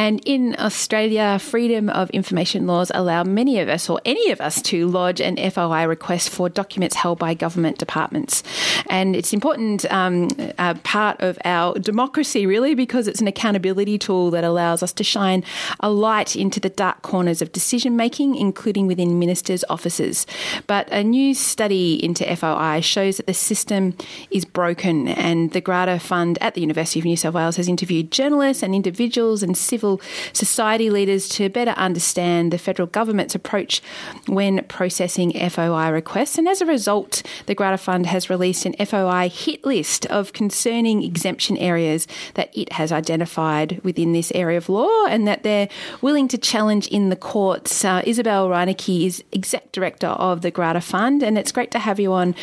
And 0.00 0.22
in 0.24 0.56
Australia, 0.58 1.38
freedom 1.38 1.90
of 1.90 2.08
information 2.08 2.66
laws 2.66 2.90
allow 2.94 3.22
many 3.22 3.60
of 3.60 3.68
us, 3.68 3.90
or 3.90 4.00
any 4.06 4.30
of 4.30 4.40
us, 4.40 4.62
to 4.62 4.86
lodge 4.86 5.20
an 5.20 5.36
FOI 5.36 5.84
request 5.84 6.30
for 6.30 6.48
documents 6.48 6.96
held 6.96 7.18
by 7.18 7.34
government 7.34 7.76
departments. 7.76 8.42
And 8.88 9.14
it's 9.14 9.34
important 9.34 9.84
um, 9.92 10.28
part 10.84 11.20
of 11.20 11.38
our 11.44 11.78
democracy, 11.78 12.46
really, 12.46 12.74
because 12.74 13.08
it's 13.08 13.20
an 13.20 13.28
accountability 13.28 13.98
tool 13.98 14.30
that 14.30 14.42
allows 14.42 14.82
us 14.82 14.94
to 14.94 15.04
shine 15.04 15.44
a 15.80 15.90
light 15.90 16.34
into 16.34 16.60
the 16.60 16.70
dark 16.70 17.02
corners 17.02 17.42
of 17.42 17.52
decision 17.52 17.94
making, 17.94 18.36
including 18.36 18.86
within 18.86 19.18
ministers' 19.18 19.64
offices. 19.68 20.26
But 20.66 20.90
a 20.90 21.04
new 21.04 21.34
study 21.34 22.02
into 22.02 22.24
FOI 22.36 22.80
shows 22.80 23.18
that 23.18 23.26
the 23.26 23.34
system 23.34 23.98
is 24.30 24.46
broken, 24.46 25.08
and 25.08 25.52
the 25.52 25.60
Grata 25.60 25.98
Fund 25.98 26.38
at 26.40 26.54
the 26.54 26.62
University 26.62 27.00
of 27.00 27.04
New 27.04 27.18
South 27.18 27.34
Wales 27.34 27.56
has 27.56 27.68
interviewed 27.68 28.10
journalists 28.10 28.62
and 28.62 28.74
individuals 28.74 29.42
and 29.42 29.54
civil 29.54 29.89
civil 29.98 30.00
society 30.32 30.90
leaders 30.90 31.28
to 31.28 31.48
better 31.48 31.72
understand 31.72 32.52
the 32.52 32.58
federal 32.58 32.86
government's 32.86 33.34
approach 33.34 33.82
when 34.26 34.64
processing 34.64 35.32
FOI 35.32 35.88
requests. 35.88 36.38
And 36.38 36.48
as 36.48 36.60
a 36.60 36.66
result, 36.66 37.22
the 37.46 37.54
Grata 37.54 37.78
Fund 37.78 38.06
has 38.06 38.30
released 38.30 38.66
an 38.66 38.74
FOI 38.74 39.28
hit 39.28 39.64
list 39.64 40.06
of 40.06 40.32
concerning 40.32 41.02
exemption 41.02 41.56
areas 41.56 42.06
that 42.34 42.56
it 42.56 42.72
has 42.72 42.92
identified 42.92 43.80
within 43.82 44.12
this 44.12 44.30
area 44.34 44.58
of 44.58 44.68
law 44.68 45.06
and 45.06 45.26
that 45.26 45.42
they're 45.42 45.68
willing 46.00 46.28
to 46.28 46.38
challenge 46.38 46.88
in 46.88 47.08
the 47.08 47.16
courts. 47.16 47.84
Uh, 47.84 48.02
Isabelle 48.04 48.48
Reinecke 48.48 49.06
is 49.06 49.22
exec 49.32 49.72
director 49.72 50.08
of 50.08 50.42
the 50.42 50.50
Grata 50.50 50.80
Fund, 50.80 51.22
and 51.22 51.38
it's 51.38 51.52
great 51.52 51.70
to 51.72 51.78
have 51.78 51.98
you 51.98 52.12
on 52.12 52.34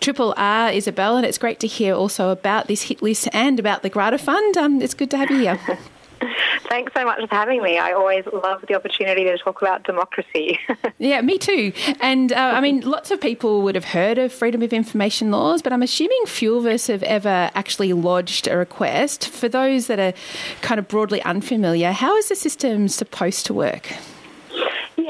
Triple 0.00 0.34
R, 0.36 0.70
Isabelle, 0.70 1.16
and 1.16 1.26
it's 1.26 1.38
great 1.38 1.60
to 1.60 1.66
hear 1.66 1.94
also 1.94 2.30
about 2.30 2.66
this 2.66 2.82
hit 2.82 3.02
list 3.02 3.28
and 3.32 3.58
about 3.58 3.82
the 3.82 3.88
Grata 3.88 4.18
Fund. 4.18 4.56
Um, 4.56 4.82
it's 4.82 4.94
good 4.94 5.10
to 5.10 5.16
have 5.16 5.30
you 5.30 5.38
here. 5.38 5.58
Thanks 6.68 6.92
so 6.94 7.04
much 7.04 7.20
for 7.28 7.34
having 7.34 7.62
me. 7.62 7.78
I 7.78 7.92
always 7.92 8.24
love 8.26 8.64
the 8.68 8.74
opportunity 8.74 9.24
to 9.24 9.38
talk 9.38 9.60
about 9.60 9.84
democracy. 9.84 10.58
yeah, 10.98 11.20
me 11.20 11.38
too. 11.38 11.72
And 12.00 12.32
uh, 12.32 12.52
I 12.54 12.60
mean, 12.60 12.80
lots 12.80 13.10
of 13.10 13.20
people 13.20 13.62
would 13.62 13.74
have 13.74 13.84
heard 13.84 14.18
of 14.18 14.32
freedom 14.32 14.62
of 14.62 14.72
information 14.72 15.30
laws, 15.30 15.62
but 15.62 15.72
I'm 15.72 15.82
assuming 15.82 16.26
few 16.26 16.56
of 16.56 16.66
us 16.66 16.86
have 16.86 17.02
ever 17.02 17.50
actually 17.54 17.92
lodged 17.92 18.48
a 18.48 18.56
request. 18.56 19.28
For 19.28 19.48
those 19.48 19.86
that 19.86 19.98
are 19.98 20.14
kind 20.60 20.78
of 20.78 20.88
broadly 20.88 21.22
unfamiliar, 21.22 21.92
how 21.92 22.16
is 22.16 22.28
the 22.28 22.36
system 22.36 22.88
supposed 22.88 23.46
to 23.46 23.54
work? 23.54 23.92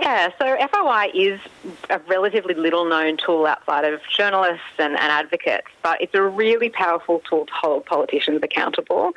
Yeah, 0.02 0.30
so 0.36 0.56
FOI 0.66 1.12
is 1.14 1.40
a 1.88 2.00
relatively 2.08 2.54
little 2.54 2.84
known 2.84 3.18
tool 3.18 3.46
outside 3.46 3.84
of 3.84 4.00
journalists 4.08 4.64
and, 4.76 4.94
and 4.94 5.12
advocates, 5.12 5.68
but 5.80 6.02
it's 6.02 6.12
a 6.12 6.22
really 6.22 6.70
powerful 6.70 7.20
tool 7.20 7.46
to 7.46 7.52
hold 7.52 7.86
politicians 7.86 8.40
accountable. 8.42 9.12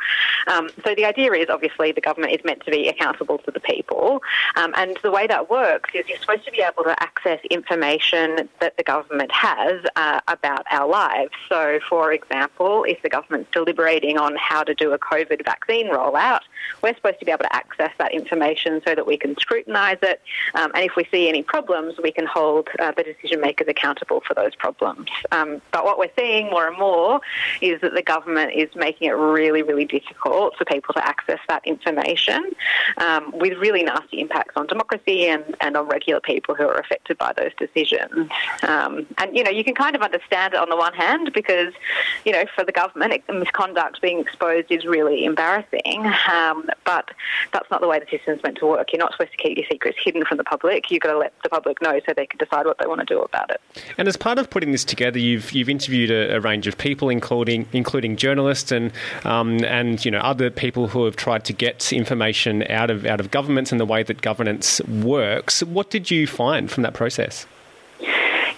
Um, 0.46 0.70
so 0.84 0.94
the 0.94 1.06
idea 1.06 1.32
is 1.34 1.50
obviously 1.50 1.92
the 1.92 2.02
government 2.02 2.34
is 2.34 2.46
meant 2.46 2.64
to 2.66 2.72
be 2.72 2.88
accountable 2.88 3.40
to 3.40 3.52
the 3.52 3.60
people, 3.60 4.22
um, 4.58 4.76
and 4.78 4.96
the 5.02 5.10
way 5.10 5.26
that 5.26 5.50
works 5.50 5.90
is 5.96 6.08
you're 6.08 6.20
supposed 6.20 6.46
to 6.46 6.52
be 6.52 6.62
able 6.62 6.84
to 6.84 6.96
access 7.02 7.40
information 7.50 8.48
that 8.60 8.78
the 8.78 8.84
government 8.84 9.32
has 9.32 9.82
uh, 9.96 10.22
about 10.28 10.68
our 10.70 10.88
lives. 10.88 11.32
So, 11.50 11.80
for 11.90 12.14
example, 12.14 12.84
if 12.84 13.02
the 13.02 13.10
government's 13.10 13.50
deliberating 13.50 14.20
on 14.20 14.36
how 14.36 14.64
to 14.64 14.76
do 14.76 14.94
a 14.94 15.00
COVID 15.00 15.44
vaccine 15.46 15.88
rollout, 15.88 16.42
we're 16.84 16.94
supposed 16.94 17.18
to 17.22 17.26
be 17.26 17.32
able 17.32 17.46
to 17.46 17.56
access 17.56 17.92
that 17.98 18.14
information 18.14 18.84
so 18.86 18.94
that 18.94 19.08
we 19.08 19.18
can 19.18 19.36
scrutinise 19.38 19.98
it. 20.04 20.22
Um, 20.54 20.74
and 20.76 20.84
if 20.84 20.98
we 20.98 21.08
see 21.10 21.30
any 21.30 21.42
problems, 21.42 21.96
we 22.04 22.12
can 22.12 22.26
hold 22.26 22.68
uh, 22.80 22.92
the 22.92 23.04
decision 23.04 23.40
makers 23.40 23.68
accountable 23.70 24.22
for 24.28 24.34
those 24.34 24.54
problems. 24.56 25.08
Um, 25.32 25.62
but 25.72 25.86
what 25.86 25.98
we're 25.98 26.12
seeing 26.20 26.50
more 26.50 26.68
and 26.68 26.78
more 26.78 27.22
is 27.62 27.80
that 27.80 27.94
the 27.94 28.02
government 28.02 28.52
is 28.54 28.70
making 28.76 29.08
it 29.08 29.14
really, 29.14 29.62
really 29.62 29.86
difficult 29.86 30.58
for 30.58 30.66
people 30.66 30.94
to 30.94 31.08
access 31.08 31.40
that 31.48 31.66
information 31.66 32.52
um, 32.98 33.32
with 33.38 33.58
really 33.58 33.84
nasty 33.84 34.20
impacts 34.20 34.58
on 34.58 34.68
democracy 34.68 35.28
and, 35.28 35.56
and 35.62 35.78
on 35.78 35.88
regular 35.88 36.20
people 36.20 36.54
who 36.56 36.64
are 36.64 36.78
affected 36.78 37.18
by 37.18 37.32
those 37.32 37.52
decisions. 37.58 38.30
Um, 38.64 39.06
and, 39.18 39.34
you 39.34 39.44
know, 39.46 39.52
you 39.52 39.64
can 39.64 39.76
kind 39.76 39.96
of 39.96 40.02
understand 40.02 40.56
it 40.56 40.60
on 40.60 40.68
the 40.70 40.76
one 40.76 40.94
hand 40.94 41.32
because, 41.34 41.74
you 42.26 42.34
know, 42.34 42.44
for 42.54 42.66
the 42.66 42.74
government, 42.74 43.24
misconduct 43.30 44.02
being 44.02 44.20
exposed 44.20 44.70
is 44.70 44.84
really 44.84 45.24
embarrassing. 45.24 46.06
Um, 46.30 46.70
but 46.84 47.12
that's 47.54 47.72
not 47.72 47.80
the 47.80 47.88
way 47.88 48.00
the 48.00 48.08
system's 48.10 48.44
meant 48.44 48.58
to 48.58 48.66
work. 48.66 48.92
You're 48.92 49.00
not 49.00 49.14
supposed 49.14 49.32
to 49.32 49.38
keep 49.38 49.58
your 49.58 49.68
secrets 49.72 49.98
hidden 50.04 50.26
from 50.26 50.38
the 50.38 50.44
public. 50.44 50.65
You've 50.90 51.02
got 51.02 51.14
to 51.14 51.18
let 51.18 51.34
the 51.44 51.50
public 51.50 51.82
know 51.82 52.00
so 52.06 52.14
they 52.16 52.26
can 52.26 52.38
decide 52.38 52.66
what 52.66 52.78
they 52.80 52.88
want 52.88 53.00
to 53.00 53.06
do 53.06 53.22
about 53.22 53.50
it. 53.50 53.62
And 53.98 54.08
as 54.08 54.18
part 54.18 54.40
of 54.40 54.50
putting 54.50 54.72
this 54.72 54.84
together, 54.84 55.20
you've 55.20 55.52
you've 55.52 55.70
interviewed 55.70 56.12
a, 56.12 56.36
a 56.36 56.40
range 56.40 56.68
of 56.68 56.78
people, 56.78 57.10
including 57.10 57.68
including 57.74 58.18
journalists 58.18 58.72
and 58.72 58.92
um, 59.24 59.64
and 59.64 60.04
you 60.04 60.12
know 60.12 60.20
other 60.20 60.50
people 60.50 60.88
who 60.88 61.06
have 61.06 61.16
tried 61.16 61.46
to 61.46 61.54
get 61.54 61.92
information 61.94 62.64
out 62.70 62.90
of 62.90 63.06
out 63.06 63.20
of 63.20 63.32
governments 63.32 63.72
and 63.72 63.80
the 63.80 63.86
way 63.86 64.04
that 64.04 64.22
governance 64.22 64.82
works. 64.82 65.64
What 65.64 65.90
did 65.90 66.12
you 66.12 66.28
find 66.28 66.70
from 66.72 66.84
that 66.84 66.94
process? 66.94 67.46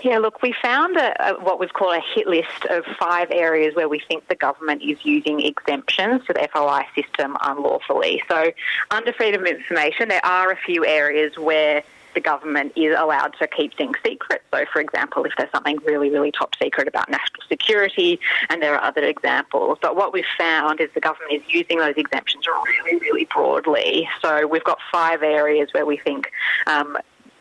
Yeah, 0.04 0.20
look, 0.20 0.42
we 0.42 0.54
found 0.62 0.96
a, 0.96 1.32
a, 1.32 1.34
what 1.42 1.60
we've 1.60 1.74
called 1.74 1.96
a 1.96 2.02
hit 2.16 2.28
list 2.28 2.66
of 2.70 2.86
five 3.00 3.30
areas 3.32 3.76
where 3.76 3.90
we 3.90 4.00
think 4.08 4.28
the 4.28 4.36
government 4.36 4.82
is 4.84 4.98
using 5.04 5.42
exemptions 5.42 6.26
to 6.28 6.34
the 6.34 6.48
FOI 6.54 6.86
system 6.96 7.36
unlawfully. 7.42 8.22
So, 8.30 8.52
under 8.92 9.12
freedom 9.12 9.42
of 9.42 9.48
information, 9.48 10.08
there 10.08 10.26
are 10.26 10.52
a 10.52 10.56
few 10.56 10.86
areas 10.86 11.38
where 11.38 11.84
the 12.18 12.22
government 12.22 12.74
is 12.76 12.96
allowed 12.98 13.36
to 13.40 13.48
keep 13.48 13.78
things 13.78 13.96
secret. 14.04 14.42
So, 14.52 14.66
for 14.74 14.82
example, 14.82 15.24
if 15.26 15.34
there's 15.38 15.52
something 15.52 15.78
really, 15.86 16.10
really 16.10 16.32
top 16.32 16.56
secret 16.60 16.88
about 16.88 17.12
national 17.12 17.44
security, 17.48 18.20
and 18.50 18.60
there 18.60 18.74
are 18.74 18.84
other 18.84 19.04
examples. 19.04 19.78
But 19.80 19.96
what 19.96 20.14
we've 20.14 20.34
found 20.36 20.82
is 20.82 20.90
the 20.96 21.00
government 21.00 21.34
is 21.34 21.42
using 21.48 21.78
those 21.78 21.94
exemptions 21.96 22.48
really, 22.48 23.00
really 23.00 23.26
broadly. 23.26 24.10
So, 24.24 24.48
we've 24.48 24.64
got 24.64 24.80
five 24.92 25.22
areas 25.22 25.70
where 25.74 25.86
we 25.86 25.98
think 25.98 26.32
um, 26.66 26.98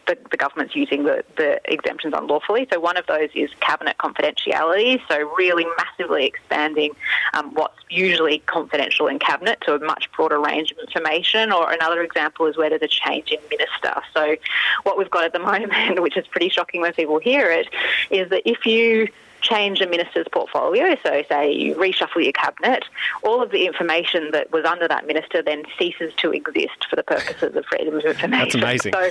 the, 0.07 0.17
the 0.31 0.37
government's 0.37 0.75
using 0.75 1.05
the, 1.05 1.25
the 1.37 1.61
exemptions 1.71 2.15
unlawfully. 2.17 2.67
So 2.73 2.81
one 2.81 2.97
of 2.97 3.07
those 3.07 3.31
is 3.35 3.51
cabinet 3.61 3.97
confidentiality, 3.99 5.01
so 5.09 5.19
really 5.37 5.67
massively 5.77 6.27
expanding 6.27 6.93
um, 7.35 7.53
what's 7.55 7.77
usually 7.91 8.39
confidential 8.41 9.07
in 9.07 9.19
cabinet 9.19 9.61
to 9.63 9.75
a 9.75 9.79
much 9.81 10.11
broader 10.13 10.41
range 10.41 10.73
of 10.73 10.79
information. 10.79 11.53
Or 11.53 11.73
another 11.73 12.03
example 12.03 12.47
is 12.47 12.57
where 12.57 12.71
there's 12.71 12.83
a 12.83 12.89
change 12.89 13.31
in 13.31 13.39
minister. 13.51 14.01
So 14.15 14.37
what 14.85 14.99
we've 14.99 15.11
got 15.11 15.25
at 15.25 15.33
the 15.33 15.39
moment, 15.47 16.01
which 16.03 16.17
is 16.17 16.27
pretty 16.27 16.49
shocking 16.49 16.81
when 16.81 16.93
people 16.93 17.19
hear 17.19 17.51
it, 17.51 17.69
is 18.11 18.31
that 18.31 18.43
if 18.49 18.67
you 18.67 19.09
change 19.43 19.81
a 19.81 19.87
minister's 19.87 20.27
portfolio, 20.33 20.97
so 21.05 21.23
say 21.29 21.53
you 21.53 21.75
reshuffle 21.77 22.23
your 22.23 22.33
cabinet, 22.33 22.85
all 23.23 23.43
of 23.43 23.51
the 23.51 23.67
information 23.67 24.31
that 24.33 24.51
was 24.51 24.65
under 24.65 24.89
that 24.89 25.07
minister 25.07 25.43
then 25.43 25.63
ceases 25.79 26.13
to 26.17 26.33
exist 26.33 26.87
for 26.89 26.97
the 26.97 27.03
purposes 27.03 27.55
of 27.55 27.65
freedom 27.67 27.97
of 27.97 28.05
information. 28.05 28.31
That's 28.31 28.55
amazing. 28.55 28.93
So, 28.93 29.11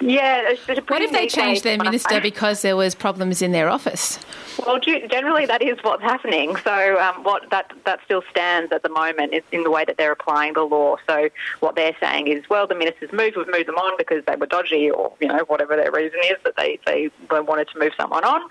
yeah. 0.00 0.54
what 0.88 1.02
if 1.02 1.12
they 1.12 1.26
changed 1.26 1.64
their 1.64 1.78
minister 1.78 2.20
because 2.20 2.62
there 2.62 2.76
was 2.76 2.94
problems 2.94 3.42
in 3.42 3.52
their 3.52 3.68
office? 3.68 4.18
Well, 4.64 4.78
generally 4.78 5.46
that 5.46 5.62
is 5.62 5.78
what's 5.82 6.02
happening. 6.02 6.56
So 6.56 6.98
um, 7.00 7.22
what 7.24 7.50
that 7.50 7.72
that 7.84 8.00
still 8.04 8.22
stands 8.30 8.72
at 8.72 8.82
the 8.82 8.88
moment 8.88 9.34
is 9.34 9.42
in 9.52 9.62
the 9.64 9.70
way 9.70 9.84
that 9.84 9.96
they're 9.96 10.12
applying 10.12 10.54
the 10.54 10.62
law. 10.62 10.96
So 11.06 11.28
what 11.60 11.76
they're 11.76 11.96
saying 12.00 12.28
is, 12.28 12.48
well, 12.48 12.66
the 12.66 12.74
ministers 12.74 13.12
moved, 13.12 13.36
we've 13.36 13.46
moved 13.46 13.68
them 13.68 13.76
on 13.76 13.96
because 13.98 14.24
they 14.26 14.36
were 14.36 14.46
dodgy, 14.46 14.90
or 14.90 15.12
you 15.20 15.28
know 15.28 15.44
whatever 15.46 15.76
their 15.76 15.92
reason 15.92 16.18
is 16.30 16.36
that 16.44 16.56
they 16.56 16.78
they 16.86 17.10
wanted 17.30 17.68
to 17.68 17.78
move 17.78 17.92
someone 17.96 18.24
on, 18.24 18.42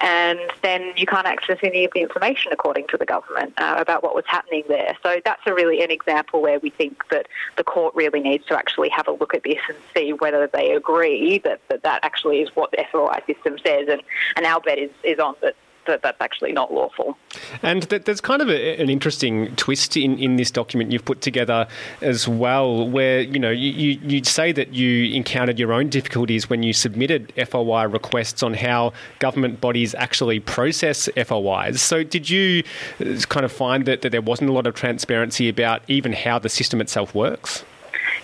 and 0.00 0.40
then 0.62 0.92
you 0.96 1.06
can't 1.06 1.26
access 1.26 1.58
any 1.62 1.84
of 1.84 1.92
the 1.94 2.00
information 2.00 2.52
according 2.52 2.86
to 2.88 2.96
the 2.96 3.06
government 3.06 3.52
uh, 3.58 3.76
about 3.78 4.02
what 4.02 4.14
was 4.14 4.24
happening 4.26 4.64
there. 4.68 4.96
So 5.02 5.20
that's 5.24 5.42
a 5.46 5.54
really 5.54 5.82
an 5.82 5.90
example 5.90 6.42
where 6.42 6.58
we 6.58 6.70
think 6.70 7.08
that 7.10 7.26
the 7.56 7.64
court 7.64 7.94
really 7.94 8.20
needs 8.20 8.46
to 8.46 8.58
actually 8.58 8.88
have 8.90 9.06
a 9.06 9.12
look 9.12 9.34
at 9.34 9.44
this 9.44 9.58
and 9.68 9.76
see 9.94 10.12
whether 10.12 10.46
they 10.46 10.72
agree 10.72 10.91
agree 10.92 11.38
that, 11.44 11.60
that 11.68 11.82
that 11.82 12.00
actually 12.02 12.40
is 12.40 12.50
what 12.54 12.70
the 12.70 12.84
FOI 12.90 13.20
system 13.26 13.58
says, 13.64 13.88
and, 13.88 14.02
and 14.36 14.46
our 14.46 14.60
bet 14.60 14.78
is, 14.78 14.90
is 15.02 15.18
on 15.18 15.34
that 15.42 15.54
that 15.84 16.00
that's 16.00 16.20
actually 16.20 16.52
not 16.52 16.72
lawful. 16.72 17.18
And 17.60 17.82
there's 17.82 18.20
kind 18.20 18.40
of 18.40 18.48
a, 18.48 18.80
an 18.80 18.88
interesting 18.88 19.54
twist 19.56 19.96
in, 19.96 20.16
in 20.16 20.36
this 20.36 20.48
document 20.48 20.92
you've 20.92 21.04
put 21.04 21.20
together 21.20 21.66
as 22.00 22.28
well, 22.28 22.88
where 22.88 23.22
you 23.22 23.40
know 23.40 23.50
you, 23.50 23.98
you 24.00 24.22
say 24.22 24.52
that 24.52 24.74
you 24.74 25.12
encountered 25.12 25.58
your 25.58 25.72
own 25.72 25.88
difficulties 25.88 26.48
when 26.48 26.62
you 26.62 26.72
submitted 26.72 27.32
FOI 27.48 27.82
requests 27.84 28.44
on 28.44 28.54
how 28.54 28.92
government 29.18 29.60
bodies 29.60 29.92
actually 29.96 30.38
process 30.38 31.08
FOIs. 31.16 31.82
So 31.82 32.04
did 32.04 32.30
you 32.30 32.62
uh, 33.00 33.16
kind 33.28 33.44
of 33.44 33.50
find 33.50 33.84
that, 33.86 34.02
that 34.02 34.10
there 34.10 34.22
wasn't 34.22 34.50
a 34.50 34.52
lot 34.52 34.68
of 34.68 34.74
transparency 34.74 35.48
about 35.48 35.82
even 35.88 36.12
how 36.12 36.38
the 36.38 36.48
system 36.48 36.80
itself 36.80 37.12
works? 37.12 37.64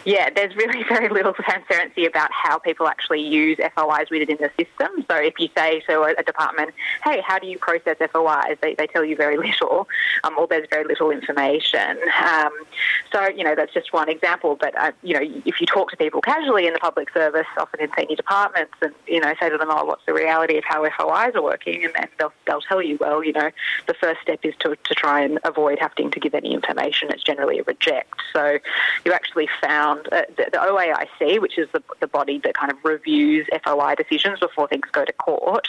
Yeah, 0.04 0.30
there's 0.30 0.54
really 0.56 0.82
very 0.88 1.08
little 1.08 1.32
transparency 1.32 2.06
about 2.06 2.30
how 2.32 2.58
people 2.58 2.88
actually 2.88 3.22
use 3.22 3.58
FOIs 3.76 4.10
within 4.10 4.38
the 4.40 4.50
system. 4.58 5.04
So 5.10 5.16
if 5.16 5.34
you 5.38 5.48
say 5.56 5.80
to 5.88 6.02
a, 6.02 6.22
department, 6.22 6.74
hey, 7.04 7.22
how 7.26 7.38
do 7.38 7.46
you 7.46 7.58
process 7.58 7.96
FOIs? 8.12 8.58
They, 8.60 8.74
they 8.74 8.86
tell 8.86 9.04
you 9.04 9.16
very 9.16 9.36
little, 9.48 9.88
um, 10.24 10.34
or 10.38 10.46
there's 10.46 10.68
very 10.70 10.84
little 10.84 11.10
information. 11.10 11.98
Um, 12.22 12.50
so, 13.12 13.28
you 13.28 13.44
know, 13.44 13.54
that's 13.54 13.72
just 13.72 13.92
one 13.92 14.08
example. 14.08 14.56
But, 14.60 14.76
uh, 14.78 14.92
you 15.02 15.14
know, 15.14 15.20
if 15.44 15.60
you 15.60 15.66
talk 15.66 15.90
to 15.90 15.96
people 15.96 16.20
casually 16.20 16.66
in 16.66 16.72
the 16.72 16.78
public 16.78 17.10
service, 17.12 17.46
often 17.56 17.80
in 17.80 17.90
senior 17.96 18.16
departments, 18.16 18.74
and, 18.82 18.94
you 19.06 19.20
know, 19.20 19.34
say 19.40 19.48
to 19.48 19.56
them, 19.56 19.68
oh, 19.70 19.84
what's 19.84 20.04
the 20.06 20.12
reality 20.12 20.58
of 20.58 20.64
how 20.64 20.82
FOIs 20.82 21.34
are 21.34 21.42
working? 21.42 21.84
And 21.84 21.94
then 21.94 22.08
they'll, 22.18 22.32
they'll 22.46 22.60
tell 22.60 22.82
you, 22.82 22.98
well, 23.00 23.24
you 23.24 23.32
know, 23.32 23.50
the 23.86 23.94
first 23.94 24.20
step 24.20 24.40
is 24.42 24.54
to, 24.60 24.76
to 24.76 24.94
try 24.94 25.22
and 25.22 25.38
avoid 25.44 25.78
having 25.78 26.10
to 26.10 26.20
give 26.20 26.34
any 26.34 26.52
information. 26.52 27.10
It's 27.10 27.22
generally 27.22 27.58
a 27.58 27.62
reject. 27.62 28.20
So 28.32 28.58
you 29.04 29.12
actually 29.12 29.48
found 29.60 29.87
uh, 29.90 30.22
the, 30.36 30.46
the, 30.52 30.58
OAIC, 30.58 31.40
which 31.40 31.58
is 31.58 31.68
the, 31.72 31.82
the 32.00 32.06
body 32.06 32.40
that 32.44 32.54
kind 32.54 32.70
of 32.70 32.78
reviews 32.84 33.46
FOI 33.64 33.94
decisions 33.94 34.40
before 34.40 34.68
things 34.68 34.86
go 34.92 35.04
to 35.04 35.12
court, 35.14 35.68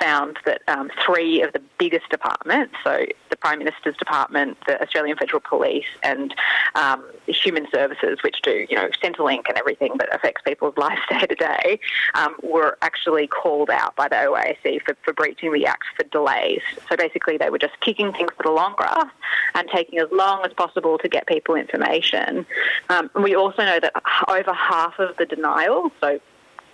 found 0.00 0.38
that 0.44 0.62
um, 0.68 0.90
three 1.04 1.42
of 1.42 1.52
the 1.52 1.62
biggest 1.78 2.08
departments, 2.10 2.74
so 2.84 3.04
the 3.30 3.36
Prime 3.36 3.58
Minister's 3.58 3.96
Department, 3.96 4.56
the 4.66 4.80
Australian 4.82 5.16
Federal 5.16 5.40
Police, 5.40 5.86
and 6.02 6.34
um, 6.74 7.04
Human 7.26 7.66
Services, 7.72 8.18
which 8.22 8.40
do 8.42 8.66
you 8.68 8.76
know 8.76 8.88
Centrelink 9.02 9.48
and 9.48 9.56
everything 9.56 9.92
that 9.98 10.14
affects 10.14 10.42
people's 10.42 10.76
lives 10.78 11.00
day 11.10 11.26
to 11.26 11.34
day, 11.34 11.80
um, 12.14 12.34
were 12.42 12.78
actually 12.82 13.26
called 13.26 13.70
out 13.70 13.94
by 13.96 14.08
the 14.08 14.16
OAIC 14.16 14.82
for, 14.82 14.96
for 15.02 15.12
breaching 15.12 15.52
the 15.52 15.66
Act 15.66 15.84
for 15.96 16.04
delays. 16.04 16.62
So 16.88 16.96
basically, 16.96 17.36
they 17.36 17.50
were 17.50 17.58
just 17.58 17.78
kicking 17.80 18.12
things 18.12 18.30
to 18.36 18.42
the 18.44 18.50
long 18.50 18.74
grass 18.76 19.10
and 19.54 19.68
taking 19.72 19.98
as 19.98 20.08
long 20.12 20.44
as 20.44 20.52
possible 20.52 20.98
to 20.98 21.08
get 21.08 21.26
people 21.26 21.54
information. 21.54 22.46
Um, 22.88 23.10
and 23.14 23.24
we 23.24 23.34
also 23.34 23.57
know 23.64 23.80
that 23.80 23.92
over 24.28 24.52
half 24.52 24.98
of 24.98 25.16
the 25.16 25.26
denial, 25.26 25.90
so 26.00 26.20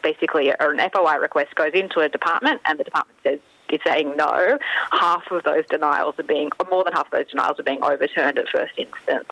basically 0.03 0.51
an 0.51 0.91
FOI 0.93 1.17
request 1.17 1.55
goes 1.55 1.73
into 1.73 2.01
a 2.01 2.09
department 2.09 2.61
and 2.67 2.79
the 2.79 2.85
department 2.85 3.19
says 3.23 3.39
is 3.71 3.81
saying 3.85 4.17
no, 4.17 4.59
half 4.93 5.31
of 5.31 5.43
those 5.45 5.65
denials 5.69 6.15
are 6.19 6.25
being, 6.25 6.51
or 6.61 6.67
more 6.71 6.85
than 6.85 6.93
half 6.93 7.07
of 7.07 7.13
those 7.13 7.29
denials 7.29 7.59
are 7.59 7.65
being 7.65 7.83
overturned 7.83 8.39
at 8.39 8.49
first 8.49 8.75
instance. 8.77 9.31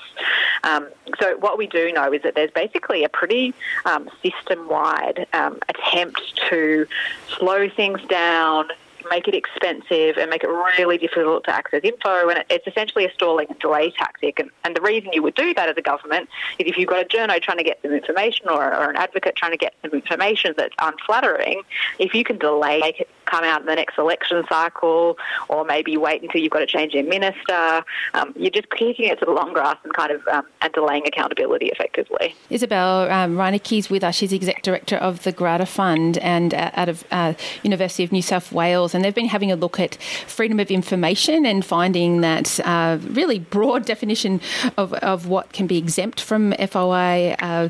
Um, 0.65 0.89
so 1.21 1.37
what 1.39 1.59
we 1.59 1.67
do 1.67 1.93
know 1.93 2.13
is 2.13 2.23
that 2.23 2.35
there's 2.35 2.51
basically 2.51 3.05
a 3.05 3.09
pretty 3.09 3.55
um, 3.85 4.09
system-wide 4.23 5.27
um, 5.33 5.59
attempt 5.69 6.41
to 6.49 6.87
slow 7.29 7.69
things 7.69 8.01
down, 8.09 8.69
make 9.11 9.29
it 9.29 9.35
expensive 9.35 10.17
and 10.17 10.31
make 10.31 10.43
it 10.45 10.49
really 10.49 10.99
difficult 10.99 11.45
to 11.45 11.51
access 11.51 11.81
info. 11.83 12.29
And 12.29 12.45
it's 12.51 12.67
essentially 12.67 13.05
a 13.05 13.13
stalling 13.13 13.47
and 13.49 13.59
delay 13.59 13.91
tactic. 13.91 14.39
And, 14.39 14.51
and 14.65 14.77
the 14.77 14.81
reason 14.81 15.11
you 15.13 15.23
would 15.23 15.35
do 15.35 15.55
that 15.55 15.69
as 15.69 15.77
a 15.77 15.83
government 15.83 16.29
is 16.59 16.69
if 16.69 16.77
you've 16.77 16.89
got 16.89 17.05
a 17.05 17.09
journo 17.09 17.41
trying 17.41 17.59
to 17.59 17.65
get 17.65 17.81
some 17.83 17.93
information 17.93 18.49
or, 18.49 18.75
or 18.75 18.91
an 18.91 18.97
advocate 18.97 19.37
trying 19.37 19.53
to 19.53 19.57
get 19.57 19.75
some 19.83 19.93
information 19.93 20.55
that's 20.57 20.75
unflattering, 20.79 21.63
if 21.99 22.15
you 22.15 22.25
can 22.25 22.39
delay, 22.39 22.81
make 22.81 23.01
it 23.01 23.09
come 23.33 23.45
out 23.45 23.61
in 23.61 23.67
the 23.67 23.75
next 23.75 23.99
election 23.99 24.45
cycle, 24.49 25.17
or 25.49 25.65
maybe 25.65 25.97
wait 25.97 26.23
until 26.23 26.41
you've 26.41 26.53
got 26.53 26.59
to 26.61 26.67
change 26.67 26.93
your 26.93 27.05
minister. 27.05 27.83
Um, 28.13 28.33
you're 28.37 28.51
just 28.51 28.71
kicking 28.71 29.09
it 29.09 29.19
to 29.21 29.25
the 29.25 29.33
long 29.33 29.53
grass 29.55 29.79
and 29.85 29.93
kind 29.95 30.13
of 30.13 30.27
um, 30.29 30.47
and 30.61 30.73
delaying 30.73 31.07
accountability 31.07 31.67
effectively. 31.69 32.35
Isabelle 32.51 33.11
um, 33.11 33.39
is 33.71 33.89
with 33.89 34.05
us. 34.05 34.15
She's 34.17 34.33
exec 34.33 34.63
director 34.63 34.97
of 34.97 35.23
the 35.23 35.33
Grata 35.33 35.67
Fund 35.67 36.19
and 36.19 36.53
uh, 36.53 36.71
out 36.75 36.89
of 36.89 37.05
uh, 37.11 37.33
University 37.63 38.05
of 38.05 38.13
New 38.13 38.23
South 38.23 38.53
Wales, 38.53 38.95
and 38.95 39.05
they've 39.05 39.15
been 39.15 39.27
having 39.27 39.51
a 39.51 39.57
look 39.57 39.81
at 39.81 39.95
freedom 40.27 40.61
of 40.61 40.71
information 40.71 41.47
and 41.47 41.65
finding 41.65 42.21
that 42.21 42.61
uh, 42.61 42.99
really 43.03 43.39
broad 43.39 43.87
definition 43.93 44.41
of, 44.77 44.93
of 44.95 45.27
what 45.27 45.53
can 45.53 45.67
be 45.67 45.79
exempt 45.79 46.21
from 46.21 46.53
FOI 46.53 47.35
uh, 47.41 47.69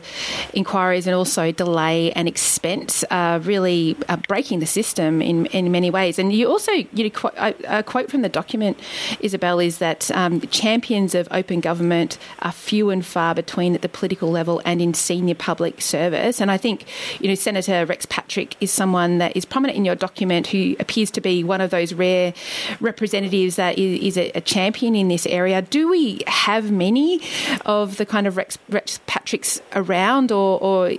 inquiries 0.55 1.07
and 1.07 1.15
also 1.15 1.53
delay 1.53 2.13
and 2.13 2.27
expense, 2.27 3.05
uh, 3.11 3.39
really 3.43 3.97
uh, 4.09 4.17
breaking 4.29 4.59
the 4.59 4.67
system 4.67 5.23
in 5.23 5.47
in 5.53 5.71
many 5.71 5.91
ways. 5.91 6.19
And 6.19 6.33
you 6.33 6.49
also, 6.49 6.73
you 6.73 7.11
know, 7.11 7.33
a 7.69 7.83
quote 7.83 8.11
from 8.11 8.23
the 8.23 8.29
document, 8.29 8.81
Isabelle, 9.21 9.61
is 9.61 9.79
that 9.79 10.11
um, 10.13 10.41
champions 10.43 11.15
of 11.15 11.29
open 11.31 11.61
government 11.61 12.19
are 12.41 12.53
few 12.53 12.91
and 12.91 13.05
far 13.05 13.35
between 13.35 13.75
at 13.75 13.83
the 13.83 13.89
political 13.89 14.31
level 14.31 14.61
and 14.65 14.81
in 14.81 14.95
senior 14.95 15.35
public 15.35 15.81
service. 15.81 16.41
And 16.41 16.51
I 16.51 16.57
think, 16.57 16.87
you 17.21 17.29
know, 17.29 17.35
Senator 17.35 17.85
Rex 17.87 18.07
Patrick 18.07 18.57
is 18.61 18.71
someone 18.71 19.19
that 19.19 19.37
is 19.37 19.45
prominent 19.45 19.77
in 19.77 19.85
your 19.85 19.95
document 19.95 20.49
who 20.49 20.75
appears 20.81 21.11
to 21.13 21.21
be 21.21 21.45
one 21.45 21.61
of 21.61 21.71
those 21.71 21.93
rare 21.93 22.33
representatives 22.81 23.57
that 23.57 23.79
is, 23.79 24.17
is 24.17 24.19
a, 24.19 24.31
a, 24.35 24.41
champion 24.41 24.95
in 24.95 25.09
this 25.09 25.27
area. 25.27 25.63
Do 25.63 25.89
we 25.89 26.21
have 26.27 26.71
many 26.71 27.21
of 27.65 27.97
the 27.97 28.07
kind 28.07 28.27
of 28.27 28.37
Rex, 28.37 28.59
Rex 28.69 29.01
Patricks 29.07 29.61
around, 29.75 30.33
or, 30.33 30.61
or 30.61 30.93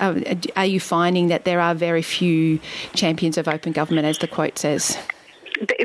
uh, 0.00 0.34
are 0.56 0.66
you 0.66 0.80
finding 0.80 1.28
that 1.28 1.44
there 1.44 1.60
are 1.60 1.74
very 1.74 2.02
few 2.02 2.58
champions 2.94 3.36
of 3.38 3.48
open 3.48 3.72
government? 3.72 3.95
Government, 3.96 4.10
as 4.10 4.18
the 4.18 4.28
quote 4.28 4.58
says? 4.58 4.98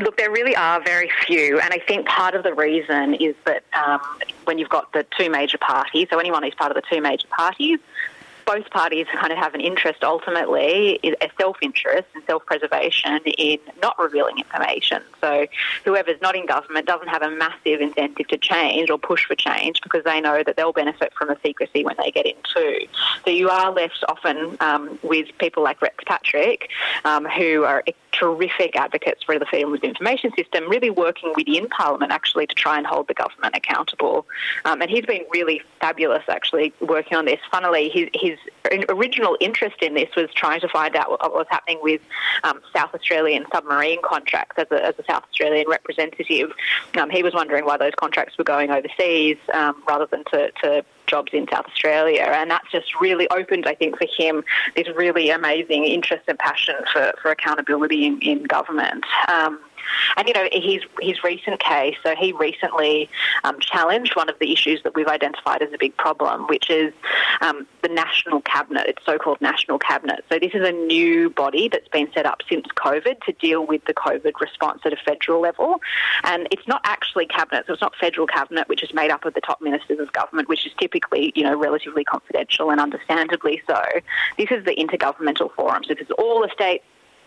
Look, 0.01 0.17
there 0.17 0.31
really 0.31 0.55
are 0.55 0.83
very 0.83 1.09
few, 1.25 1.59
and 1.59 1.73
I 1.73 1.79
think 1.79 2.05
part 2.05 2.35
of 2.35 2.43
the 2.43 2.53
reason 2.53 3.13
is 3.13 3.35
that 3.45 3.63
um, 3.73 4.01
when 4.43 4.57
you've 4.59 4.69
got 4.69 4.91
the 4.91 5.05
two 5.17 5.29
major 5.29 5.57
parties, 5.57 6.07
so 6.09 6.19
anyone 6.19 6.43
who's 6.43 6.55
part 6.55 6.71
of 6.71 6.75
the 6.75 6.83
two 6.93 7.01
major 7.01 7.27
parties, 7.29 7.79
both 8.45 8.69
parties 8.69 9.05
kind 9.13 9.31
of 9.31 9.37
have 9.37 9.53
an 9.53 9.61
interest 9.61 10.03
ultimately, 10.03 10.99
a 11.03 11.29
self-interest 11.39 12.07
and 12.13 12.23
self-preservation 12.25 13.19
in 13.37 13.59
not 13.81 13.97
revealing 13.97 14.39
information. 14.39 15.01
So 15.21 15.47
whoever's 15.85 16.19
not 16.21 16.35
in 16.35 16.47
government 16.47 16.85
doesn't 16.85 17.07
have 17.07 17.21
a 17.21 17.29
massive 17.29 17.79
incentive 17.79 18.27
to 18.27 18.37
change 18.37 18.89
or 18.89 18.97
push 18.97 19.23
for 19.25 19.35
change 19.35 19.79
because 19.81 20.03
they 20.03 20.19
know 20.19 20.43
that 20.43 20.57
they'll 20.57 20.73
benefit 20.73 21.13
from 21.13 21.29
the 21.29 21.37
secrecy 21.45 21.85
when 21.85 21.95
they 21.97 22.11
get 22.11 22.25
in 22.25 22.35
too. 22.53 22.87
So 23.23 23.31
you 23.31 23.49
are 23.49 23.71
left 23.71 24.03
often 24.09 24.57
um, 24.59 24.99
with 25.01 25.27
people 25.37 25.63
like 25.63 25.81
Rex 25.81 26.03
Patrick, 26.05 26.69
um, 27.05 27.25
who 27.25 27.63
are 27.63 27.83
terrific 28.11 28.75
advocates 28.75 29.23
for 29.23 29.39
the 29.39 29.45
freedom 29.45 29.73
of 29.73 29.83
information 29.83 30.31
system, 30.35 30.69
really 30.69 30.89
working 30.89 31.33
within 31.35 31.67
Parliament 31.69 32.11
actually 32.11 32.47
to 32.47 32.55
try 32.55 32.77
and 32.77 32.85
hold 32.85 33.07
the 33.07 33.13
government 33.13 33.55
accountable. 33.55 34.25
Um, 34.65 34.81
and 34.81 34.89
he's 34.89 35.05
been 35.05 35.25
really 35.31 35.61
fabulous 35.79 36.23
actually 36.27 36.73
working 36.81 37.17
on 37.17 37.25
this. 37.25 37.39
Funnily, 37.49 37.89
his, 37.89 38.09
his 38.13 38.37
original 38.89 39.37
interest 39.39 39.77
in 39.81 39.93
this 39.93 40.09
was 40.15 40.29
trying 40.33 40.61
to 40.61 40.69
find 40.69 40.95
out 40.95 41.09
what 41.09 41.33
was 41.33 41.47
happening 41.49 41.79
with 41.81 42.01
um, 42.43 42.59
South 42.75 42.93
Australian 42.93 43.45
submarine 43.51 43.99
contracts 44.03 44.57
as 44.57 44.67
a, 44.71 44.85
as 44.85 44.95
a 44.99 45.03
South 45.03 45.23
Australian 45.23 45.67
representative. 45.67 46.51
Um, 46.99 47.09
he 47.09 47.23
was 47.23 47.33
wondering 47.33 47.65
why 47.65 47.77
those 47.77 47.93
contracts 47.95 48.37
were 48.37 48.43
going 48.43 48.71
overseas 48.71 49.37
um, 49.53 49.81
rather 49.87 50.05
than 50.05 50.23
to, 50.25 50.51
to 50.63 50.85
jobs 51.11 51.31
in 51.33 51.45
South 51.53 51.65
Australia. 51.67 52.23
And 52.23 52.49
that's 52.49 52.71
just 52.71 52.99
really 52.99 53.27
opened, 53.29 53.67
I 53.67 53.75
think, 53.75 53.97
for 53.97 54.07
him 54.17 54.43
this 54.75 54.87
really 54.95 55.29
amazing 55.29 55.83
interest 55.83 56.23
and 56.27 56.39
passion 56.39 56.77
for, 56.91 57.13
for 57.21 57.29
accountability 57.29 58.05
in, 58.07 58.19
in 58.21 58.43
government. 58.43 59.03
Um, 59.27 59.59
and 60.17 60.27
you 60.27 60.33
know, 60.33 60.47
his 60.51 60.81
his 61.01 61.23
recent 61.23 61.59
case. 61.59 61.95
So 62.03 62.15
he 62.15 62.33
recently 62.33 63.09
um, 63.43 63.59
challenged 63.59 64.15
one 64.15 64.29
of 64.29 64.37
the 64.39 64.51
issues 64.51 64.81
that 64.83 64.95
we've 64.95 65.07
identified 65.07 65.61
as 65.61 65.71
a 65.73 65.77
big 65.77 65.95
problem, 65.97 66.47
which 66.47 66.69
is 66.69 66.93
um, 67.41 67.67
the 67.81 67.89
national 67.89 68.41
cabinet. 68.41 68.87
It's 68.87 69.05
so-called 69.05 69.41
national 69.41 69.79
cabinet. 69.79 70.23
So 70.31 70.39
this 70.39 70.53
is 70.53 70.67
a 70.67 70.71
new 70.71 71.29
body 71.29 71.69
that's 71.69 71.87
been 71.89 72.11
set 72.13 72.25
up 72.25 72.41
since 72.49 72.65
COVID 72.75 73.21
to 73.23 73.31
deal 73.33 73.65
with 73.65 73.83
the 73.85 73.93
COVID 73.93 74.39
response 74.39 74.81
at 74.85 74.93
a 74.93 74.97
federal 74.97 75.41
level, 75.41 75.81
and 76.23 76.47
it's 76.51 76.67
not 76.67 76.81
actually 76.83 77.25
cabinet. 77.25 77.65
So 77.67 77.73
it's 77.73 77.81
not 77.81 77.95
federal 77.95 78.27
cabinet, 78.27 78.67
which 78.67 78.83
is 78.83 78.93
made 78.93 79.11
up 79.11 79.25
of 79.25 79.33
the 79.33 79.41
top 79.41 79.61
ministers 79.61 79.99
of 79.99 80.11
government, 80.13 80.49
which 80.49 80.65
is 80.65 80.73
typically 80.79 81.31
you 81.35 81.43
know 81.43 81.57
relatively 81.57 82.03
confidential 82.03 82.69
and 82.69 82.79
understandably 82.79 83.61
so. 83.67 83.81
This 84.37 84.51
is 84.51 84.65
the 84.65 84.75
intergovernmental 84.75 85.53
forum. 85.55 85.83
So 85.87 85.93
this 85.93 86.05
is 86.05 86.11
all 86.17 86.41
the 86.41 86.49
states 86.53 86.83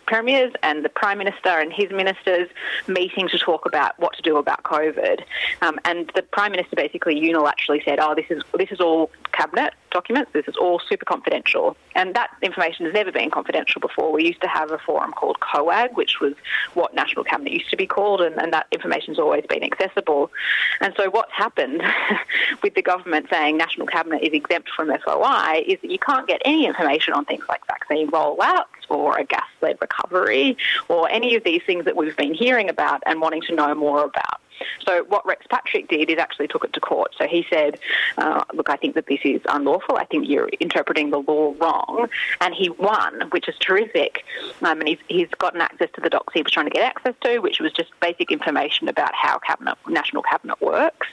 premiers 0.06 0.52
and 0.62 0.84
the 0.84 0.88
prime 0.88 1.18
minister 1.18 1.48
and 1.48 1.72
his 1.72 1.90
ministers 1.90 2.48
meeting 2.86 3.28
to 3.28 3.38
talk 3.38 3.66
about 3.66 3.98
what 3.98 4.14
to 4.14 4.22
do 4.22 4.36
about 4.36 4.62
COVID. 4.62 5.22
Um, 5.62 5.78
and 5.84 6.10
the 6.14 6.22
prime 6.22 6.52
minister 6.52 6.76
basically 6.76 7.20
unilaterally 7.20 7.84
said, 7.84 7.98
"Oh, 8.00 8.14
this 8.14 8.26
is 8.30 8.42
this 8.54 8.70
is 8.70 8.80
all 8.80 9.10
cabinet 9.32 9.74
documents. 9.94 10.30
This 10.34 10.46
is 10.46 10.56
all 10.56 10.78
super 10.86 11.06
confidential." 11.06 11.76
And 11.94 12.14
that 12.14 12.30
information 12.42 12.84
has 12.84 12.92
never 12.92 13.10
been 13.10 13.30
confidential 13.30 13.80
before. 13.80 14.12
We 14.12 14.26
used 14.26 14.42
to 14.42 14.48
have 14.48 14.70
a 14.70 14.78
forum 14.78 15.12
called 15.12 15.38
COAG, 15.40 15.94
which 15.94 16.20
was 16.20 16.34
what 16.74 16.92
national 16.94 17.24
cabinet 17.24 17.52
used 17.52 17.70
to 17.70 17.76
be 17.76 17.86
called, 17.86 18.20
and, 18.20 18.36
and 18.36 18.52
that 18.52 18.66
has 19.06 19.18
always 19.18 19.44
been 19.48 19.62
accessible. 19.62 20.30
And 20.80 20.92
so 20.96 21.10
what's 21.10 21.32
happened 21.32 21.82
with 22.62 22.74
the 22.74 22.82
government 22.82 23.28
saying 23.30 23.56
national 23.56 23.86
cabinet 23.86 24.22
is 24.22 24.32
exempt 24.32 24.70
from 24.76 24.88
FOI 24.88 25.64
is 25.66 25.80
that 25.80 25.90
you 25.90 25.98
can't 25.98 26.26
get 26.26 26.40
any 26.44 26.66
information 26.66 27.14
on 27.14 27.24
things 27.24 27.44
like 27.48 27.66
vaccine 27.66 28.10
rollouts 28.10 28.64
or 28.88 29.16
a 29.18 29.24
gas-led 29.24 29.78
recovery 29.80 30.56
or 30.88 31.08
any 31.10 31.34
of 31.34 31.44
these 31.44 31.62
things 31.66 31.84
that 31.84 31.96
we've 31.96 32.16
been 32.16 32.34
hearing 32.34 32.68
about 32.68 33.02
and 33.06 33.20
wanting 33.20 33.42
to 33.42 33.54
know 33.54 33.74
more 33.74 34.04
about. 34.04 34.40
So 34.86 35.04
what 35.04 35.24
Rex 35.26 35.46
Patrick 35.48 35.88
did 35.88 36.10
is 36.10 36.18
actually 36.18 36.48
took 36.48 36.64
it 36.64 36.72
to 36.72 36.80
court. 36.80 37.14
So 37.18 37.26
he 37.26 37.46
said, 37.50 37.78
uh, 38.18 38.44
look, 38.52 38.70
I 38.70 38.76
think 38.76 38.94
that 38.94 39.06
this 39.06 39.20
is 39.24 39.40
unlawful. 39.48 39.96
I 39.96 40.04
think 40.04 40.28
you're 40.28 40.48
interpreting 40.60 41.10
the 41.10 41.18
law 41.18 41.54
wrong. 41.60 42.08
And 42.40 42.54
he 42.54 42.70
won, 42.70 43.22
which 43.30 43.48
is 43.48 43.56
terrific. 43.58 44.24
Um, 44.62 44.80
and 44.80 44.88
he's, 44.88 44.98
he's 45.08 45.28
gotten 45.38 45.60
access 45.60 45.88
to 45.94 46.00
the 46.00 46.10
docs 46.10 46.34
he 46.34 46.42
was 46.42 46.52
trying 46.52 46.66
to 46.66 46.70
get 46.70 46.82
access 46.82 47.14
to, 47.22 47.38
which 47.38 47.60
was 47.60 47.72
just 47.72 47.90
basic 48.00 48.30
information 48.30 48.88
about 48.88 49.14
how 49.14 49.38
cabinet, 49.38 49.76
national 49.88 50.22
cabinet 50.22 50.60
works. 50.60 51.08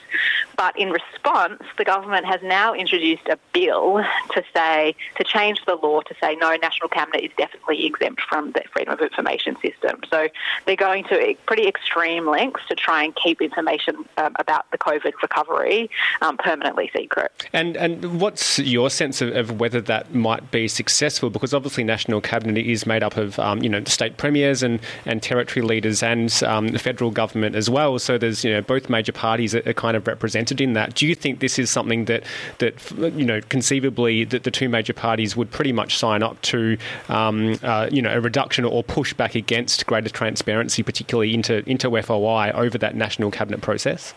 But 0.56 0.78
in 0.78 0.90
response, 0.90 1.62
the 1.78 1.84
government 1.84 2.26
has 2.26 2.40
now 2.42 2.74
introduced 2.74 3.26
a 3.28 3.38
bill 3.52 4.04
to 4.32 4.44
say, 4.54 4.94
to 5.16 5.24
change 5.24 5.64
the 5.66 5.74
law 5.76 6.00
to 6.02 6.14
say, 6.20 6.36
no, 6.36 6.54
national 6.56 6.88
cabinet 6.88 7.24
is 7.24 7.30
definitely 7.36 7.86
exempt 7.86 8.22
from 8.22 8.52
the 8.52 8.62
freedom 8.72 8.92
of 8.92 9.00
information 9.00 9.56
system. 9.60 10.00
So 10.10 10.28
they're 10.66 10.76
going 10.76 11.04
to 11.04 11.34
pretty 11.46 11.66
extreme 11.66 12.28
lengths 12.28 12.66
to 12.68 12.74
try 12.74 13.04
and 13.04 13.14
keep 13.14 13.31
information 13.40 13.96
um, 14.16 14.34
about 14.38 14.70
the 14.70 14.78
COVID 14.78 15.12
recovery 15.22 15.90
um, 16.20 16.36
permanently 16.36 16.90
secret. 16.94 17.32
And 17.52 17.76
and 17.76 18.20
what's 18.20 18.58
your 18.58 18.90
sense 18.90 19.20
of, 19.20 19.34
of, 19.34 19.60
whether 19.60 19.80
that 19.82 20.14
might 20.14 20.50
be 20.50 20.68
successful? 20.68 21.30
Because 21.30 21.54
obviously, 21.54 21.84
national 21.84 22.20
cabinet 22.20 22.66
is 22.66 22.86
made 22.86 23.02
up 23.02 23.16
of 23.16 23.38
um, 23.38 23.62
you 23.62 23.68
know 23.68 23.82
state 23.84 24.16
premiers 24.16 24.62
and, 24.62 24.80
and 25.06 25.22
territory 25.22 25.64
leaders 25.64 26.02
and 26.02 26.42
um, 26.44 26.68
the 26.68 26.78
federal 26.78 27.10
government 27.10 27.56
as 27.56 27.68
well. 27.68 27.98
So 27.98 28.18
there's 28.18 28.44
you 28.44 28.52
know 28.52 28.60
both 28.60 28.88
major 28.88 29.12
parties 29.12 29.54
are, 29.54 29.72
kind 29.72 29.96
of 29.96 30.06
represented 30.06 30.60
in 30.60 30.74
that. 30.74 30.94
Do 30.94 31.06
you 31.06 31.14
think 31.14 31.40
this 31.40 31.58
is 31.58 31.70
something 31.70 32.04
that 32.06 32.24
that 32.58 32.74
you 33.16 33.24
know 33.24 33.40
conceivably 33.48 34.24
that 34.24 34.44
the 34.44 34.50
two 34.50 34.68
major 34.68 34.92
parties 34.92 35.36
would 35.36 35.50
pretty 35.50 35.72
much 35.72 35.96
sign 35.96 36.22
up 36.22 36.40
to 36.42 36.76
um, 37.08 37.58
uh, 37.62 37.88
you 37.90 38.02
know 38.02 38.12
a 38.12 38.20
reduction 38.20 38.64
or 38.64 38.82
push 38.84 39.14
back 39.14 39.34
against 39.34 39.86
greater 39.86 40.08
transparency, 40.08 40.82
particularly 40.82 41.34
into 41.34 41.68
into 41.68 41.90
FOI 42.02 42.50
over 42.52 42.78
that 42.78 42.94
national 42.94 43.21
cabinet 43.30 43.60
process? 43.60 44.14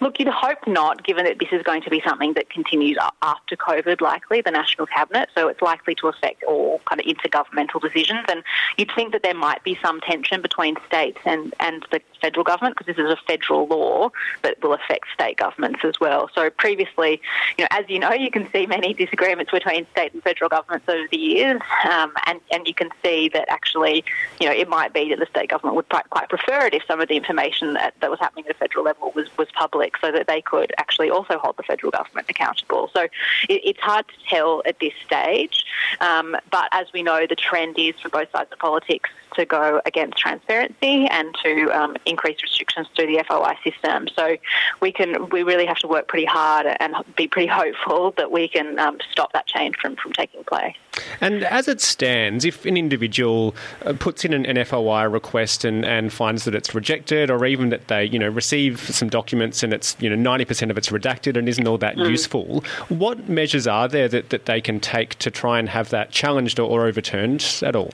Look, 0.00 0.18
you'd 0.18 0.28
hope 0.28 0.66
not, 0.66 1.04
given 1.04 1.24
that 1.24 1.38
this 1.38 1.48
is 1.52 1.62
going 1.62 1.82
to 1.82 1.90
be 1.90 2.02
something 2.06 2.34
that 2.34 2.50
continues 2.50 2.98
after 3.22 3.56
COVID, 3.56 4.00
likely, 4.00 4.40
the 4.40 4.50
National 4.50 4.86
Cabinet. 4.86 5.28
So 5.34 5.48
it's 5.48 5.62
likely 5.62 5.94
to 5.96 6.08
affect 6.08 6.42
all 6.44 6.80
kind 6.86 7.00
of 7.00 7.06
intergovernmental 7.06 7.80
decisions. 7.80 8.24
And 8.28 8.42
you'd 8.76 8.92
think 8.92 9.12
that 9.12 9.22
there 9.22 9.34
might 9.34 9.62
be 9.64 9.78
some 9.82 10.00
tension 10.00 10.42
between 10.42 10.76
states 10.86 11.18
and, 11.24 11.54
and 11.60 11.86
the 11.90 12.00
federal 12.20 12.44
government, 12.44 12.76
because 12.76 12.94
this 12.94 13.04
is 13.04 13.10
a 13.10 13.18
federal 13.26 13.66
law 13.66 14.10
that 14.42 14.62
will 14.62 14.72
affect 14.72 15.06
state 15.12 15.36
governments 15.36 15.80
as 15.84 16.00
well. 16.00 16.30
So 16.34 16.50
previously, 16.50 17.20
you 17.58 17.64
know, 17.64 17.68
as 17.70 17.84
you 17.88 17.98
know, 17.98 18.12
you 18.12 18.30
can 18.30 18.50
see 18.52 18.66
many 18.66 18.94
disagreements 18.94 19.50
between 19.50 19.86
state 19.92 20.14
and 20.14 20.22
federal 20.22 20.48
governments 20.48 20.88
over 20.88 21.06
the 21.10 21.18
years. 21.18 21.60
Um, 21.90 22.12
and, 22.26 22.40
and 22.50 22.66
you 22.66 22.74
can 22.74 22.90
see 23.02 23.28
that 23.30 23.48
actually, 23.48 24.04
you 24.40 24.46
know, 24.46 24.52
it 24.54 24.68
might 24.68 24.92
be 24.92 25.10
that 25.10 25.18
the 25.18 25.26
state 25.26 25.50
government 25.50 25.76
would 25.76 25.88
quite 25.88 26.28
prefer 26.28 26.66
it 26.66 26.74
if 26.74 26.84
some 26.86 27.00
of 27.00 27.08
the 27.08 27.16
information 27.16 27.74
that, 27.74 27.94
that 28.00 28.10
was 28.10 28.20
happening 28.20 28.46
at 28.46 28.48
the 28.48 28.58
federal 28.58 28.84
level 28.84 29.12
was, 29.14 29.28
was 29.36 29.48
public 29.64 29.96
so 30.02 30.12
that 30.12 30.26
they 30.26 30.40
could 30.42 30.72
actually 30.78 31.10
also 31.10 31.38
hold 31.38 31.56
the 31.56 31.62
federal 31.62 31.90
government 31.90 32.26
accountable. 32.28 32.90
So 32.92 33.02
it, 33.48 33.60
it's 33.64 33.80
hard 33.80 34.06
to 34.08 34.14
tell 34.28 34.62
at 34.66 34.78
this 34.78 34.92
stage, 35.06 35.64
um, 36.00 36.36
but 36.50 36.68
as 36.72 36.86
we 36.92 37.02
know, 37.02 37.26
the 37.26 37.36
trend 37.36 37.78
is 37.78 37.94
for 38.02 38.10
both 38.10 38.30
sides 38.32 38.50
of 38.52 38.58
politics 38.58 39.10
to 39.34 39.44
go 39.44 39.80
against 39.84 40.16
transparency 40.18 41.06
and 41.06 41.34
to 41.42 41.68
um, 41.70 41.96
increase 42.06 42.42
restrictions 42.42 42.86
through 42.94 43.06
the 43.06 43.24
FOI 43.28 43.54
system. 43.64 44.08
So 44.14 44.36
we 44.80 44.92
can 44.92 45.28
we 45.30 45.42
really 45.42 45.66
have 45.66 45.78
to 45.78 45.88
work 45.88 46.08
pretty 46.08 46.26
hard 46.26 46.66
and 46.80 46.94
be 47.16 47.26
pretty 47.26 47.48
hopeful 47.62 48.12
that 48.16 48.30
we 48.30 48.48
can 48.48 48.78
um, 48.78 48.98
stop 49.10 49.32
that 49.32 49.46
change 49.46 49.76
from, 49.76 49.96
from 49.96 50.12
taking 50.12 50.44
place. 50.44 50.76
And 51.20 51.42
as 51.42 51.66
it 51.66 51.80
stands, 51.80 52.44
if 52.44 52.64
an 52.64 52.76
individual 52.76 53.54
uh, 53.84 53.94
puts 53.98 54.24
in 54.24 54.32
an, 54.32 54.46
an 54.46 54.64
FOI 54.64 55.04
request 55.04 55.64
and, 55.64 55.84
and 55.84 56.12
finds 56.12 56.44
that 56.44 56.54
it's 56.54 56.74
rejected, 56.74 57.30
or 57.30 57.44
even 57.44 57.70
that 57.70 57.88
they 57.88 58.04
you 58.04 58.18
know 58.18 58.28
receive 58.28 58.80
some 58.80 59.08
documents 59.08 59.53
and 59.62 59.72
it's 59.72 59.96
you 60.00 60.10
know 60.10 60.16
ninety 60.16 60.44
percent 60.44 60.70
of 60.70 60.78
it's 60.78 60.88
redacted 60.88 61.36
and 61.36 61.48
isn't 61.48 61.66
all 61.66 61.78
that 61.78 61.96
mm. 61.96 62.08
useful, 62.08 62.64
what 62.88 63.28
measures 63.28 63.66
are 63.66 63.88
there 63.88 64.08
that, 64.08 64.30
that 64.30 64.46
they 64.46 64.60
can 64.60 64.80
take 64.80 65.14
to 65.20 65.30
try 65.30 65.58
and 65.58 65.68
have 65.68 65.90
that 65.90 66.10
challenged 66.10 66.58
or, 66.58 66.68
or 66.68 66.86
overturned 66.86 67.62
at 67.62 67.76
all? 67.76 67.90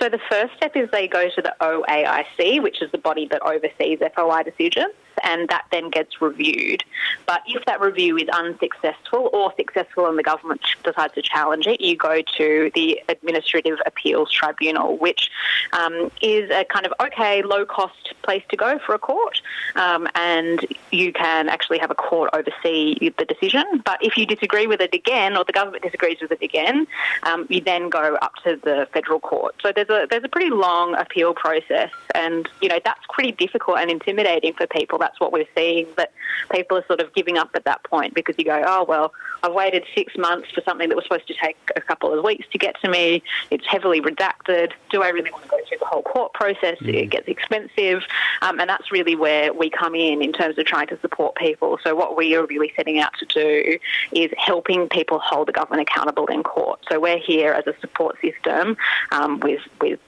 So 0.00 0.08
the 0.08 0.20
first 0.30 0.54
step 0.56 0.76
is 0.76 0.90
they 0.90 1.08
go 1.08 1.28
to 1.28 1.42
the 1.42 1.54
OAIC, 1.60 2.62
which 2.62 2.82
is 2.82 2.90
the 2.90 2.98
body 2.98 3.26
that 3.30 3.42
oversees 3.42 4.00
FOI 4.14 4.42
decisions 4.42 4.92
and 5.22 5.48
that 5.48 5.66
then 5.70 5.90
gets 5.90 6.20
reviewed. 6.20 6.84
But 7.26 7.42
if 7.46 7.64
that 7.66 7.80
review 7.80 8.16
is 8.16 8.28
unsuccessful 8.28 9.30
or 9.32 9.52
successful 9.56 10.06
and 10.06 10.18
the 10.18 10.22
government 10.22 10.60
decides 10.84 11.14
to 11.14 11.22
challenge 11.22 11.66
it, 11.66 11.80
you 11.80 11.96
go 11.96 12.22
to 12.38 12.70
the 12.74 13.00
Administrative 13.08 13.78
Appeals 13.86 14.30
Tribunal, 14.30 14.96
which 14.98 15.30
um, 15.72 16.10
is 16.22 16.50
a 16.50 16.64
kind 16.64 16.86
of 16.86 16.92
okay, 17.00 17.42
low 17.42 17.64
cost 17.64 18.14
place 18.22 18.42
to 18.50 18.56
go 18.56 18.78
for 18.78 18.94
a 18.94 18.98
court. 18.98 19.40
Um, 19.74 20.08
and 20.14 20.66
you 20.90 21.12
can 21.12 21.48
actually 21.48 21.78
have 21.78 21.90
a 21.90 21.94
court 21.94 22.30
oversee 22.32 23.12
the 23.16 23.24
decision. 23.24 23.64
But 23.84 23.98
if 24.02 24.16
you 24.16 24.26
disagree 24.26 24.66
with 24.66 24.80
it 24.80 24.94
again, 24.94 25.36
or 25.36 25.44
the 25.44 25.52
government 25.52 25.82
disagrees 25.82 26.18
with 26.20 26.32
it 26.32 26.42
again, 26.42 26.86
um, 27.22 27.46
you 27.48 27.60
then 27.60 27.88
go 27.88 28.16
up 28.16 28.34
to 28.44 28.58
the 28.62 28.88
federal 28.92 29.20
court. 29.20 29.54
So 29.62 29.72
there's 29.74 29.88
a 29.88 30.06
there's 30.10 30.24
a 30.24 30.28
pretty 30.28 30.50
long 30.50 30.94
appeal 30.94 31.34
process, 31.34 31.90
and 32.14 32.48
you 32.60 32.68
know 32.68 32.78
that's 32.84 33.04
pretty 33.10 33.32
difficult 33.32 33.78
and 33.78 33.90
intimidating 33.90 34.54
for 34.54 34.66
people 34.66 34.98
that's 35.06 35.20
what 35.20 35.32
we're 35.32 35.46
seeing. 35.56 35.86
That 35.96 36.12
people 36.50 36.76
are 36.76 36.86
sort 36.86 37.00
of 37.00 37.14
giving 37.14 37.38
up 37.38 37.50
at 37.54 37.64
that 37.64 37.82
point 37.84 38.14
because 38.14 38.34
you 38.38 38.44
go, 38.44 38.62
oh, 38.66 38.84
well, 38.84 39.12
I've 39.42 39.52
waited 39.52 39.84
six 39.94 40.16
months 40.16 40.50
for 40.50 40.60
something 40.62 40.88
that 40.88 40.96
was 40.96 41.04
supposed 41.04 41.28
to 41.28 41.34
take 41.34 41.56
a 41.76 41.80
couple 41.80 42.12
of 42.12 42.24
weeks 42.24 42.46
to 42.50 42.58
get 42.58 42.80
to 42.82 42.90
me. 42.90 43.22
It's 43.50 43.66
heavily 43.66 44.00
redacted. 44.00 44.72
Do 44.90 45.02
I 45.02 45.10
really 45.10 45.30
want 45.30 45.44
to 45.44 45.48
go 45.50 45.58
through 45.68 45.78
the 45.78 45.86
whole 45.86 46.02
court 46.02 46.32
process? 46.32 46.78
Mm. 46.80 46.94
It 46.94 47.10
gets 47.10 47.28
expensive. 47.28 48.02
Um, 48.42 48.58
and 48.58 48.68
that's 48.68 48.90
really 48.90 49.14
where 49.14 49.52
we 49.52 49.70
come 49.70 49.94
in 49.94 50.22
in 50.22 50.32
terms 50.32 50.58
of 50.58 50.66
trying 50.66 50.88
to 50.88 51.00
support 51.00 51.36
people. 51.36 51.78
So, 51.84 51.94
what 51.94 52.16
we 52.16 52.34
are 52.34 52.46
really 52.46 52.72
setting 52.76 52.98
out 52.98 53.12
to 53.18 53.26
do 53.26 53.78
is 54.12 54.30
helping 54.36 54.88
people 54.88 55.18
hold 55.20 55.48
the 55.48 55.52
government 55.52 55.88
accountable 55.88 56.26
in 56.26 56.42
court. 56.42 56.80
So, 56.90 56.98
we're 56.98 57.18
here 57.18 57.52
as 57.52 57.66
a 57.66 57.74
support 57.80 58.16
system 58.20 58.76
um, 59.12 59.40
with, 59.40 59.60
with 59.80 60.00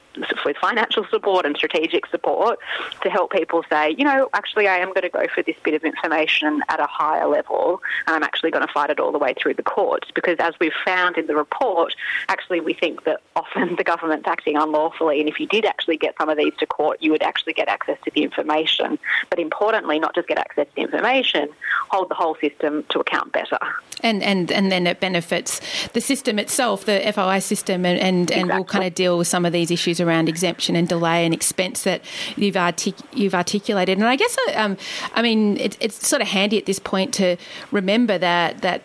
with 0.45 0.57
financial 0.57 1.05
support 1.11 1.47
and 1.47 1.57
strategic 1.57 2.07
support 2.07 2.59
to 3.03 3.11
help 3.11 3.33
people 3.33 3.65
say, 3.69 3.95
you 3.97 4.05
know, 4.05 4.29
actually, 4.35 4.69
I 4.69 4.77
am 4.79 4.89
going 4.89 5.03
to 5.03 5.09
go 5.09 5.27
for 5.35 5.43
this 5.43 5.57
bit 5.63 5.75
of 5.75 5.85
information 5.85 6.63
at 6.69 6.81
a 6.81 6.87
higher 6.87 7.27
level, 7.27 7.81
and 8.07 8.17
I'm 8.17 8.23
actually 8.23 8.51
going 8.51 8.67
to 8.67 8.73
fight 8.73 8.91
it 8.91 9.01
all 9.01 9.13
the 9.13 9.19
way 9.19 9.35
through 9.41 9.55
the 9.55 9.63
courts. 9.63 10.11
Because 10.15 10.37
as 10.39 10.55
we've 10.61 10.73
found 10.85 11.17
in 11.17 11.27
the 11.27 11.35
report, 11.35 11.95
actually, 12.29 12.61
we 12.61 12.75
think 12.75 13.05
that 13.05 13.21
often 13.37 13.77
the 13.77 13.85
government's 13.85 14.27
acting 14.27 14.57
unlawfully, 14.57 15.21
and 15.21 15.29
if 15.29 15.39
you 15.41 15.47
did 15.47 15.65
actually 15.65 15.97
get 15.97 16.15
some 16.19 16.29
of 16.29 16.37
these 16.37 16.55
to 16.59 16.67
court, 16.67 16.99
you 17.01 17.11
would 17.11 17.23
actually 17.23 17.53
get 17.53 17.69
access 17.69 17.99
to 18.05 18.11
the 18.15 18.23
information. 18.23 18.99
But 19.31 19.39
importantly, 19.39 19.99
not 19.99 20.15
just 20.15 20.29
get 20.29 20.39
access 20.39 20.67
to 20.67 20.75
the 20.75 20.83
information, 20.83 21.49
hold 21.91 22.09
the 22.09 22.15
whole 22.15 22.37
system 22.41 22.85
to 22.91 23.01
account 23.01 23.33
better. 23.33 23.59
And 24.01 24.23
and 24.23 24.53
and 24.53 24.71
then 24.71 24.87
it 24.87 25.01
benefits 25.01 25.61
the 25.89 26.01
system 26.01 26.39
itself, 26.39 26.85
the 26.85 27.01
FOI 27.13 27.41
system, 27.41 27.85
and 27.85 27.99
and, 27.99 28.31
exactly. 28.31 28.41
and 28.41 28.59
will 28.59 28.65
kind 28.65 28.85
of 28.85 28.95
deal 28.95 29.19
with 29.19 29.27
some 29.27 29.45
of 29.45 29.53
these 29.53 29.71
issues 29.71 30.01
around 30.01 30.08
exemption 30.29 30.77
and 30.77 30.89
delay 30.89 31.25
and 31.25 31.35
expense 31.35 31.83
that 31.83 32.03
you've 32.37 32.57
artic- 32.57 32.95
you've 33.13 33.35
articulated. 33.35 33.99
And 33.99 34.07
I 34.07 34.17
guess 34.17 34.37
um, 34.55 34.77
I 35.15 35.23
mean 35.23 35.57
it, 35.59 35.77
it's 35.81 36.07
sort 36.07 36.23
of 36.23 36.29
handy 36.29 36.59
at 36.59 36.67
this 36.67 36.79
point 36.79 37.13
to 37.15 37.37
remember 37.71 38.19
that 38.19 38.63
that 38.63 38.83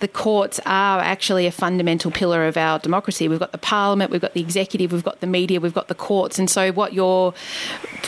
the 0.00 0.08
courts 0.08 0.60
are 0.66 1.00
actually 1.00 1.46
a 1.46 1.52
fundamental 1.52 2.10
pillar 2.10 2.46
of 2.46 2.56
our 2.56 2.78
democracy. 2.78 3.28
We've 3.28 3.38
got 3.38 3.52
the 3.52 3.58
parliament, 3.58 4.10
we've 4.10 4.20
got 4.20 4.34
the 4.34 4.40
executive, 4.40 4.92
we've 4.92 5.04
got 5.04 5.20
the 5.20 5.26
media, 5.26 5.60
we've 5.60 5.74
got 5.74 5.88
the 5.88 5.94
courts. 5.94 6.38
And 6.38 6.50
so, 6.50 6.72
what 6.72 6.92
you're 6.92 7.34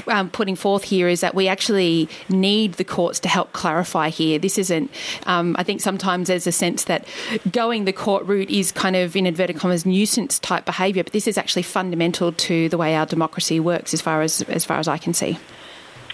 um, 0.07 0.31
putting 0.31 0.57
forth 0.57 0.85
here 0.85 1.09
is 1.09 1.21
that 1.21 1.35
we 1.35 1.49
actually 1.49 2.09
need 2.29 2.75
the 2.75 2.85
courts 2.85 3.21
to 3.21 3.29
help 3.29 3.53
clarify 3.53 4.09
here. 4.09 4.39
This 4.39 4.59
isn't, 4.59 4.91
um, 5.27 5.57
I 5.59 5.63
think 5.63 5.81
sometimes 5.81 6.29
there's 6.29 6.47
a 6.47 6.53
sense 6.53 6.85
that 6.85 7.07
going 7.51 7.85
the 7.85 7.93
court 7.93 8.25
route 8.25 8.51
is 8.51 8.73
kind 8.73 8.97
of, 8.97 9.17
in 9.17 9.27
inverted 9.27 9.57
commas, 9.57 9.87
nuisance 9.87 10.39
type 10.39 10.65
behaviour, 10.65 11.05
but 11.05 11.13
this 11.13 11.27
is 11.27 11.39
actually 11.39 11.63
fundamental 11.63 12.33
to 12.33 12.69
the 12.69 12.79
way 12.79 12.95
our 12.95 13.07
democracy 13.07 13.61
works 13.61 13.95
as 13.95 14.01
far 14.01 14.23
as, 14.23 14.43
as, 14.43 14.65
far 14.65 14.79
as 14.79 14.89
I 14.89 14.99
can 14.99 15.15
see. 15.15 15.39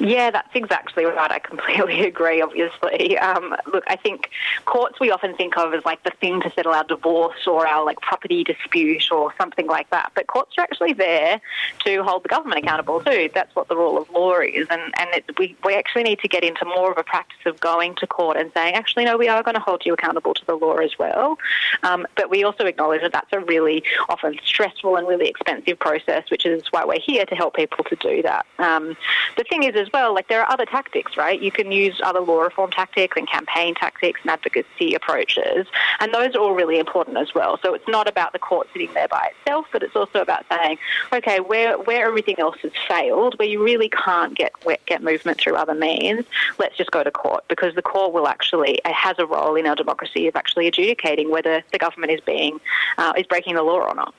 Yeah, 0.03 0.33
that's 0.33 0.51
exactly 0.55 1.05
right. 1.05 1.31
I 1.31 1.39
completely 1.39 2.01
agree, 2.07 2.43
obviously. 2.43 3.17
Um, 3.19 3.55
look, 3.73 3.85
I 3.87 3.95
think 3.95 4.31
courts 4.65 4.99
we 4.99 5.13
often 5.13 5.37
think 5.37 5.57
of 5.57 5.73
as 5.75 5.85
like 5.85 6.03
the 6.03 6.11
thing 6.21 6.41
to 6.41 6.51
settle 6.51 6.73
our 6.73 6.83
divorce 6.83 7.47
or 7.47 7.69
our 7.69 7.85
like 7.85 8.01
property 8.01 8.43
dispute 8.43 9.13
or 9.13 9.33
something 9.39 9.69
like 9.69 9.89
that. 9.91 10.11
But 10.17 10.27
courts 10.27 10.55
are 10.59 10.63
actually 10.63 10.95
there 10.95 11.41
to 11.85 12.03
hold 12.03 12.25
the 12.25 12.29
government 12.29 12.59
accountable 12.65 12.99
too. 12.99 13.31
That's 13.33 13.55
what 13.55 13.69
the 13.69 13.77
rule 13.77 13.97
of 13.97 14.11
law 14.11 14.41
is. 14.41 14.67
And, 14.71 14.93
and 14.99 15.09
it, 15.15 15.39
we, 15.39 15.55
we 15.65 15.75
actually 15.75 16.03
need 16.03 16.19
to 16.19 16.29
get 16.29 16.43
into 16.43 16.65
more 16.65 16.91
of 16.91 16.99
a 16.99 17.05
practice 17.05 17.39
of 17.47 17.61
going 17.61 17.95
to 17.97 18.07
court 18.09 18.37
and 18.37 18.51
saying, 18.55 18.75
actually, 18.75 19.05
no, 19.05 19.17
we 19.17 19.29
are 19.29 19.45
going 19.45 19.55
to 19.55 19.61
hold 19.61 19.87
you 19.87 19.95
accountable 19.95 20.35
to 20.35 20.45
the 20.47 20.57
law 20.57 20.79
as 20.79 20.99
well. 20.99 21.39
Um, 21.85 22.09
but 22.17 22.29
we 22.29 22.43
also 22.43 22.65
acknowledge 22.65 23.03
that 23.03 23.13
that's 23.13 23.33
a 23.33 23.39
really 23.39 23.85
often 24.09 24.37
stressful 24.45 24.97
and 24.97 25.07
really 25.07 25.29
expensive 25.29 25.79
process, 25.79 26.29
which 26.29 26.45
is 26.45 26.65
why 26.73 26.85
we're 26.85 26.99
here 26.99 27.25
to 27.25 27.37
help 27.37 27.55
people 27.55 27.85
to 27.85 27.95
do 27.97 28.21
that. 28.23 28.47
Um, 28.59 28.97
the 29.37 29.45
thing 29.45 29.63
is, 29.63 29.77
as 29.77 29.92
well, 29.93 30.15
like 30.15 30.29
there 30.29 30.43
are 30.43 30.51
other 30.51 30.67
tactics, 30.67 31.17
right? 31.17 31.41
You 31.41 31.51
can 31.51 31.73
use 31.73 32.01
other 32.03 32.21
law 32.21 32.41
reform 32.41 32.71
tactics 32.71 33.17
and 33.17 33.29
campaign 33.29 33.75
tactics 33.75 34.21
and 34.23 34.31
advocacy 34.31 34.95
approaches, 34.95 35.67
and 36.01 36.13
those 36.13 36.35
are 36.35 36.39
all 36.39 36.55
really 36.55 36.79
important 36.79 37.17
as 37.17 37.35
well. 37.35 37.59
So 37.63 37.75
it's 37.75 37.87
not 37.89 38.09
about 38.09 38.33
the 38.33 38.39
court 38.39 38.69
sitting 38.73 38.93
there 38.95 39.09
by 39.09 39.31
itself, 39.39 39.67
but 39.73 39.83
it's 39.83 39.97
also 39.97 40.21
about 40.21 40.45
saying, 40.49 40.79
okay, 41.13 41.41
where 41.41 41.79
where 41.79 42.07
everything 42.07 42.39
else 42.39 42.57
has 42.63 42.73
failed, 42.89 43.39
where 43.39 43.49
you 43.49 43.63
really 43.63 43.89
can't 43.89 44.35
get 44.35 44.53
get 44.87 45.03
movement 45.03 45.39
through 45.39 45.57
other 45.57 45.75
means, 45.75 46.25
let's 46.59 46.77
just 46.77 46.91
go 46.91 47.03
to 47.03 47.11
court 47.11 47.45
because 47.49 47.75
the 47.75 47.83
court 47.83 48.13
will 48.13 48.29
actually 48.29 48.81
it 48.85 48.93
has 48.93 49.19
a 49.19 49.27
role 49.27 49.57
in 49.57 49.67
our 49.67 49.77
democracy 49.77 50.27
of 50.27 50.37
actually 50.37 50.67
adjudicating 50.67 51.31
whether 51.31 51.63
the 51.73 51.79
government 51.79 52.13
is 52.13 52.21
being 52.21 52.61
uh, 52.99 53.13
is 53.17 53.27
breaking 53.27 53.55
the 53.55 53.63
law 53.63 53.81
or 53.81 53.95
not. 53.95 54.15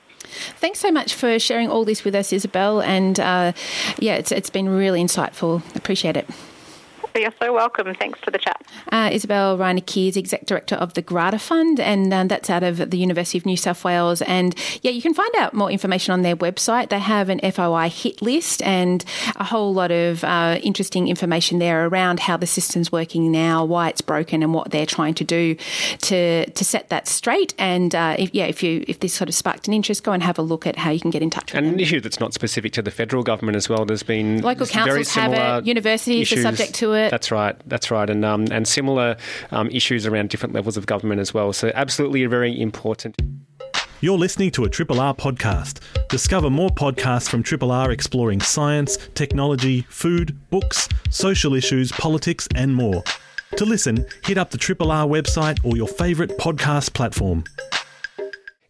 Thanks 0.58 0.78
so 0.78 0.90
much 0.90 1.14
for 1.14 1.38
sharing 1.38 1.68
all 1.68 1.84
this 1.84 2.04
with 2.04 2.14
us, 2.14 2.32
Isabelle. 2.32 2.80
And 2.80 3.18
uh, 3.18 3.52
yeah, 3.98 4.14
it's, 4.14 4.32
it's 4.32 4.50
been 4.50 4.68
really 4.68 5.02
insightful. 5.02 5.62
Appreciate 5.76 6.16
it. 6.16 6.28
You're 7.16 7.32
so 7.40 7.52
welcome. 7.52 7.94
Thanks 7.94 8.18
for 8.18 8.32
the 8.32 8.38
chat. 8.38 8.60
Uh, 8.90 9.08
Isabelle 9.12 9.56
Reinecke 9.56 10.08
is 10.08 10.16
Exec 10.16 10.46
Director 10.46 10.74
of 10.74 10.94
the 10.94 11.02
Grata 11.02 11.38
Fund, 11.38 11.78
and 11.78 12.12
um, 12.12 12.26
that's 12.26 12.50
out 12.50 12.64
of 12.64 12.90
the 12.90 12.98
University 12.98 13.38
of 13.38 13.46
New 13.46 13.56
South 13.56 13.84
Wales. 13.84 14.20
And 14.22 14.52
yeah, 14.82 14.90
you 14.90 15.00
can 15.00 15.14
find 15.14 15.32
out 15.36 15.54
more 15.54 15.70
information 15.70 16.12
on 16.12 16.22
their 16.22 16.34
website. 16.34 16.88
They 16.88 16.98
have 16.98 17.28
an 17.28 17.38
FOI 17.38 17.88
hit 17.88 18.20
list 18.20 18.62
and 18.62 19.04
a 19.36 19.44
whole 19.44 19.72
lot 19.72 19.92
of 19.92 20.24
uh, 20.24 20.58
interesting 20.64 21.06
information 21.06 21.60
there 21.60 21.86
around 21.86 22.18
how 22.18 22.36
the 22.36 22.48
system's 22.48 22.90
working 22.90 23.30
now, 23.30 23.64
why 23.64 23.90
it's 23.90 24.00
broken, 24.00 24.42
and 24.42 24.52
what 24.52 24.72
they're 24.72 24.84
trying 24.84 25.14
to 25.14 25.24
do 25.24 25.54
to 26.00 26.50
to 26.50 26.64
set 26.64 26.88
that 26.88 27.06
straight. 27.06 27.54
And 27.58 27.94
uh, 27.94 28.16
if, 28.18 28.34
yeah, 28.34 28.46
if 28.46 28.60
you 28.60 28.84
if 28.88 28.98
this 28.98 29.14
sort 29.14 29.28
of 29.28 29.36
sparked 29.36 29.68
an 29.68 29.74
interest, 29.74 30.02
go 30.02 30.10
and 30.10 30.22
have 30.24 30.36
a 30.36 30.42
look 30.42 30.66
at 30.66 30.76
how 30.76 30.90
you 30.90 30.98
can 30.98 31.12
get 31.12 31.22
in 31.22 31.30
touch 31.30 31.52
with 31.52 31.58
and 31.58 31.66
them. 31.68 31.74
an 31.74 31.80
issue 31.80 32.00
that's 32.00 32.18
not 32.18 32.34
specific 32.34 32.72
to 32.72 32.82
the 32.82 32.90
federal 32.90 33.22
government 33.22 33.54
as 33.54 33.68
well. 33.68 33.84
There's 33.84 34.02
been 34.02 34.42
local 34.42 34.66
councils 34.66 35.14
have 35.14 35.32
it, 35.62 35.68
universities 35.68 36.22
issues. 36.22 36.44
are 36.44 36.48
subject 36.50 36.74
to 36.74 36.94
it 36.94 37.03
it. 37.06 37.10
That's 37.10 37.30
right. 37.30 37.56
That's 37.66 37.90
right. 37.90 38.08
And 38.08 38.24
um, 38.24 38.46
and 38.50 38.66
similar 38.66 39.16
um, 39.50 39.70
issues 39.70 40.06
around 40.06 40.30
different 40.30 40.54
levels 40.54 40.76
of 40.76 40.86
government 40.86 41.20
as 41.20 41.32
well. 41.32 41.52
So 41.52 41.70
absolutely 41.74 42.24
very 42.26 42.60
important. 42.60 43.16
You're 44.00 44.18
listening 44.18 44.50
to 44.50 44.64
a 44.64 44.68
Triple 44.68 45.00
R 45.00 45.14
podcast. 45.14 45.80
Discover 46.08 46.50
more 46.50 46.68
podcasts 46.68 47.28
from 47.28 47.42
Triple 47.42 47.72
R 47.72 47.90
exploring 47.90 48.40
science, 48.40 48.98
technology, 49.14 49.86
food, 49.88 50.36
books, 50.50 50.88
social 51.10 51.54
issues, 51.54 51.90
politics, 51.92 52.46
and 52.54 52.74
more. 52.74 53.02
To 53.56 53.64
listen, 53.64 54.04
hit 54.24 54.36
up 54.36 54.50
the 54.50 54.58
Triple 54.58 54.90
R 54.90 55.06
website 55.06 55.64
or 55.64 55.76
your 55.76 55.88
favourite 55.88 56.36
podcast 56.38 56.92
platform. 56.92 57.44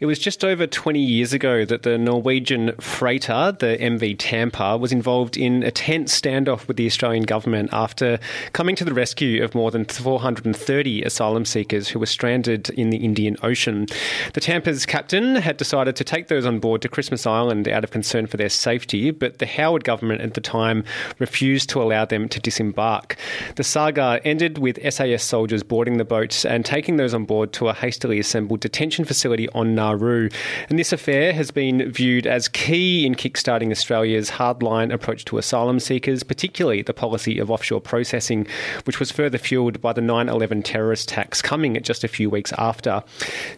It 0.05 0.07
was 0.07 0.19
just 0.19 0.45
over 0.45 0.67
20 0.67 1.01
years 1.01 1.33
ago 1.33 1.65
that 1.65 1.83
the 1.83 1.97
Norwegian 1.97 2.73
freighter, 2.79 3.57
the 3.59 3.79
MV 3.81 4.17
Tampa, 4.19 4.77
was 4.77 4.93
involved 4.93 5.39
in 5.39 5.63
a 5.63 5.71
tense 5.71 6.21
standoff 6.21 6.69
with 6.69 6.77
the 6.77 6.85
Australian 6.85 7.23
government 7.23 7.71
after 7.73 8.19
coming 8.53 8.77
to 8.77 8.85
the 8.85 8.93
rescue 8.93 9.43
of 9.43 9.55
more 9.55 9.71
than 9.71 9.87
430 9.87 11.05
asylum 11.05 11.47
seekers 11.47 11.89
who 11.89 11.99
were 11.99 12.05
stranded 12.05 12.69
in 12.69 12.91
the 12.91 12.99
Indian 12.99 13.39
Ocean. 13.43 13.87
The 14.35 14.43
Tampa's 14.43 14.85
captain 14.85 15.37
had 15.37 15.57
decided 15.57 15.97
to 15.97 16.05
take 16.05 16.29
those 16.29 16.45
on 16.45 16.59
board 16.59 16.83
to 16.83 16.89
Christmas 16.91 17.27
Island 17.27 17.67
out 17.67 17.83
of 17.83 17.91
concern 17.91 18.27
for 18.27 18.37
their 18.37 18.51
safety, 18.51 19.11
but 19.11 19.39
the 19.39 19.47
Howard 19.47 19.85
government 19.85 20.21
at 20.21 20.35
the 20.35 20.43
time 20.43 20.85
refused 21.19 21.71
to 21.71 21.81
allow 21.81 22.05
them 22.05 22.29
to 22.29 22.41
disembark. 22.41 23.17
The 23.57 23.65
saga 23.65 24.21
ended 24.23 24.59
with 24.59 24.79
SAS 24.93 25.23
soldiers 25.23 25.63
boarding 25.63 25.97
the 25.97 26.05
boats 26.05 26.45
and 26.45 26.63
taking 26.63 26.99
those 26.99 27.15
on 27.15 27.25
board 27.25 27.55
to 27.55 27.71
a 27.71 27.73
hastily 27.73 28.19
assembled 28.19 28.61
detention 28.61 29.07
facility 29.07 29.49
on 29.55 29.75
Nauru 29.75 29.94
Nauru. 29.95 30.29
And 30.69 30.79
this 30.79 30.93
affair 30.93 31.33
has 31.33 31.51
been 31.51 31.91
viewed 31.91 32.27
as 32.27 32.49
key 32.49 33.07
in 33.07 33.15
kickstarting 33.15 33.71
Australia's 33.71 34.31
hardline 34.31 34.93
approach 34.93 35.25
to 35.27 35.39
asylum 35.39 35.81
seekers, 35.81 36.23
particularly 36.23 36.83
the 36.83 36.95
policy 36.95 37.39
of 37.39 37.51
offshore 37.51 37.81
processing, 37.81 38.47
which 38.85 38.99
was 39.01 39.11
further 39.11 39.39
fuelled 39.39 39.81
by 39.81 39.93
the 39.93 40.01
9 40.01 40.29
11 40.29 40.63
terrorist 40.63 41.11
attacks 41.11 41.41
coming 41.41 41.77
at 41.77 41.85
just 41.85 42.05
a 42.05 42.09
few 42.09 42.29
weeks 42.29 42.53
after. 42.59 43.03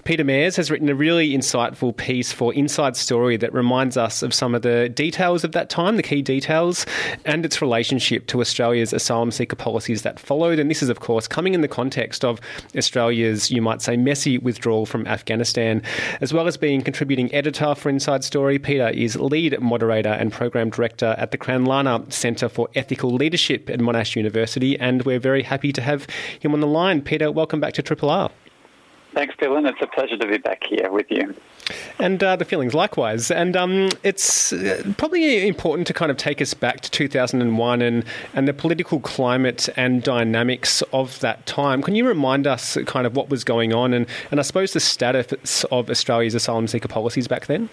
Peter 0.04 0.24
Mares 0.24 0.56
has 0.56 0.70
written 0.70 0.88
a 0.88 0.94
really 0.94 1.30
insightful 1.32 1.96
piece 1.96 2.32
for 2.32 2.52
Inside 2.54 2.96
Story 2.96 3.36
that 3.36 3.52
reminds 3.52 3.96
us 3.96 4.22
of 4.22 4.34
some 4.34 4.54
of 4.54 4.62
the 4.62 4.88
details 4.88 5.44
of 5.44 5.52
that 5.52 5.70
time, 5.70 5.96
the 5.96 6.02
key 6.02 6.22
details, 6.22 6.86
and 7.24 7.44
its 7.44 7.62
relationship 7.62 8.26
to 8.26 8.40
Australia's 8.40 8.92
asylum 8.92 9.30
seeker 9.30 9.56
policies 9.56 10.02
that 10.02 10.20
followed. 10.20 10.58
And 10.58 10.70
this 10.70 10.82
is, 10.82 10.88
of 10.88 11.00
course, 11.00 11.26
coming 11.26 11.54
in 11.54 11.60
the 11.60 11.68
context 11.68 12.24
of 12.24 12.40
Australia's, 12.76 13.50
you 13.50 13.62
might 13.62 13.82
say, 13.82 13.96
messy 13.96 14.38
withdrawal 14.38 14.86
from 14.86 15.06
Afghanistan, 15.06 15.82
as 16.20 16.32
well 16.32 16.46
as 16.46 16.56
being 16.56 16.82
contributing 16.82 17.32
editor 17.34 17.74
for 17.74 17.88
Inside 17.88 18.24
Story, 18.24 18.58
Peter 18.58 18.88
is 18.88 19.16
lead 19.16 19.60
moderator 19.60 20.10
and 20.10 20.32
program 20.32 20.70
director 20.70 21.14
at 21.18 21.30
the 21.30 21.38
Cranlana 21.38 22.12
Centre 22.12 22.48
for 22.48 22.68
Ethical 22.74 23.10
Leadership 23.10 23.68
at 23.68 23.80
Monash 23.80 24.16
University, 24.16 24.78
and 24.78 25.02
we're 25.04 25.18
very 25.18 25.42
happy 25.42 25.72
to 25.72 25.82
have 25.82 26.06
him 26.40 26.54
on 26.54 26.60
the 26.60 26.66
line. 26.66 27.02
Peter, 27.02 27.30
welcome 27.30 27.60
back 27.60 27.74
to 27.74 27.82
Triple 27.82 28.10
R. 28.10 28.30
Thanks, 29.16 29.34
Dylan. 29.36 29.66
It's 29.66 29.80
a 29.80 29.86
pleasure 29.86 30.18
to 30.18 30.26
be 30.26 30.36
back 30.36 30.64
here 30.64 30.90
with 30.90 31.10
you. 31.10 31.34
And 31.98 32.22
uh, 32.22 32.36
the 32.36 32.44
feelings 32.44 32.74
likewise. 32.74 33.30
And 33.30 33.56
um, 33.56 33.88
it's 34.02 34.52
uh, 34.52 34.92
probably 34.98 35.48
important 35.48 35.86
to 35.86 35.94
kind 35.94 36.10
of 36.10 36.18
take 36.18 36.42
us 36.42 36.52
back 36.52 36.82
to 36.82 36.90
2001 36.90 37.80
and, 37.80 38.04
and 38.34 38.46
the 38.46 38.52
political 38.52 39.00
climate 39.00 39.70
and 39.74 40.02
dynamics 40.02 40.82
of 40.92 41.18
that 41.20 41.46
time. 41.46 41.82
Can 41.82 41.94
you 41.94 42.06
remind 42.06 42.46
us 42.46 42.76
kind 42.84 43.06
of 43.06 43.16
what 43.16 43.30
was 43.30 43.42
going 43.42 43.72
on 43.72 43.94
and, 43.94 44.06
and 44.30 44.38
I 44.38 44.42
suppose 44.42 44.74
the 44.74 44.80
status 44.80 45.64
of 45.72 45.88
Australia's 45.88 46.34
asylum 46.34 46.68
seeker 46.68 46.88
policies 46.88 47.26
back 47.26 47.46
then? 47.46 47.70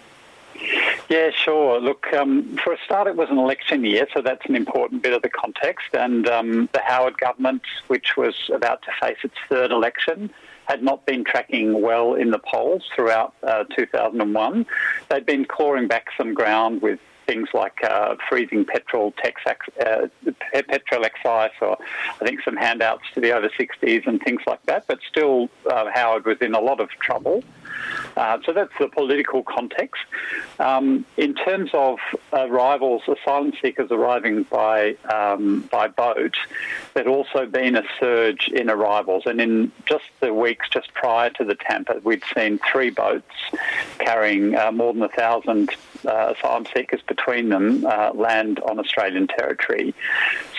Yeah, 1.09 1.31
sure. 1.31 1.81
Look, 1.81 2.07
um, 2.13 2.57
for 2.63 2.71
a 2.71 2.77
start, 2.85 3.07
it 3.07 3.17
was 3.17 3.29
an 3.29 3.37
election 3.37 3.83
year, 3.83 4.07
so 4.13 4.21
that's 4.21 4.45
an 4.45 4.55
important 4.55 5.03
bit 5.03 5.11
of 5.11 5.21
the 5.21 5.29
context. 5.29 5.87
And 5.93 6.25
um, 6.29 6.69
the 6.71 6.79
Howard 6.79 7.17
government, 7.17 7.63
which 7.87 8.15
was 8.15 8.49
about 8.53 8.81
to 8.83 8.91
face 9.01 9.17
its 9.23 9.35
third 9.49 9.71
election, 9.71 10.33
had 10.65 10.83
not 10.83 11.05
been 11.05 11.23
tracking 11.23 11.81
well 11.81 12.13
in 12.15 12.31
the 12.31 12.39
polls 12.39 12.83
throughout 12.95 13.33
uh, 13.43 13.63
2001. 13.75 14.65
They'd 15.09 15.25
been 15.25 15.45
clawing 15.45 15.87
back 15.87 16.07
some 16.17 16.33
ground 16.33 16.81
with 16.81 16.99
things 17.25 17.49
like 17.53 17.83
uh, 17.83 18.15
freezing 18.27 18.65
petrol 18.65 19.13
tax, 19.23 19.41
uh, 19.79 20.07
petrol 20.51 21.05
excise, 21.05 21.51
or 21.61 21.77
I 22.21 22.25
think 22.25 22.41
some 22.43 22.57
handouts 22.57 23.03
to 23.13 23.21
the 23.21 23.31
over 23.31 23.49
60s 23.49 24.05
and 24.07 24.21
things 24.21 24.41
like 24.45 24.63
that. 24.65 24.85
But 24.87 24.99
still, 25.09 25.49
uh, 25.69 25.89
Howard 25.93 26.25
was 26.25 26.37
in 26.41 26.53
a 26.53 26.59
lot 26.59 26.79
of 26.79 26.89
trouble. 26.89 27.43
Uh, 28.15 28.37
so 28.45 28.53
that's 28.53 28.73
the 28.79 28.87
political 28.87 29.43
context. 29.43 30.03
Um, 30.59 31.05
in 31.17 31.33
terms 31.33 31.71
of 31.73 31.99
arrivals, 32.31 33.01
asylum 33.07 33.53
seekers 33.61 33.91
arriving 33.91 34.43
by 34.43 34.95
um, 35.11 35.67
by 35.71 35.87
boat, 35.87 36.35
there'd 36.93 37.07
also 37.07 37.45
been 37.45 37.75
a 37.75 37.83
surge 37.99 38.49
in 38.49 38.69
arrivals, 38.69 39.23
and 39.25 39.41
in 39.41 39.71
just 39.85 40.05
the 40.19 40.33
weeks 40.33 40.69
just 40.69 40.93
prior 40.93 41.29
to 41.31 41.43
the 41.43 41.55
Tampa, 41.55 42.01
we'd 42.03 42.23
seen 42.35 42.59
three 42.71 42.89
boats 42.89 43.35
carrying 43.99 44.55
uh, 44.55 44.71
more 44.71 44.93
than 44.93 45.01
a 45.01 45.09
thousand 45.09 45.71
uh, 46.05 46.33
asylum 46.35 46.65
seekers 46.75 47.01
between 47.07 47.49
them 47.49 47.85
uh, 47.85 48.11
land 48.13 48.59
on 48.61 48.79
Australian 48.79 49.27
territory. 49.27 49.93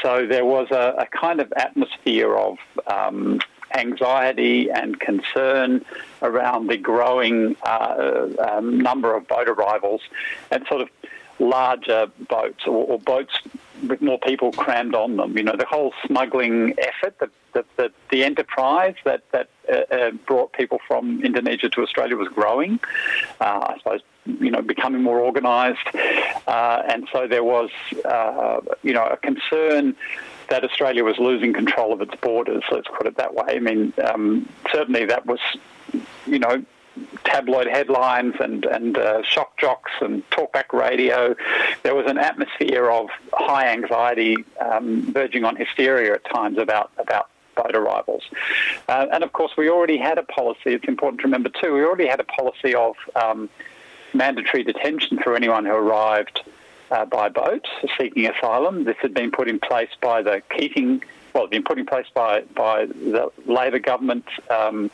So 0.03 0.27
there 0.27 0.45
was 0.45 0.71
a, 0.71 0.95
a 0.99 1.07
kind 1.07 1.41
of 1.41 1.53
atmosphere 1.57 2.37
of 2.37 2.59
um, 2.87 3.41
anxiety 3.75 4.71
and 4.71 4.99
concern 5.01 5.85
around 6.23 6.69
the 6.69 6.77
growing 6.77 7.57
uh, 7.63 8.29
um, 8.39 8.79
number 8.81 9.15
of 9.15 9.27
boat 9.29 9.49
arrivals 9.49 10.01
and 10.51 10.67
sort 10.67 10.81
of 10.81 10.89
larger 11.39 12.07
boats 12.29 12.67
or, 12.67 12.87
or, 12.87 12.99
boats 12.99 13.41
with 13.89 14.01
more 14.01 14.19
people 14.19 14.53
crammed 14.53 14.95
on 14.95 15.17
them. 15.17 15.37
You 15.37 15.43
know, 15.43 15.57
the 15.57 15.67
whole 15.67 15.93
smuggling 16.07 16.75
effort, 16.79 17.19
the, 17.19 17.31
the, 17.53 17.65
the, 17.77 17.93
the 18.11 18.25
enterprise 18.25 18.95
that, 19.05 19.23
that 19.33 19.49
uh, 19.69 19.95
uh, 19.95 20.11
brought 20.27 20.53
people 20.53 20.79
from 20.87 21.25
Indonesia 21.25 21.69
to 21.69 21.83
Australia 21.83 22.17
was 22.17 22.29
growing. 22.29 22.79
Uh, 23.41 23.75
I 23.75 23.79
suppose, 23.79 24.01
you 24.27 24.51
know, 24.51 24.63
becoming 24.63 25.03
more 25.03 25.21
organised. 25.21 25.87
Uh, 26.47 26.83
and 26.89 27.09
so 27.13 27.27
there 27.27 27.45
was, 27.45 27.71
uh, 28.05 28.61
you 28.83 28.93
know, 28.93 29.05
a 29.05 29.17
concern 29.17 29.97
that 30.49 30.65
Australia 30.65 31.05
was 31.05 31.19
losing 31.19 31.53
control 31.53 31.93
of 31.93 32.01
its 32.01 32.15
borders. 32.17 32.63
Let's 32.71 32.89
put 32.97 33.07
it 33.07 33.17
that 33.17 33.35
way. 33.35 33.45
I 33.49 33.59
mean, 33.59 33.93
um, 34.05 34.49
certainly 34.73 35.05
that 35.07 35.27
was, 35.27 35.41
you 36.27 36.39
know, 36.39 36.65
tabloid 37.25 37.67
headlines 37.67 38.35
and 38.41 38.65
and 38.65 38.97
uh, 38.97 39.23
shock 39.23 39.57
jocks 39.59 39.91
and 40.01 40.29
talkback 40.31 40.73
radio. 40.73 41.35
There 41.83 41.95
was 41.95 42.07
an 42.07 42.19
atmosphere 42.19 42.91
of 42.91 43.09
high 43.33 43.69
anxiety, 43.69 44.37
um, 44.61 45.13
verging 45.13 45.45
on 45.45 45.57
hysteria 45.57 46.15
at 46.15 46.25
times 46.25 46.59
about 46.59 46.93
about 46.99 47.29
boat 47.57 47.75
arrivals. 47.75 48.23
Uh, 48.89 49.07
and 49.13 49.23
of 49.25 49.33
course, 49.33 49.53
we 49.57 49.69
already 49.69 49.97
had 49.97 50.19
a 50.19 50.23
policy. 50.23 50.75
It's 50.75 50.89
important 50.89 51.21
to 51.21 51.27
remember 51.27 51.49
too. 51.49 51.75
We 51.75 51.85
already 51.85 52.07
had 52.07 52.21
a 52.21 52.25
policy 52.25 52.75
of 52.75 52.97
um, 53.15 53.49
mandatory 54.13 54.63
detention 54.63 55.19
for 55.19 55.37
anyone 55.37 55.65
who 55.65 55.73
arrived 55.73 56.43
uh, 56.91 57.05
by 57.05 57.29
boat 57.29 57.67
seeking 57.99 58.27
asylum. 58.27 58.85
This 58.85 58.97
had 59.01 59.15
been 59.15 59.31
put 59.31 59.49
in 59.49 59.59
place 59.59 59.91
by 60.01 60.23
the 60.23 60.43
Keating, 60.51 61.03
well, 61.35 61.47
been 61.47 61.65
put 61.65 61.79
in 61.79 61.87
place 61.87 62.07
by, 62.15 62.43
by 62.55 62.87
the 62.87 63.31
Labor 63.47 63.79
government 63.79 64.25
um, 64.51 64.91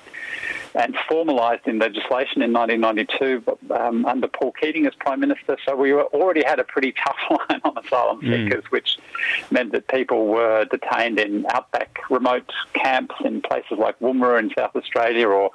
and 0.74 0.94
formalised 1.10 1.66
in 1.66 1.78
legislation 1.78 2.42
in 2.42 2.52
1992 2.52 3.74
um, 3.74 4.06
under 4.06 4.28
Paul 4.28 4.52
Keating 4.52 4.86
as 4.86 4.94
Prime 4.94 5.20
Minister. 5.20 5.58
So 5.66 5.76
we 5.76 5.92
were, 5.92 6.04
already 6.04 6.42
had 6.44 6.58
a 6.58 6.64
pretty 6.64 6.92
tough 7.04 7.18
line 7.30 7.60
on 7.64 7.76
asylum 7.84 8.20
mm. 8.22 8.44
seekers, 8.44 8.64
mm. 8.64 8.70
which 8.70 8.98
meant 9.50 9.72
that 9.72 9.88
people 9.88 10.28
were 10.28 10.64
detained 10.66 11.18
in 11.18 11.44
outback 11.50 11.98
remote 12.08 12.50
camps 12.72 13.16
in 13.24 13.42
places 13.42 13.78
like 13.78 13.98
Woomera 13.98 14.38
in 14.38 14.50
South 14.56 14.74
Australia 14.76 15.28
or 15.28 15.50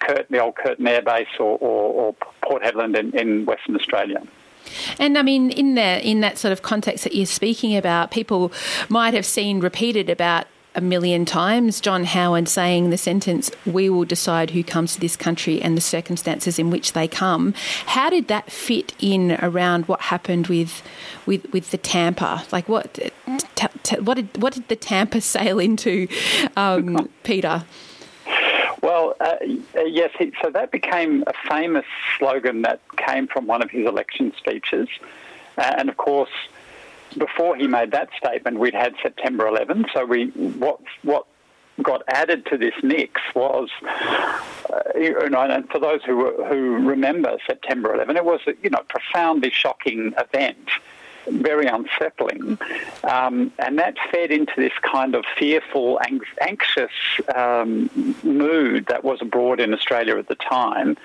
Curtin, 0.00 0.26
the 0.30 0.38
old 0.38 0.56
Curtin 0.56 0.86
Air 0.86 1.02
Base 1.02 1.28
or, 1.38 1.58
or, 1.58 1.92
or 1.92 2.14
Port 2.42 2.62
Hedland 2.62 2.98
in, 2.98 3.16
in 3.16 3.46
Western 3.46 3.76
Australia. 3.76 4.22
And 4.98 5.16
I 5.18 5.22
mean, 5.22 5.50
in 5.50 5.74
that 5.74 6.04
in 6.04 6.20
that 6.20 6.38
sort 6.38 6.52
of 6.52 6.62
context 6.62 7.04
that 7.04 7.14
you're 7.14 7.26
speaking 7.26 7.76
about, 7.76 8.10
people 8.10 8.52
might 8.88 9.14
have 9.14 9.26
seen 9.26 9.60
repeated 9.60 10.08
about 10.08 10.46
a 10.74 10.80
million 10.80 11.24
times 11.24 11.80
John 11.80 12.04
Howard 12.04 12.48
saying 12.48 12.90
the 12.90 12.98
sentence, 12.98 13.50
"We 13.66 13.90
will 13.90 14.04
decide 14.04 14.50
who 14.50 14.62
comes 14.62 14.94
to 14.94 15.00
this 15.00 15.16
country 15.16 15.60
and 15.60 15.76
the 15.76 15.80
circumstances 15.80 16.58
in 16.58 16.70
which 16.70 16.92
they 16.92 17.08
come." 17.08 17.54
How 17.86 18.10
did 18.10 18.28
that 18.28 18.50
fit 18.52 18.94
in 19.00 19.32
around 19.42 19.86
what 19.88 20.02
happened 20.02 20.46
with 20.46 20.82
with 21.26 21.52
with 21.52 21.70
the 21.70 21.78
Tampa? 21.78 22.44
Like 22.52 22.68
what 22.68 22.94
t- 22.94 23.66
t- 23.82 24.00
what 24.00 24.14
did 24.14 24.40
what 24.40 24.54
did 24.54 24.68
the 24.68 24.76
Tampa 24.76 25.20
sail 25.34 25.58
into, 25.58 26.06
um, 26.56 27.08
Peter? 27.24 27.64
Well, 28.82 29.14
uh, 29.20 29.36
yes. 29.84 30.10
So 30.42 30.50
that 30.50 30.70
became 30.70 31.24
a 31.26 31.32
famous 31.48 31.84
slogan 32.18 32.62
that 32.62 32.80
came 32.96 33.26
from 33.26 33.46
one 33.46 33.62
of 33.62 33.70
his 33.70 33.86
election 33.86 34.32
speeches, 34.38 34.88
uh, 35.58 35.74
and 35.76 35.88
of 35.88 35.96
course 35.96 36.30
before 37.18 37.56
he 37.56 37.66
made 37.66 37.90
that 37.92 38.10
statement, 38.16 38.58
we'd 38.58 38.74
had 38.74 38.94
September 39.02 39.46
11. 39.46 39.86
So 39.92 40.04
we 40.04 40.26
what 40.26 40.80
what 41.02 41.26
got 41.82 42.02
added 42.08 42.46
to 42.46 42.58
this 42.58 42.74
mix 42.82 43.20
was, 43.34 43.70
uh, 43.82 44.82
and 44.94 45.70
for 45.70 45.78
those 45.78 46.02
who 46.04 46.44
who 46.44 46.86
remember 46.86 47.38
September 47.46 47.94
11, 47.94 48.16
it 48.16 48.24
was 48.24 48.40
a 48.46 48.52
you 48.62 48.70
know 48.70 48.82
profoundly 48.88 49.50
shocking 49.50 50.12
event 50.18 50.68
very 51.30 51.66
unsettling. 51.66 52.58
Um, 53.04 53.52
and 53.58 53.78
that 53.78 53.96
fed 54.10 54.30
into 54.30 54.52
this 54.56 54.72
kind 54.82 55.14
of 55.14 55.24
fearful, 55.38 56.00
anxious 56.40 56.90
um, 57.34 57.90
mood 58.22 58.86
that 58.86 59.04
was 59.04 59.20
abroad 59.20 59.60
in 59.60 59.72
Australia 59.72 60.16
at 60.16 60.28
the 60.28 60.34
time. 60.34 60.96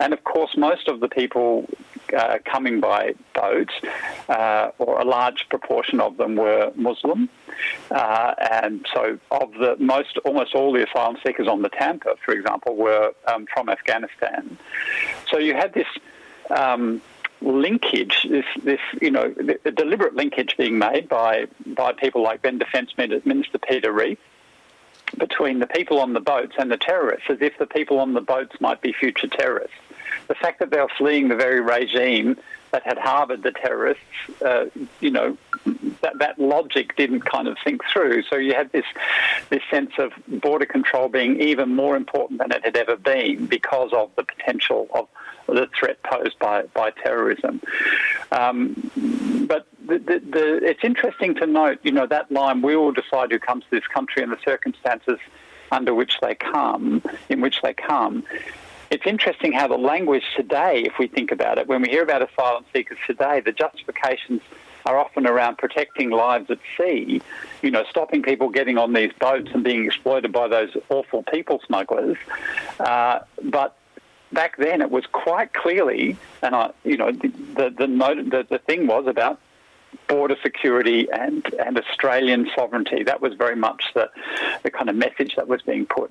And 0.00 0.12
of 0.12 0.24
course, 0.24 0.56
most 0.56 0.88
of 0.88 1.00
the 1.00 1.08
people 1.08 1.68
uh, 2.16 2.38
coming 2.44 2.80
by 2.80 3.14
boat, 3.34 3.70
uh, 4.28 4.70
or 4.78 5.00
a 5.00 5.04
large 5.04 5.48
proportion 5.48 6.00
of 6.00 6.16
them 6.16 6.36
were 6.36 6.72
Muslim. 6.74 7.28
Uh, 7.90 8.34
and 8.50 8.86
so, 8.92 9.18
of 9.30 9.52
the 9.54 9.76
most, 9.78 10.18
almost 10.24 10.54
all 10.54 10.72
the 10.72 10.86
asylum 10.86 11.16
seekers 11.24 11.48
on 11.48 11.62
the 11.62 11.68
Tampa, 11.68 12.14
for 12.24 12.32
example, 12.32 12.76
were 12.76 13.12
um, 13.26 13.46
from 13.52 13.68
Afghanistan. 13.68 14.58
So 15.30 15.38
you 15.38 15.54
had 15.54 15.72
this 15.72 15.86
um, 16.50 17.00
linkage, 17.42 18.26
this, 18.28 18.44
this 18.62 18.80
you 19.00 19.10
know, 19.10 19.28
the, 19.30 19.70
deliberate 19.70 20.14
linkage 20.14 20.56
being 20.56 20.78
made 20.78 21.08
by, 21.08 21.46
by 21.66 21.92
people 21.92 22.22
like 22.22 22.42
then 22.42 22.58
Defence 22.58 22.92
Minister 22.96 23.58
Peter 23.58 23.92
Reith 23.92 24.18
between 25.18 25.58
the 25.58 25.66
people 25.66 26.00
on 26.00 26.12
the 26.12 26.20
boats 26.20 26.54
and 26.58 26.70
the 26.70 26.76
terrorists, 26.76 27.28
as 27.28 27.38
if 27.40 27.58
the 27.58 27.66
people 27.66 27.98
on 27.98 28.14
the 28.14 28.20
boats 28.20 28.56
might 28.60 28.80
be 28.80 28.92
future 28.92 29.28
terrorists. 29.28 29.76
The 30.28 30.34
fact 30.34 30.60
that 30.60 30.70
they 30.70 30.80
were 30.80 30.90
fleeing 30.96 31.28
the 31.28 31.36
very 31.36 31.60
regime 31.60 32.36
that 32.70 32.82
had 32.84 32.98
harboured 32.98 33.42
the 33.42 33.52
terrorists, 33.52 34.02
uh, 34.44 34.64
you 35.00 35.10
know, 35.10 35.36
that, 36.00 36.18
that 36.18 36.38
logic 36.38 36.96
didn't 36.96 37.20
kind 37.20 37.46
of 37.46 37.56
think 37.62 37.82
through. 37.92 38.22
So 38.22 38.36
you 38.36 38.54
had 38.54 38.72
this 38.72 38.86
this 39.50 39.62
sense 39.70 39.92
of 39.98 40.12
border 40.26 40.64
control 40.64 41.08
being 41.08 41.40
even 41.40 41.74
more 41.74 41.96
important 41.96 42.40
than 42.40 42.50
it 42.50 42.64
had 42.64 42.76
ever 42.76 42.96
been 42.96 43.46
because 43.46 43.92
of 43.92 44.10
the 44.16 44.24
potential 44.24 44.88
of 44.94 45.08
the 45.46 45.68
threat 45.78 46.02
posed 46.02 46.38
by, 46.38 46.62
by 46.74 46.90
terrorism. 46.90 47.60
Um, 48.30 48.90
but 49.48 49.66
the, 49.86 49.98
the, 49.98 50.22
the, 50.30 50.56
it's 50.64 50.84
interesting 50.84 51.34
to 51.36 51.46
note, 51.46 51.80
you 51.82 51.92
know, 51.92 52.06
that 52.06 52.30
line, 52.32 52.62
we 52.62 52.76
will 52.76 52.92
decide 52.92 53.30
who 53.30 53.38
comes 53.38 53.64
to 53.64 53.70
this 53.70 53.86
country 53.86 54.22
and 54.22 54.32
the 54.32 54.38
circumstances 54.44 55.18
under 55.70 55.94
which 55.94 56.18
they 56.22 56.34
come, 56.34 57.02
in 57.28 57.40
which 57.40 57.60
they 57.62 57.74
come. 57.74 58.24
It's 58.92 59.06
interesting 59.06 59.52
how 59.52 59.68
the 59.68 59.78
language 59.78 60.22
today, 60.36 60.82
if 60.84 60.98
we 60.98 61.08
think 61.08 61.32
about 61.32 61.56
it, 61.56 61.66
when 61.66 61.80
we 61.80 61.88
hear 61.88 62.02
about 62.02 62.20
asylum 62.20 62.66
seekers 62.74 62.98
today, 63.06 63.40
the 63.40 63.50
justifications 63.50 64.42
are 64.84 64.98
often 64.98 65.26
around 65.26 65.56
protecting 65.56 66.10
lives 66.10 66.50
at 66.50 66.58
sea, 66.76 67.22
you 67.62 67.70
know, 67.70 67.84
stopping 67.88 68.22
people 68.22 68.50
getting 68.50 68.76
on 68.76 68.92
these 68.92 69.10
boats 69.18 69.48
and 69.54 69.64
being 69.64 69.86
exploited 69.86 70.30
by 70.30 70.46
those 70.46 70.76
awful 70.90 71.22
people 71.22 71.58
smugglers. 71.66 72.18
Uh, 72.78 73.20
but 73.42 73.74
back 74.30 74.58
then 74.58 74.82
it 74.82 74.90
was 74.90 75.06
quite 75.06 75.54
clearly, 75.54 76.18
and 76.42 76.54
I, 76.54 76.72
you 76.84 76.98
know, 76.98 77.12
the 77.12 77.28
the 77.28 77.70
the, 77.70 78.46
the 78.50 78.58
thing 78.58 78.86
was 78.86 79.06
about 79.06 79.40
border 80.06 80.36
security 80.42 81.08
and, 81.10 81.42
and 81.54 81.78
Australian 81.78 82.50
sovereignty. 82.54 83.04
That 83.04 83.22
was 83.22 83.32
very 83.34 83.56
much 83.56 83.84
the, 83.94 84.10
the 84.62 84.70
kind 84.70 84.90
of 84.90 84.96
message 84.96 85.36
that 85.36 85.48
was 85.48 85.62
being 85.62 85.86
put. 85.86 86.10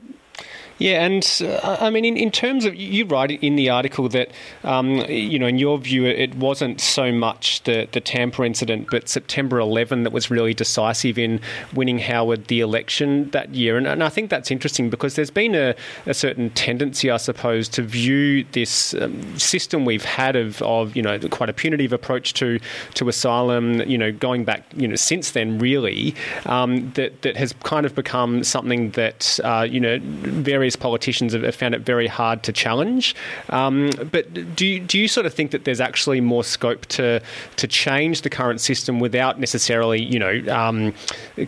Yeah, 0.78 1.06
and 1.06 1.42
uh, 1.42 1.78
I 1.80 1.90
mean, 1.90 2.06
in, 2.06 2.18
in 2.18 2.32
terms 2.32 2.66
of 2.66 2.76
you 2.76 3.06
write 3.06 3.32
in 3.44 3.56
the 3.56 3.70
article 3.70 4.10
that 4.10 4.32
um, 4.64 5.06
you 5.08 5.38
know, 5.38 5.48
in 5.48 5.58
your 5.60 5.78
view, 5.78 6.06
it 6.06 6.36
wasn't 6.36 6.82
so 6.82 7.12
much 7.12 7.64
the 7.64 7.88
the 7.92 8.02
Tampa 8.02 8.44
incident, 8.44 8.88
but 8.90 9.08
September 9.08 9.60
11 9.60 10.04
that 10.04 10.12
was 10.12 10.32
really 10.32 10.54
decisive 10.54 11.20
in 11.20 11.40
winning 11.74 12.00
Howard 12.00 12.48
the 12.48 12.62
election 12.62 13.30
that 13.32 13.54
year. 13.54 13.78
And, 13.78 13.86
and 13.88 14.04
I 14.04 14.10
think 14.10 14.30
that's 14.30 14.50
interesting 14.50 14.90
because 14.90 15.16
there's 15.16 15.30
been 15.30 15.56
a, 15.56 15.76
a 16.06 16.14
certain 16.14 16.50
tendency, 16.52 17.12
I 17.12 17.18
suppose, 17.18 17.70
to 17.70 17.84
view 17.84 18.46
this 18.52 18.94
um, 18.96 19.38
system 19.38 19.86
we've 19.86 20.06
had 20.06 20.36
of, 20.36 20.62
of 20.64 20.96
you 20.96 21.02
know 21.02 21.20
quite 21.30 21.50
a 21.50 21.54
punitive 21.54 21.94
approach 21.94 22.34
to 22.36 22.60
to 22.96 23.08
asylum, 23.08 23.82
you 23.90 23.98
know, 23.98 24.12
going 24.12 24.46
back 24.46 24.66
you 24.76 24.88
know 24.88 24.96
since 24.96 25.32
then, 25.32 25.60
really, 25.60 26.16
um, 26.46 26.92
that 26.94 27.22
that 27.22 27.38
has 27.38 27.54
kind 27.64 27.86
of 27.86 27.94
become 27.94 28.44
something 28.44 28.92
that 28.92 29.40
uh, 29.44 29.68
you 29.70 29.80
know 29.80 30.00
various 30.02 30.71
politicians 30.76 31.34
have 31.34 31.56
found 31.56 31.76
it 31.76 31.82
very 31.82 32.08
hard 32.08 32.44
to 32.44 32.52
challenge. 32.52 33.16
Um, 33.50 33.92
but 34.12 34.56
do 34.56 34.66
you, 34.66 34.80
do 34.80 35.00
you 35.00 35.08
sort 35.08 35.26
of 35.26 35.34
think 35.34 35.52
that 35.52 35.66
there's 35.66 35.82
actually 35.82 36.22
more 36.22 36.44
scope 36.44 36.86
to 36.88 37.22
to 37.58 37.68
change 37.68 38.22
the 38.22 38.30
current 38.30 38.62
system 38.62 39.00
without 39.00 39.40
necessarily, 39.40 40.02
you 40.02 40.20
know, 40.20 40.44
um, 40.50 40.94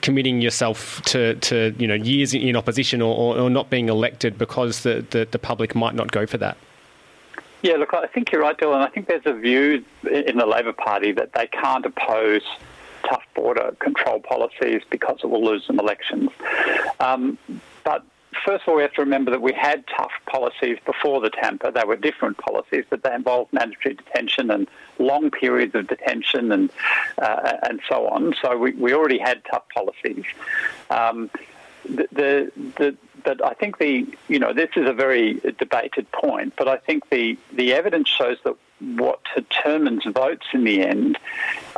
committing 0.01 0.41
yourself 0.41 1.01
to, 1.03 1.35
to 1.35 1.73
you 1.77 1.87
know 1.87 1.95
years 1.95 2.33
in 2.33 2.55
opposition 2.55 3.01
or, 3.01 3.15
or, 3.15 3.39
or 3.39 3.49
not 3.49 3.69
being 3.69 3.89
elected 3.89 4.37
because 4.37 4.83
the, 4.83 5.05
the, 5.11 5.27
the 5.31 5.39
public 5.39 5.75
might 5.75 5.95
not 5.95 6.11
go 6.11 6.25
for 6.25 6.37
that? 6.37 6.57
Yeah, 7.61 7.75
look, 7.75 7.93
I 7.93 8.07
think 8.07 8.31
you're 8.31 8.41
right, 8.41 8.57
Dylan. 8.57 8.81
I 8.81 8.89
think 8.89 9.07
there's 9.07 9.25
a 9.25 9.33
view 9.33 9.85
in 10.03 10.37
the 10.37 10.45
Labor 10.45 10.73
Party 10.73 11.13
that 11.13 11.31
they 11.33 11.47
can't 11.47 11.85
oppose 11.85 12.41
tough 13.07 13.23
border 13.35 13.75
control 13.79 14.19
policies 14.19 14.81
because 14.89 15.19
it 15.23 15.27
will 15.27 15.43
lose 15.43 15.65
them 15.67 15.79
elections. 15.79 16.29
Um, 16.99 17.37
but 17.83 18.03
first 18.43 18.63
of 18.63 18.69
all, 18.69 18.75
we 18.75 18.81
have 18.81 18.93
to 18.93 19.01
remember 19.01 19.31
that 19.31 19.41
we 19.41 19.53
had 19.53 19.85
tough 19.87 20.11
policies 20.25 20.77
before 20.85 21.21
the 21.21 21.29
Tampa. 21.29 21.71
They 21.71 21.83
were 21.85 21.95
different 21.95 22.37
policies, 22.37 22.85
but 22.89 23.03
they 23.03 23.13
involved 23.13 23.53
mandatory 23.53 23.95
detention 23.95 24.51
and 24.51 24.67
long 24.99 25.31
periods 25.31 25.75
of 25.75 25.87
detention 25.87 26.51
and 26.51 26.69
uh, 27.17 27.57
and 27.63 27.79
so 27.89 28.07
on. 28.07 28.35
So 28.41 28.57
we, 28.57 28.73
we 28.73 28.93
already 28.93 29.19
had 29.19 29.43
tough 29.45 29.63
policies. 29.73 30.25
Um, 30.89 31.29
the, 31.85 32.07
the, 32.11 32.51
the 32.77 32.97
but 33.23 33.43
I 33.43 33.53
think 33.53 33.77
the 33.77 34.07
you 34.27 34.39
know 34.39 34.53
this 34.53 34.69
is 34.75 34.87
a 34.87 34.93
very 34.93 35.39
debated 35.57 36.11
point, 36.11 36.53
but 36.57 36.67
I 36.67 36.77
think 36.77 37.09
the 37.09 37.37
the 37.53 37.73
evidence 37.73 38.09
shows 38.09 38.37
that 38.43 38.55
what 38.79 39.19
determines 39.35 40.03
votes 40.05 40.45
in 40.53 40.65
the 40.65 40.81
end 40.81 41.17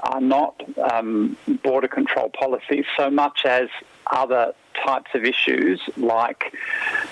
are 0.01 0.21
not 0.21 0.61
um, 0.91 1.37
border 1.63 1.87
control 1.87 2.29
policies 2.29 2.85
so 2.97 3.11
much 3.11 3.45
as 3.45 3.69
other 4.07 4.53
types 4.83 5.11
of 5.13 5.23
issues 5.23 5.81
like 5.97 6.53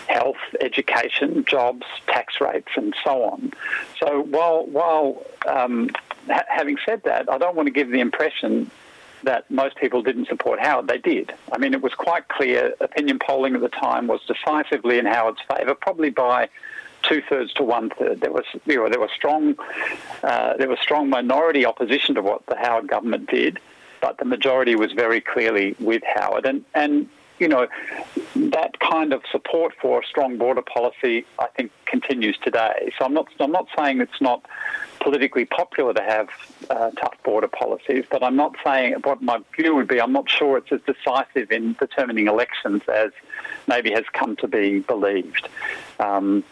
health, 0.07 0.37
education, 0.61 1.45
jobs, 1.45 1.85
tax 2.07 2.39
rates, 2.41 2.69
and 2.75 2.95
so 3.03 3.23
on. 3.23 3.53
So 3.99 4.21
while 4.21 4.65
while 4.65 5.25
um, 5.47 5.89
ha- 6.27 6.45
having 6.47 6.77
said 6.85 7.03
that, 7.03 7.29
I 7.29 7.37
don't 7.37 7.55
want 7.55 7.67
to 7.67 7.73
give 7.73 7.89
the 7.89 7.99
impression 7.99 8.69
that 9.23 9.49
most 9.49 9.77
people 9.77 10.01
didn't 10.01 10.27
support 10.27 10.59
Howard. 10.59 10.87
They 10.87 10.97
did. 10.97 11.33
I 11.51 11.57
mean, 11.57 11.73
it 11.73 11.81
was 11.81 11.93
quite 11.93 12.27
clear. 12.27 12.73
Opinion 12.79 13.19
polling 13.19 13.55
at 13.55 13.61
the 13.61 13.69
time 13.69 14.07
was 14.07 14.21
decisively 14.27 14.97
in 14.99 15.05
Howard's 15.05 15.39
favour, 15.47 15.75
probably 15.75 16.09
by 16.09 16.49
two 17.03 17.21
thirds 17.29 17.53
to 17.53 17.63
one 17.63 17.89
third. 17.89 18.21
There 18.21 18.31
was 18.31 18.45
you 18.65 18.75
know, 18.75 18.89
there 18.89 18.99
was 18.99 19.11
strong 19.11 19.55
uh, 20.23 20.57
there 20.57 20.69
was 20.69 20.79
strong 20.79 21.09
minority 21.09 21.65
opposition 21.65 22.15
to 22.15 22.21
what 22.21 22.45
the 22.47 22.55
Howard 22.55 22.87
government 22.87 23.29
did, 23.29 23.59
but 24.01 24.17
the 24.17 24.25
majority 24.25 24.75
was 24.75 24.91
very 24.91 25.21
clearly 25.21 25.75
with 25.79 26.03
Howard. 26.15 26.45
And 26.45 26.65
and 26.73 27.09
you 27.39 27.47
know, 27.47 27.67
that 28.35 28.79
kind 28.79 29.13
of 29.13 29.23
support 29.31 29.73
for 29.81 30.01
a 30.01 30.05
strong 30.05 30.37
border 30.37 30.61
policy, 30.61 31.25
I 31.39 31.47
think, 31.47 31.71
continues 31.85 32.37
today. 32.37 32.93
So 32.97 33.05
I'm 33.05 33.13
not, 33.13 33.27
I'm 33.39 33.51
not 33.51 33.67
saying 33.77 34.01
it's 34.01 34.21
not 34.21 34.45
politically 34.99 35.45
popular 35.45 35.93
to 35.93 36.01
have 36.01 36.29
uh, 36.69 36.91
tough 36.91 37.15
border 37.23 37.47
policies, 37.47 38.05
but 38.09 38.23
I'm 38.23 38.35
not 38.35 38.55
saying 38.63 38.95
what 39.03 39.21
my 39.21 39.39
view 39.55 39.75
would 39.75 39.87
be. 39.87 39.99
I'm 39.99 40.13
not 40.13 40.29
sure 40.29 40.57
it's 40.57 40.71
as 40.71 40.81
decisive 40.81 41.51
in 41.51 41.73
determining 41.73 42.27
elections 42.27 42.81
as 42.87 43.11
maybe 43.67 43.91
has 43.91 44.05
come 44.13 44.35
to 44.37 44.47
be 44.47 44.79
believed. 44.79 45.49
Um, 45.99 46.43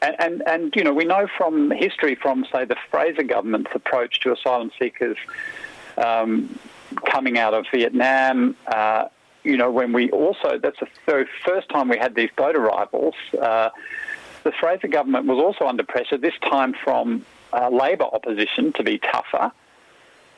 and, 0.00 0.16
and, 0.18 0.42
and, 0.48 0.76
you 0.76 0.82
know, 0.82 0.92
we 0.92 1.04
know 1.04 1.28
from 1.36 1.70
history, 1.70 2.16
from, 2.16 2.44
say, 2.50 2.64
the 2.64 2.76
Fraser 2.90 3.22
government's 3.22 3.70
approach 3.74 4.18
to 4.20 4.32
asylum 4.32 4.72
seekers 4.78 5.16
um, 5.96 6.58
coming 7.06 7.38
out 7.38 7.54
of 7.54 7.66
Vietnam. 7.72 8.56
Uh, 8.66 9.04
you 9.44 9.56
know, 9.56 9.70
when 9.70 9.92
we 9.92 10.10
also, 10.10 10.58
that's 10.58 10.78
the 10.80 10.88
very 11.06 11.26
first 11.44 11.68
time 11.68 11.88
we 11.88 11.98
had 11.98 12.14
these 12.14 12.30
boat 12.36 12.56
arrivals. 12.56 13.14
Uh, 13.40 13.70
the 14.44 14.52
Fraser 14.52 14.88
government 14.88 15.26
was 15.26 15.38
also 15.38 15.66
under 15.66 15.82
pressure, 15.84 16.16
this 16.16 16.34
time 16.42 16.74
from 16.84 17.24
uh, 17.52 17.68
Labor 17.68 18.04
opposition 18.04 18.72
to 18.74 18.82
be 18.82 18.98
tougher. 18.98 19.52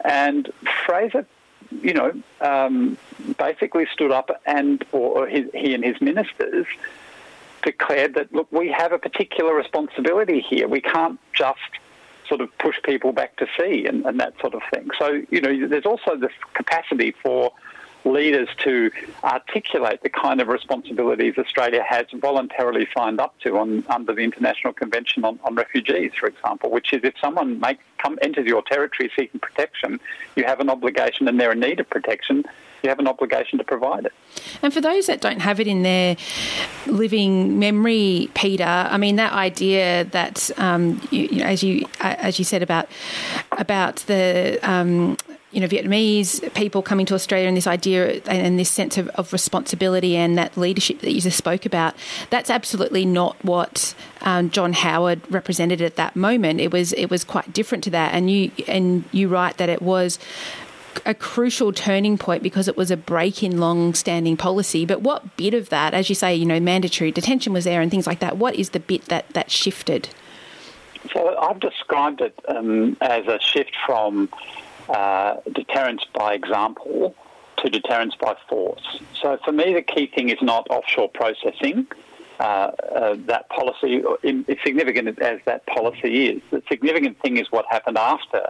And 0.05 0.53
Fraser, 0.87 1.27
you 1.71 1.95
know, 1.95 2.13
um, 2.41 2.99
basically 3.39 3.87
stood 3.93 4.11
up 4.11 4.31
and, 4.47 4.85
or 4.93 5.27
his, 5.27 5.47
he 5.55 5.75
and 5.75 5.85
his 5.85 6.01
ministers 6.01 6.67
declared 7.63 8.15
that, 8.15 8.33
look, 8.33 8.51
we 8.53 8.71
have 8.71 8.93
a 8.93 8.99
particular 8.99 9.55
responsibility 9.55 10.41
here. 10.41 10.69
We 10.69 10.83
can't 10.83 11.19
just 11.33 11.59
sort 12.29 12.41
of 12.41 12.57
push 12.59 12.77
people 12.83 13.13
back 13.13 13.37
to 13.37 13.47
sea 13.59 13.87
and, 13.87 14.05
and 14.05 14.21
that 14.21 14.35
sort 14.41 14.55
of 14.55 14.63
thing. 14.73 14.89
So, 14.99 15.23
you 15.31 15.41
know, 15.41 15.67
there's 15.69 15.87
also 15.87 16.17
this 16.17 16.33
capacity 16.55 17.15
for 17.23 17.53
leaders 18.05 18.49
to 18.59 18.91
articulate 19.23 20.03
the 20.03 20.09
kind 20.09 20.41
of 20.41 20.49
responsibilities 20.49 21.35
Australia 21.39 21.83
has 21.89 22.07
voluntarily 22.15 22.87
signed 22.97 23.21
up 23.21 23.39
to 23.41 23.59
on, 23.59 23.85
under 23.89 24.15
the 24.15 24.23
International 24.23 24.73
Convention 24.73 25.25
on, 25.25 25.39
on 25.45 25.55
Refugees, 25.55 26.13
for 26.19 26.27
example, 26.27 26.71
which 26.71 26.93
is 26.93 27.01
if 27.05 27.15
someone 27.21 27.61
make, 27.61 27.79
come, 27.99 28.19
enters 28.23 28.47
your 28.47 28.63
territory 28.63 29.11
seeking 29.17 29.41
protection, 29.41 30.01
you 30.37 30.45
have 30.45 30.61
an 30.61 30.69
obligation 30.69 31.29
and 31.29 31.41
they're 31.41 31.53
in 31.53 31.61
need 31.61 31.81
of 31.81 31.89
protection, 31.89 32.45
you 32.83 32.91
have 32.91 32.99
an 32.99 33.09
obligation 33.09 33.59
to 33.59 33.65
provide 33.65 34.05
it. 34.05 34.13
And 34.63 34.73
for 34.73 34.83
those 34.83 35.07
that 35.07 35.23
don't 35.23 35.41
have 35.41 35.59
it 35.59 35.67
in 35.67 35.83
their 35.83 36.17
living 36.87 37.59
memory, 37.59 38.29
Peter, 38.35 38.65
I 38.65 38.99
mean 38.99 39.17
that 39.17 39.33
idea 39.33 40.05
that, 40.05 40.51
um, 40.59 41.01
you, 41.11 41.23
you 41.23 41.39
know, 41.39 41.47
as 41.47 41.63
you 41.63 41.87
as 42.01 42.39
you 42.39 42.45
said 42.45 42.63
about 42.63 42.89
about 43.53 43.97
the 44.07 44.59
um, 44.63 45.17
you 45.55 45.61
know, 45.61 45.69
Vietnamese 45.69 46.53
people 46.55 46.83
coming 46.83 47.07
to 47.07 47.15
Australia 47.15 47.47
and 47.47 47.57
this 47.57 47.67
idea 47.67 48.21
and 48.27 48.59
this 48.59 48.71
sense 48.71 48.99
of, 48.99 49.09
of 49.11 49.33
responsibility 49.33 50.17
and 50.17 50.37
that 50.37 50.57
leadership 50.57 51.01
that 51.01 51.13
you 51.13 51.21
just 51.21 51.39
spoke 51.39 51.65
about, 51.65 51.95
that's 52.31 52.51
absolutely 52.51 53.05
not 53.05 53.43
what 53.45 53.95
um, 54.23 54.51
John 54.51 54.73
Howard 54.73 55.21
represented 55.31 55.81
at 55.81 55.95
that 55.97 56.17
moment. 56.17 56.61
It 56.61 56.73
was 56.73 56.93
it 56.95 57.09
was 57.09 57.23
quite 57.23 57.53
different 57.53 57.85
to 57.85 57.91
that. 57.91 58.15
And 58.15 58.31
you 58.31 58.51
and 58.67 59.05
you 59.13 59.29
write 59.29 59.59
that 59.59 59.69
it 59.69 59.81
was 59.81 60.19
a 61.07 61.15
crucial 61.15 61.73
turning 61.73 62.19
point 62.19 62.43
because 62.43 62.67
it 62.67 62.77
was 62.77 62.91
a 62.91 62.97
break 62.97 63.43
in 63.43 63.59
long 63.59 63.95
standing 63.95 64.37
policy. 64.37 64.85
But 64.85 65.03
what 65.03 65.37
bit 65.37 65.55
of 65.55 65.69
that, 65.69 65.95
as 65.95 66.09
you 66.09 66.15
say, 66.15 66.35
you 66.35 66.47
know, 66.47 66.61
mandatory 66.61 67.13
detention 67.13 67.53
was 67.53 67.65
there 67.65 67.81
and 67.81 67.91
things 67.91 68.07
like 68.07 68.21
that, 68.21 68.37
what 68.37 68.55
is 68.57 68.71
the 68.71 68.81
bit 68.81 69.05
that, 69.07 69.29
that 69.31 69.51
shifted? 69.51 70.09
So 71.13 71.37
I've 71.37 71.61
described 71.61 72.21
it 72.21 72.39
um, 72.49 72.97
as 73.01 73.27
a 73.27 73.39
shift 73.41 73.73
from 73.85 74.29
uh, 74.89 75.37
deterrence 75.53 76.05
by 76.13 76.35
example 76.35 77.15
to 77.59 77.71
deterrence 77.71 78.15
by 78.21 78.37
force. 78.49 79.01
So 79.21 79.39
for 79.45 79.53
me, 79.53 79.73
the 79.75 79.83
key 79.83 80.07
thing 80.07 80.29
is 80.29 80.39
not 80.43 80.67
offshore 80.71 81.09
processing. 81.09 81.87
Uh, 82.41 82.43
uh, 82.43 83.17
that 83.27 83.49
policy, 83.49 84.03
as 84.25 84.57
significant 84.65 85.21
as 85.21 85.39
that 85.45 85.65
policy 85.67 86.27
is, 86.27 86.43
the 86.51 86.63
significant 86.69 87.19
thing 87.21 87.37
is 87.37 87.47
what 87.53 87.65
happened 87.71 87.97
after 87.97 88.49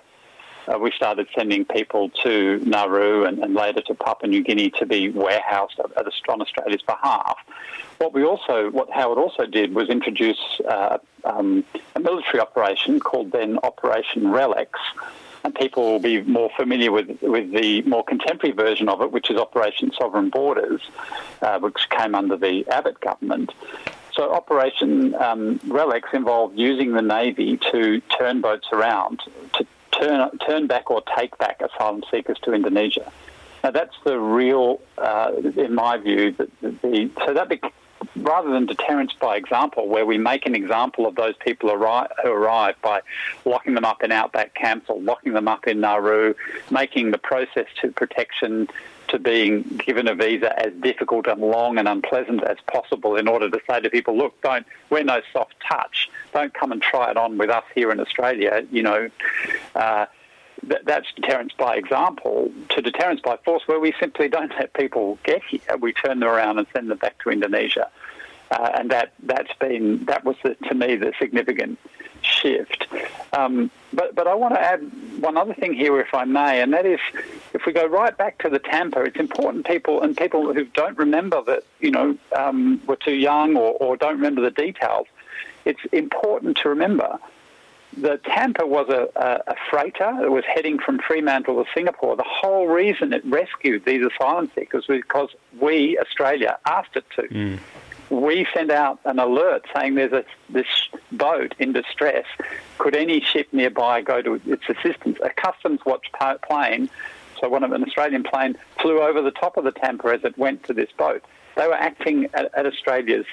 uh, 0.67 0.79
we 0.79 0.91
started 0.93 1.27
sending 1.37 1.65
people 1.65 2.09
to 2.09 2.59
Nauru 2.65 3.25
and, 3.25 3.39
and, 3.41 3.55
later 3.55 3.83
to 3.83 3.95
Papua 3.95 4.31
New 4.31 4.43
Guinea 4.43 4.71
to 4.79 4.87
be 4.87 5.11
warehoused 5.11 5.79
at, 5.79 6.07
on 6.29 6.41
Australia's 6.41 6.83
behalf. 6.83 7.37
What 7.99 8.15
we 8.15 8.25
also, 8.25 8.71
what 8.71 8.91
Howard 8.91 9.19
also 9.19 9.47
did 9.47 9.75
was 9.75 9.89
introduce 9.89 10.41
uh, 10.69 10.99
um, 11.25 11.65
a 11.95 12.01
military 12.01 12.41
operation 12.41 13.01
called 13.01 13.33
then 13.33 13.59
Operation 13.63 14.23
Relex, 14.23 14.69
and 15.45 15.55
people 15.55 15.85
will 15.85 16.01
be 16.01 16.23
more 16.23 16.51
familiar 16.57 16.91
with, 16.91 17.21
with 17.23 17.53
the 17.53 17.83
more 17.83 18.03
contemporary 18.03 18.55
version 18.55 18.89
of 18.89 19.03
it, 19.03 19.13
which 19.13 19.31
is 19.31 19.37
Operation 19.37 19.93
Sovereign 19.97 20.31
Borders, 20.31 20.81
uh, 21.43 21.59
which 21.59 21.89
came 21.91 22.15
under 22.15 22.37
the 22.37 22.67
Abbott 22.69 22.99
government. 23.01 23.53
So 24.15 24.33
Operation 24.33 25.15
um, 25.17 25.59
Relex 25.61 26.15
involved 26.15 26.59
using 26.59 26.93
the 26.93 27.03
Navy 27.03 27.59
to 27.73 28.01
turn 28.01 28.41
boats 28.41 28.69
around 28.73 29.21
to 29.55 29.67
turn, 29.91 30.39
turn 30.39 30.67
back 30.67 30.91
or 30.91 31.03
take 31.17 31.37
back 31.39 31.61
asylum 31.61 32.03
seekers 32.11 32.39
to 32.45 32.53
Indonesia. 32.53 33.13
Now 33.63 33.71
that's 33.71 33.97
the 34.05 34.19
real, 34.19 34.81
uh, 34.99 35.33
in 35.57 35.75
my 35.75 35.99
view, 35.99 36.33
the, 36.33 36.49
the, 36.61 37.11
so 37.27 37.35
that 37.35 37.49
rather 38.17 38.51
than 38.51 38.67
deterrence 38.67 39.13
by 39.15 39.37
example, 39.37 39.89
where 39.89 40.07
we 40.07 40.19
make 40.19 40.47
an 40.47 40.55
example 40.55 41.07
of 41.07 41.15
those 41.15 41.35
people 41.37 41.71
who 41.71 42.31
arrive 42.31 42.77
by 42.83 43.01
locking 43.45 43.75
them 43.75 43.85
up 43.85 44.03
in 44.03 44.13
outback 44.13 44.55
camps 44.55 44.89
or 44.89 45.01
locking 45.01 45.33
them 45.33 45.49
up 45.49 45.67
in 45.67 45.81
Nauru, 45.81 46.35
making 46.71 47.11
the 47.11 47.19
process 47.19 47.67
to 47.81 47.91
protection 47.93 48.69
to 49.09 49.19
being 49.19 49.63
given 49.85 50.09
a 50.09 50.15
visa 50.15 50.59
as 50.59 50.73
difficult 50.81 51.27
and 51.27 51.41
long 51.41 51.79
and 51.79 51.87
unpleasant 51.87 52.43
as 52.43 52.57
possible 52.67 53.17
in 53.17 53.29
order 53.29 53.51
to 53.51 53.61
say 53.69 53.81
to 53.81 53.91
people, 53.91 54.17
look, 54.17 54.41
don't, 54.43 54.67
we're 54.91 55.03
no 55.03 55.21
soft 55.33 55.55
touch. 55.69 56.11
Don't 56.33 56.55
come 56.55 56.73
and 56.73 56.81
try 56.81 57.11
it 57.11 57.17
on 57.17 57.39
with 57.39 57.51
us 57.51 57.65
here 57.75 57.91
in 57.91 58.01
Australia. 58.01 58.67
You 58.71 58.83
know, 58.83 59.11
uh, 59.75 60.07
that's 60.85 61.13
deterrence 61.15 61.53
by 61.57 61.77
example 61.77 62.51
to 62.71 62.83
deterrence 62.83 63.21
by 63.21 63.37
force, 63.45 63.63
where 63.67 63.81
we 63.81 63.93
simply 63.99 64.29
don't 64.29 64.53
let 64.59 64.73
people 64.75 65.19
get 65.25 65.43
here. 65.45 65.61
We 65.79 65.93
turn 65.93 66.21
them 66.21 66.29
around 66.29 66.59
and 66.59 66.67
send 66.73 66.91
them 66.91 66.99
back 66.99 67.23
to 67.23 67.31
Indonesia. 67.31 67.91
Uh, 68.51 68.71
and 68.79 68.91
that 68.91 69.13
that's 69.23 69.53
been 69.55 70.05
that 70.05 70.25
was 70.25 70.37
the, 70.43 70.55
to 70.67 70.75
me 70.75 70.97
the 70.97 71.13
significant 71.19 71.79
shift. 72.23 72.87
Um, 73.33 73.71
but 73.93 74.15
but 74.15 74.29
I 74.29 74.35
want 74.35 74.55
to 74.55 74.61
add 74.61 74.81
one 75.21 75.37
other 75.37 75.55
thing 75.55 75.73
here, 75.73 75.99
if 76.01 76.13
I 76.15 76.25
may, 76.25 76.61
and 76.61 76.73
that 76.73 76.87
is 76.87 77.01
if 77.53 77.67
we 77.67 77.73
go 77.73 77.87
right 77.87 78.17
back 78.17 78.39
to 78.43 78.51
the 78.51 78.59
Tampa, 78.59 79.03
it's 79.03 79.17
important 79.17 79.67
people 79.67 80.03
and 80.03 80.17
people 80.17 80.53
who 80.53 80.65
don't 80.67 80.97
remember 80.99 81.43
that 81.43 81.65
you 81.81 81.91
know 81.91 82.17
um, 82.37 82.81
were 82.87 82.97
too 82.97 83.15
young 83.15 83.57
or, 83.57 83.73
or 83.81 83.97
don't 83.97 84.17
remember 84.17 84.43
the 84.43 84.51
details. 84.51 85.07
It's 85.65 85.81
important 85.93 86.59
to 86.59 86.69
remember 86.69 87.19
the 87.97 88.19
Tampa 88.25 88.67
was 88.67 88.89
a, 88.89 89.09
a, 89.17 89.53
a, 89.53 89.55
freighter 89.71 90.17
that 90.21 90.31
was 90.31 90.45
heading 90.45 90.79
from 90.79 90.99
Fremantle 90.99 91.63
to 91.63 91.71
Singapore. 91.75 92.17
The 92.17 92.25
whole 92.27 92.67
reason 92.67 93.13
it 93.13 93.25
rescued 93.25 93.85
these 93.85 94.05
asylum 94.05 94.51
seekers 94.55 94.87
was 94.89 95.01
because 95.01 95.31
we, 95.61 95.99
Australia, 95.99 96.59
asked 96.67 96.97
it 96.97 97.05
to. 97.17 97.23
Mm. 97.23 97.59
We 98.11 98.47
sent 98.55 98.71
out 98.71 99.01
an 99.05 99.19
alert 99.19 99.67
saying 99.75 99.95
there's 99.95 100.13
a, 100.13 100.25
this 100.51 100.67
boat 101.13 101.55
in 101.59 101.73
distress. 101.73 102.27
Could 102.79 102.95
any 102.95 103.21
ship 103.21 103.49
nearby 103.53 104.03
go 104.03 104.21
to 104.23 104.35
its 104.47 104.65
assistance? 104.69 105.19
A 105.23 105.31
Customs 105.31 105.81
Watch 105.87 106.07
plane, 106.49 106.91
so 107.41 107.49
one 107.49 107.65
of 107.65 107.73
an 107.73 107.83
Australian 107.85 108.23
plane, 108.23 108.57
flew 108.81 109.01
over 109.01 109.23
the 109.23 109.31
top 109.31 109.57
of 109.57 109.65
the 109.65 109.73
Tampa 109.73 110.09
as 110.09 110.25
it 110.25 110.37
went 110.37 110.65
to 110.65 110.75
this 110.75 110.91
boat. 110.97 111.25
They 111.57 111.67
were 111.67 111.75
acting 111.75 112.29
at, 112.35 112.53
at 112.55 112.67
Australia's 112.67 113.27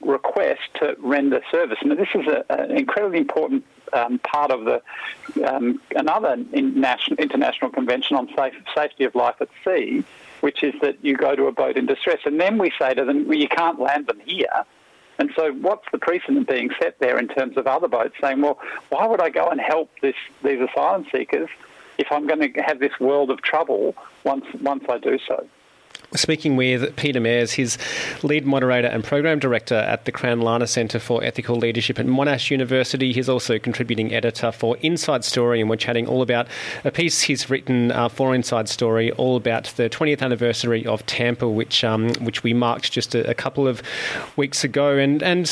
request 0.00 0.60
to 0.76 0.96
render 0.98 1.40
service. 1.50 1.78
Now, 1.84 1.94
this 1.94 2.08
is 2.14 2.26
an 2.48 2.70
incredibly 2.70 3.18
important 3.18 3.64
um, 3.92 4.18
part 4.20 4.50
of 4.50 4.64
the 4.64 4.82
um, 5.46 5.80
another 5.94 6.36
international 6.52 7.70
convention 7.70 8.16
on 8.16 8.28
safe, 8.36 8.54
safety 8.74 9.04
of 9.04 9.14
life 9.14 9.36
at 9.40 9.48
sea, 9.64 10.04
which 10.40 10.62
is 10.62 10.74
that 10.80 10.96
you 11.04 11.16
go 11.16 11.36
to 11.36 11.46
a 11.46 11.52
boat 11.52 11.76
in 11.76 11.86
distress, 11.86 12.20
and 12.24 12.40
then 12.40 12.58
we 12.58 12.72
say 12.78 12.94
to 12.94 13.04
them, 13.04 13.26
well, 13.28 13.38
you 13.38 13.48
can't 13.48 13.78
land 13.78 14.06
them 14.06 14.20
here. 14.24 14.64
And 15.18 15.30
so, 15.36 15.52
what's 15.52 15.84
the 15.92 15.98
precedent 15.98 16.48
being 16.48 16.70
set 16.80 16.98
there 16.98 17.18
in 17.18 17.28
terms 17.28 17.56
of 17.56 17.66
other 17.66 17.88
boats 17.88 18.14
saying, 18.20 18.40
well, 18.40 18.58
why 18.88 19.06
would 19.06 19.20
I 19.20 19.28
go 19.28 19.48
and 19.48 19.60
help 19.60 19.90
this, 20.00 20.16
these 20.42 20.60
asylum 20.60 21.06
seekers 21.12 21.48
if 21.98 22.10
I'm 22.10 22.26
going 22.26 22.40
to 22.40 22.62
have 22.62 22.80
this 22.80 22.98
world 22.98 23.30
of 23.30 23.42
trouble 23.42 23.94
once 24.24 24.46
once 24.60 24.84
I 24.88 24.98
do 24.98 25.18
so? 25.26 25.46
Speaking 26.14 26.56
with 26.56 26.94
Peter 26.96 27.20
Mares, 27.20 27.52
his 27.52 27.78
lead 28.22 28.44
moderator 28.44 28.88
and 28.88 29.02
program 29.02 29.38
director 29.38 29.76
at 29.76 30.04
the 30.04 30.12
Cranlana 30.12 30.68
Centre 30.68 30.98
for 30.98 31.24
Ethical 31.24 31.56
Leadership 31.56 31.98
at 31.98 32.06
Monash 32.06 32.50
University. 32.50 33.12
He's 33.12 33.28
also 33.28 33.58
contributing 33.58 34.12
editor 34.12 34.52
for 34.52 34.76
Inside 34.78 35.24
Story, 35.24 35.60
and 35.60 35.70
we're 35.70 35.76
chatting 35.76 36.06
all 36.06 36.20
about 36.20 36.48
a 36.84 36.90
piece 36.90 37.22
he's 37.22 37.48
written 37.48 37.90
uh, 37.92 38.08
for 38.08 38.34
Inside 38.34 38.68
Story, 38.68 39.10
all 39.12 39.36
about 39.36 39.72
the 39.76 39.88
20th 39.88 40.20
anniversary 40.20 40.84
of 40.84 41.04
Tampa, 41.06 41.48
which 41.48 41.82
um, 41.82 42.12
which 42.20 42.42
we 42.42 42.52
marked 42.52 42.92
just 42.92 43.14
a, 43.14 43.28
a 43.28 43.34
couple 43.34 43.66
of 43.66 43.82
weeks 44.36 44.64
ago. 44.64 44.98
And 44.98 45.22
and 45.22 45.48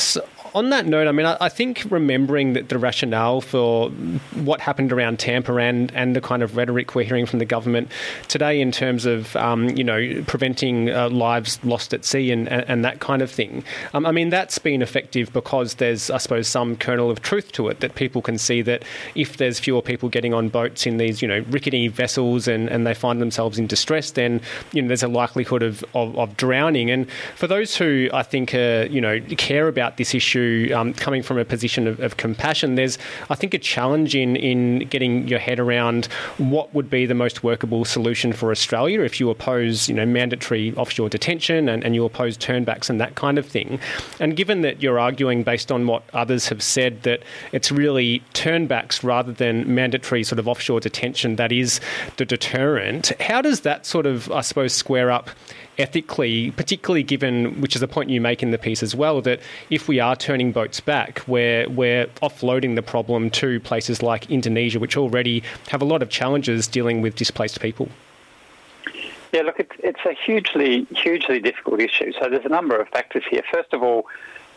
on 0.55 0.71
that 0.71 0.87
note, 0.87 1.07
I 1.07 1.13
mean, 1.13 1.27
I, 1.27 1.37
I, 1.41 1.49
think 1.49 1.85
remembering 1.91 2.55
that 2.55 2.69
the 2.69 2.79
rationale 2.79 3.41
for 3.41 3.91
what 3.91 4.61
happened 4.61 4.93
around 4.93 5.19
Tampa 5.19 5.57
and, 5.57 5.93
and 5.95 6.17
the 6.17 6.21
kind 6.21 6.43
of 6.43 6.57
rhetoric 6.57 6.95
we're 6.95 7.05
hearing 7.05 7.27
from 7.27 7.39
the 7.39 7.45
government 7.45 7.91
today 8.29 8.61
in 8.61 8.73
terms 8.73 9.07
of, 9.07 9.37
um, 9.37 9.69
you 9.71 9.85
know, 9.85 10.23
preventing 10.27 10.91
uh, 10.91 11.09
lives 11.09 11.63
lost 11.65 11.95
at 11.95 12.05
sea 12.05 12.31
and, 12.31 12.49
and, 12.49 12.65
and 12.69 12.85
that 12.85 13.01
kind 13.01 13.23
of 13.23 13.31
thing, 13.31 13.65
um, 13.95 14.07
I 14.07 14.13
mean, 14.13 14.31
that's 14.31 14.59
been 14.59 14.83
effective 14.83 15.33
because 15.33 15.75
there's, 15.75 16.11
I 16.11 16.19
suppose, 16.19 16.49
some 16.49 16.77
kernel 16.77 17.11
of 17.11 17.23
truth 17.23 17.53
to 17.53 17.69
it 17.69 17.81
that 17.81 17.95
people 17.95 18.23
can 18.23 18.39
see 18.39 18.63
that 18.63 18.85
if 19.15 19.37
there's 19.37 19.61
fewer 19.61 19.83
people 19.83 20.09
getting 20.09 20.35
on 20.35 20.49
boats 20.49 20.87
in 20.87 20.97
these, 20.97 21.23
you 21.23 21.29
know, 21.29 21.45
rickety 21.51 21.89
vessels 21.89 22.49
and, 22.49 22.69
and 22.69 22.87
they 22.87 22.95
find 22.95 23.21
themselves 23.21 23.59
in 23.59 23.67
distress, 23.67 24.13
then, 24.13 24.41
you 24.73 24.83
know, 24.83 24.89
there's 24.89 25.03
a 25.03 25.09
likelihood 25.09 25.63
of, 25.63 25.85
of, 25.95 26.19
of 26.19 26.37
drowning. 26.37 26.91
And 26.91 27.11
for 27.37 27.47
those 27.47 27.77
who 27.77 28.09
I 28.13 28.23
think, 28.23 28.55
uh, 28.55 28.87
you 28.91 29.01
know, 29.01 29.21
care 29.37 29.69
about 29.69 29.97
this 29.97 30.15
issue, 30.15 30.40
um, 30.73 30.93
coming 30.95 31.23
from 31.23 31.39
a 31.39 31.45
position 31.45 31.87
of, 31.87 32.01
of, 32.01 32.17
compassion. 32.17 32.75
There's, 32.75 32.99
I 33.31 33.35
think, 33.35 33.55
a 33.55 33.59
challenge 33.59 34.15
in, 34.15 34.37
in 34.37 34.81
getting 34.89 35.27
your 35.29 35.39
head 35.39 35.59
around 35.59 36.07
what 36.39 36.73
would 36.75 36.91
be 36.91 37.07
the 37.07 37.15
most 37.15 37.43
workable 37.43 37.85
solution 37.85 38.33
for 38.33 38.51
Australia 38.51 39.01
if 39.01 39.21
you 39.21 39.31
oppose, 39.31 39.89
you 39.89 39.95
know, 39.95 40.07
mandatory 40.07 40.75
offshore 40.77 41.09
detention 41.09 41.69
and, 41.69 41.85
and 41.85 41.95
you 41.95 42.05
oppose 42.05 42.37
turnbacks 42.37 42.91
and 42.91 43.01
that 43.01 43.15
kind 43.15 43.39
of 43.39 43.47
thing. 43.47 43.79
And 44.19 44.37
given 44.37 44.63
that 44.63 44.83
you're 44.83 44.99
arguing 44.99 45.43
based 45.43 45.73
on 45.73 45.87
what 45.87 46.03
others 46.13 46.49
have 46.49 46.63
said 46.63 47.03
that 47.03 47.23
it's 47.53 47.71
really 47.73 48.23
turnbacks 48.35 49.03
rather 49.03 49.33
than 49.33 49.75
mandatory 49.75 50.25
sort 50.25 50.39
of 50.39 50.49
offshore 50.49 50.81
detention 50.81 51.37
that 51.37 51.53
is 51.53 51.81
the 52.17 52.25
deterrent, 52.25 53.13
how 53.21 53.41
does 53.41 53.61
that 53.61 53.87
sort 53.87 54.07
of, 54.07 54.31
I 54.31 54.41
suppose, 54.41 54.73
square 54.73 55.11
up 55.11 55.31
ethically, 55.81 56.51
particularly 56.53 57.03
given, 57.03 57.61
which 57.61 57.75
is 57.75 57.83
a 57.83 57.89
point 57.89 58.11
you 58.11 58.21
make 58.21 58.43
in 58.43 58.51
the 58.51 58.59
piece 58.59 58.83
as 58.83 58.95
well, 58.95 59.21
that 59.23 59.41
if 59.71 59.89
we 59.89 59.99
are 59.99 60.15
boats 60.53 60.81
back, 60.81 61.23
we're, 61.27 61.69
we're 61.69 62.07
offloading 62.23 62.77
the 62.77 62.83
problem 62.83 63.31
to 63.31 63.59
places 63.61 64.03
like 64.03 64.31
Indonesia, 64.31 64.79
which 64.79 64.97
already 64.97 65.43
have 65.69 65.83
a 65.83 65.85
lot 65.85 66.03
of 66.03 66.09
challenges 66.09 66.69
dealing 66.69 67.03
with 67.03 67.17
displaced 67.17 67.61
people. 67.61 67.89
Yeah, 69.33 69.43
look, 69.43 69.59
it's, 69.59 69.75
it's 69.81 70.01
a 70.07 70.13
hugely, 70.13 70.87
hugely 70.95 71.41
difficult 71.41 71.81
issue. 71.81 72.13
So 72.21 72.29
there's 72.29 72.45
a 72.45 72.49
number 72.49 72.81
of 72.81 72.89
factors 72.89 73.25
here. 73.29 73.43
First 73.53 73.73
of 73.73 73.83
all, 73.83 74.07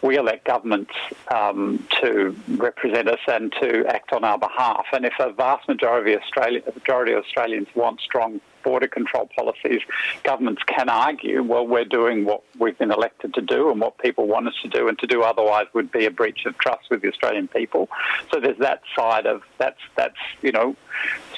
we 0.03 0.17
elect 0.17 0.45
governments 0.45 0.93
um, 1.33 1.83
to 2.01 2.35
represent 2.49 3.07
us 3.07 3.19
and 3.27 3.51
to 3.53 3.85
act 3.87 4.13
on 4.13 4.23
our 4.23 4.37
behalf. 4.37 4.85
And 4.93 5.05
if 5.05 5.13
a 5.19 5.31
vast 5.31 5.67
majority 5.67 6.13
of, 6.13 6.21
Australia, 6.21 6.61
majority 6.75 7.13
of 7.13 7.23
Australians 7.23 7.67
want 7.73 7.99
strong 8.01 8.41
border 8.63 8.87
control 8.87 9.29
policies, 9.35 9.81
governments 10.23 10.63
can 10.65 10.89
argue, 10.89 11.43
well, 11.43 11.67
we're 11.67 11.85
doing 11.85 12.25
what 12.25 12.43
we've 12.57 12.77
been 12.77 12.91
elected 12.91 13.33
to 13.35 13.41
do 13.41 13.69
and 13.69 13.79
what 13.79 13.97
people 13.97 14.27
want 14.27 14.47
us 14.47 14.55
to 14.63 14.69
do, 14.69 14.87
and 14.87 14.97
to 14.99 15.07
do 15.07 15.23
otherwise 15.23 15.67
would 15.73 15.91
be 15.91 16.05
a 16.05 16.11
breach 16.11 16.45
of 16.45 16.57
trust 16.57 16.89
with 16.89 17.01
the 17.01 17.09
Australian 17.09 17.47
people. 17.47 17.89
So 18.31 18.39
there's 18.39 18.57
that 18.59 18.81
side 18.95 19.25
of 19.25 19.43
that's 19.57 19.79
that's 19.95 20.17
you 20.41 20.51
know 20.51 20.75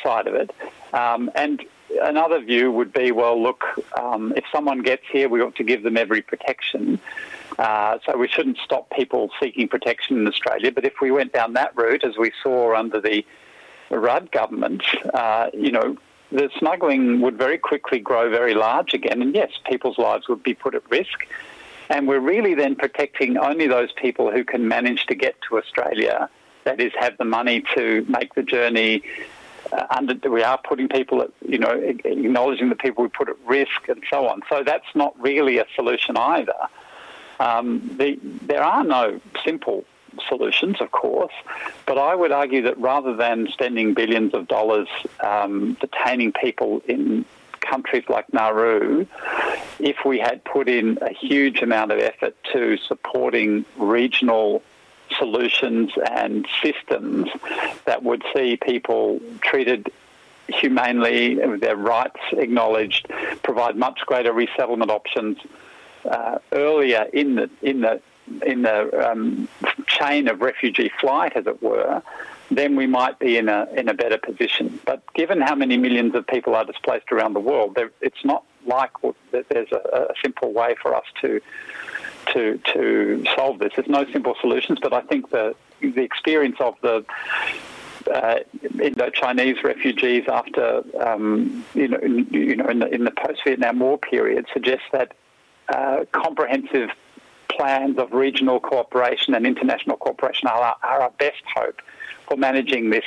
side 0.02 0.28
of 0.28 0.36
it, 0.36 0.52
um, 0.94 1.32
and 1.36 1.62
another 2.02 2.40
view 2.40 2.72
would 2.72 2.94
be, 2.94 3.12
well, 3.12 3.42
look, 3.42 3.64
um, 3.98 4.34
if 4.36 4.44
someone 4.52 4.82
gets 4.82 5.04
here, 5.12 5.30
we 5.30 5.42
ought 5.42 5.56
to 5.56 5.64
give 5.64 5.84
them 5.84 5.98
every 5.98 6.22
protection. 6.22 7.00
Uh, 7.58 8.00
so 8.06 8.18
we 8.18 8.28
shouldn't 8.28 8.58
stop 8.58 8.90
people 8.92 9.30
seeking 9.40 9.68
protection 9.68 10.18
in 10.18 10.28
Australia. 10.28 10.72
But 10.72 10.86
if 10.86 10.94
we 11.02 11.12
went 11.12 11.34
down 11.34 11.54
that 11.54 11.76
route, 11.76 12.04
as 12.04 12.18
we 12.18 12.32
saw 12.44 12.76
under 12.76 13.00
the 13.00 13.26
Rudd 13.90 14.32
government, 14.32 14.84
uh, 15.14 15.50
you 15.54 15.72
know, 15.72 15.98
the 16.36 16.50
smuggling 16.58 17.21
would 17.21 17.38
very 17.38 17.58
quickly 17.58 18.00
grow 18.00 18.30
very 18.30 18.54
large 18.54 18.93
again. 18.93 19.21
And 19.21 19.34
yes, 19.34 19.52
people's 19.69 19.98
lives 19.98 20.28
would 20.28 20.43
be 20.43 20.54
put 20.54 20.76
at 20.76 20.89
risk. 20.89 21.28
And 21.89 22.08
we're 22.08 22.19
really 22.19 22.56
then 22.56 22.76
protecting 22.76 23.38
only 23.38 23.67
those 23.67 23.91
people 23.91 24.32
who 24.32 24.43
can 24.43 24.67
manage 24.67 25.06
to 25.08 25.15
get 25.15 25.36
to 25.50 25.58
Australia, 25.58 26.30
that 26.63 26.80
is, 26.82 26.91
have 27.00 27.17
the 27.17 27.26
money 27.26 27.63
to 27.76 28.06
make 28.10 28.34
the 28.34 28.43
journey. 28.43 29.04
Uh, 29.71 29.86
under, 29.89 30.30
we 30.30 30.43
are 30.43 30.60
putting 30.63 30.88
people 30.88 31.21
at, 31.21 31.32
you 31.48 31.60
know, 31.60 31.71
acknowledging 31.71 32.69
the 32.69 32.76
people 32.76 33.04
we 33.04 33.10
put 33.10 33.30
at 33.30 33.36
risk 33.45 33.88
and 33.88 34.04
so 34.10 34.28
on. 34.28 34.41
So 34.50 34.63
that's 34.63 34.88
not 34.95 35.19
really 35.19 35.60
a 35.60 35.65
solution 35.76 36.17
either. 36.17 36.54
Um, 37.39 37.95
the, 37.98 38.19
there 38.24 38.63
are 38.63 38.84
no 38.84 39.19
simple 39.43 39.86
solutions, 40.28 40.82
of 40.82 40.91
course, 40.91 41.34
but 41.86 41.97
I 41.97 42.15
would 42.15 42.32
argue 42.32 42.63
that 42.63 42.78
rather 42.78 43.15
than 43.15 43.47
spending 43.51 43.93
billions 43.93 44.34
of 44.34 44.47
dollars 44.47 44.88
um, 45.23 45.78
detaining 45.80 46.32
people 46.34 46.82
in 46.88 47.25
countries 47.62 48.04
like 48.10 48.32
Nauru, 48.32 49.06
if 49.80 49.97
we 50.06 50.19
had 50.19 50.43
put 50.43 50.69
in 50.69 50.97
a 51.01 51.12
huge 51.12 51.62
amount 51.62 51.91
of 51.91 51.99
effort 51.99 52.36
to 52.54 52.78
supporting 52.78 53.65
regional 53.78 54.62
solutions 55.17 55.91
and 56.12 56.47
systems 56.63 57.30
that 57.86 58.04
would 58.04 58.23
see 58.36 58.58
people 58.58 59.19
treated 59.41 59.91
humanely, 60.47 61.36
their 61.58 61.75
rights 61.75 62.19
acknowledged, 62.34 63.08
provide 63.43 63.75
much 63.75 63.99
greater 64.06 64.34
resettlement 64.34 64.91
options 64.91 65.38
uh, 66.06 66.38
earlier 66.51 67.08
in 67.13 67.36
the 67.36 67.49
in 67.62 67.82
the 67.82 68.01
in 68.45 68.63
the 68.63 69.12
um, 69.12 69.47
chain 70.06 70.28
of 70.28 70.41
refugee 70.41 70.91
flight, 71.00 71.34
as 71.36 71.48
it 71.48 71.62
were, 71.62 72.02
then 72.52 72.76
we 72.76 72.88
might 72.88 73.18
be 73.20 73.38
in 73.38 73.50
a 73.50 73.68
in 73.76 73.89
a 73.89 73.94
better 73.94 74.18
position. 74.18 74.80
But 74.86 75.02
given 75.13 75.41
how 75.41 75.56
many 75.56 75.78
millions 75.78 76.15
of 76.15 76.28
people 76.28 76.56
are 76.56 76.65
displaced 76.65 77.12
around 77.12 77.34
the 77.34 77.39
world, 77.39 77.78
it's 78.02 78.24
not 78.24 78.44
like 78.65 78.91
there's 79.32 79.72
a, 79.72 80.10
a, 80.12 80.13
simple 80.24 80.52
way 80.54 80.76
for 80.82 80.96
us 80.96 81.06
to 81.22 81.41
to 82.34 82.60
to 82.74 83.24
solve 83.36 83.60
this. 83.60 83.74
There's 83.76 83.88
no 83.88 84.06
simple 84.12 84.36
solutions, 84.41 84.80
but 84.82 84.94
I 84.94 85.02
think 85.02 85.30
the 85.32 85.56
the 85.82 86.02
experience 86.02 86.58
of 86.60 86.76
the 86.82 87.06
uh, 88.12 88.39
Indo-Chinese 88.82 89.63
refugees 89.63 90.26
after 90.28 90.84
um, 91.00 91.65
you 91.74 91.88
know 91.88 92.00
you 92.02 92.56
know 92.56 92.68
in 92.68 92.80
the, 92.80 92.94
in 92.94 93.04
the 93.04 93.12
post-Vietnam 93.12 93.80
War 93.80 93.98
period 93.98 94.46
suggests 94.54 94.86
that 94.91 95.13
uh, 95.70 96.06
comprehensive 96.12 96.91
plans 97.56 97.98
of 97.98 98.12
regional 98.13 98.60
cooperation 98.60 99.34
and 99.34 99.46
international 99.46 99.98
cooperation 99.98 100.48
are, 100.48 100.76
are 100.84 101.02
our 101.02 101.12
best 101.12 101.44
hope 101.56 101.82
for 102.28 102.38
managing 102.38 102.89
this 102.89 103.06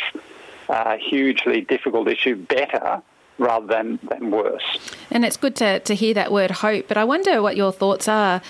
uh, 0.68 0.96
hugely 0.98 1.60
difficult 1.60 2.08
issue 2.08 2.36
better 2.36 3.02
rather 3.38 3.66
than, 3.66 3.98
than 4.08 4.30
worse. 4.30 4.64
And 5.10 5.24
it's 5.24 5.36
good 5.36 5.56
to, 5.56 5.80
to 5.80 5.94
hear 5.94 6.14
that 6.14 6.32
word 6.32 6.50
hope, 6.50 6.88
but 6.88 6.96
I 6.96 7.04
wonder 7.04 7.40
what 7.40 7.56
your 7.56 7.72
thoughts 7.72 8.08
are, 8.08 8.42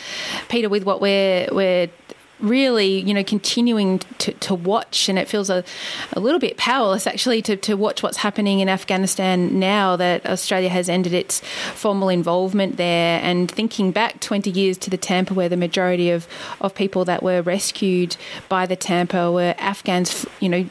Peter, 0.49 0.69
with 0.69 0.85
what 0.85 1.01
we're, 1.01 1.49
we're 1.53 1.91
really, 2.41 3.01
you 3.01 3.15
know, 3.15 3.25
continuing 3.25 3.99
to, 4.19 4.33
to 4.33 4.55
watch, 4.55 5.09
and 5.09 5.19
it 5.19 5.29
feels 5.29 5.51
a, 5.51 5.65
a 6.13 6.21
little 6.21 6.39
bit 6.39 6.57
powerless 6.57 7.07
actually 7.07 7.43
to, 7.43 7.57
to 7.57 7.77
watch 7.77 8.03
what's 8.03 8.19
happening 8.19 8.61
in 8.61 8.69
Afghanistan 8.69 9.59
now 9.59 9.97
that 9.97 10.25
Australia 10.27 10.69
has 10.69 10.89
ended 10.89 11.13
its 11.13 11.41
formal 11.75 12.09
involvement 12.09 12.77
there. 12.77 13.21
And 13.23 13.51
thinking 13.51 13.91
back 13.91 14.21
20 14.21 14.51
years 14.51 14.79
to 14.79 14.91
the 14.91 14.97
Tampa, 14.97 15.35
where 15.35 15.49
the 15.49 15.57
majority 15.57 16.11
of, 16.11 16.27
of 16.61 16.75
people 16.75 17.05
that 17.07 17.23
were 17.23 17.43
rescued 17.43 18.17
by 18.49 18.67
the 18.67 18.77
Tampa 18.77 19.31
were 19.33 19.55
Afghans, 19.59 20.27
you 20.41 20.49
know, 20.49 20.67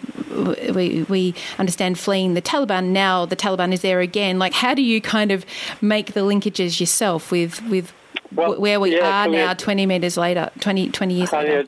we, 0.74 1.04
we 1.04 1.36
understand 1.58 2.00
fleeing 2.00 2.34
the 2.34 2.42
Taliban. 2.42 2.88
Now 2.88 3.26
the 3.26 3.36
Taliban 3.36 3.74
is 3.74 3.82
there 3.82 4.00
again. 4.00 4.40
Like, 4.40 4.54
how 4.54 4.74
do 4.74 4.82
you 4.82 5.02
kind 5.02 5.32
of 5.32 5.46
make 5.82 6.14
the 6.14 6.22
linkages 6.22 6.80
yourself 6.80 7.32
with, 7.32 7.62
with 7.68 7.94
well, 8.34 8.60
where 8.60 8.80
we 8.80 8.96
yeah, 8.96 9.26
are 9.26 9.28
now 9.28 9.54
20 9.54 9.86
metres 9.86 10.18
later, 10.18 10.52
20, 10.60 10.90
20 10.90 11.14
years 11.14 11.32
later? 11.32 11.66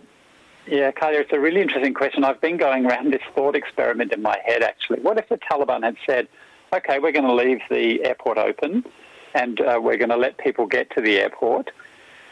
Yeah, 0.67 0.91
Kulja, 0.91 1.21
it's 1.21 1.33
a 1.33 1.39
really 1.39 1.61
interesting 1.61 1.93
question. 1.93 2.23
I've 2.23 2.41
been 2.41 2.57
going 2.57 2.85
around 2.85 3.11
this 3.11 3.23
thought 3.33 3.55
experiment 3.55 4.13
in 4.13 4.21
my 4.21 4.37
head, 4.45 4.61
actually. 4.61 4.99
What 4.99 5.17
if 5.17 5.27
the 5.27 5.37
Taliban 5.37 5.83
had 5.83 5.95
said, 6.05 6.27
okay, 6.73 6.99
we're 6.99 7.11
going 7.11 7.25
to 7.25 7.33
leave 7.33 7.61
the 7.69 8.03
airport 8.05 8.37
open 8.37 8.85
and 9.33 9.59
uh, 9.61 9.79
we're 9.81 9.97
going 9.97 10.09
to 10.09 10.17
let 10.17 10.37
people 10.37 10.67
get 10.67 10.89
to 10.91 11.01
the 11.01 11.17
airport. 11.17 11.71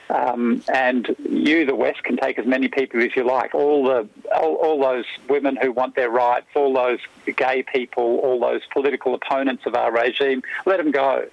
Um, 0.10 0.64
and 0.74 1.16
you, 1.30 1.66
the 1.66 1.76
West, 1.76 2.04
can 2.04 2.16
take 2.16 2.40
as 2.40 2.46
many 2.46 2.70
people 2.70 3.02
as 3.02 3.16
you 3.16 3.26
like. 3.26 3.54
All 3.54 3.84
the 3.84 4.08
all, 4.34 4.56
all, 4.56 4.82
those 4.82 5.06
women 5.28 5.58
who 5.58 5.72
want 5.74 5.96
their 5.96 6.10
rights, 6.10 6.48
all 6.56 6.74
those 6.74 7.00
gay 7.36 7.64
people, 7.64 8.20
all 8.20 8.40
those 8.40 8.62
political 8.72 9.14
opponents 9.14 9.66
of 9.66 9.76
our 9.76 9.92
regime, 9.92 10.44
let 10.66 10.78
them 10.78 10.92
go 10.92 11.28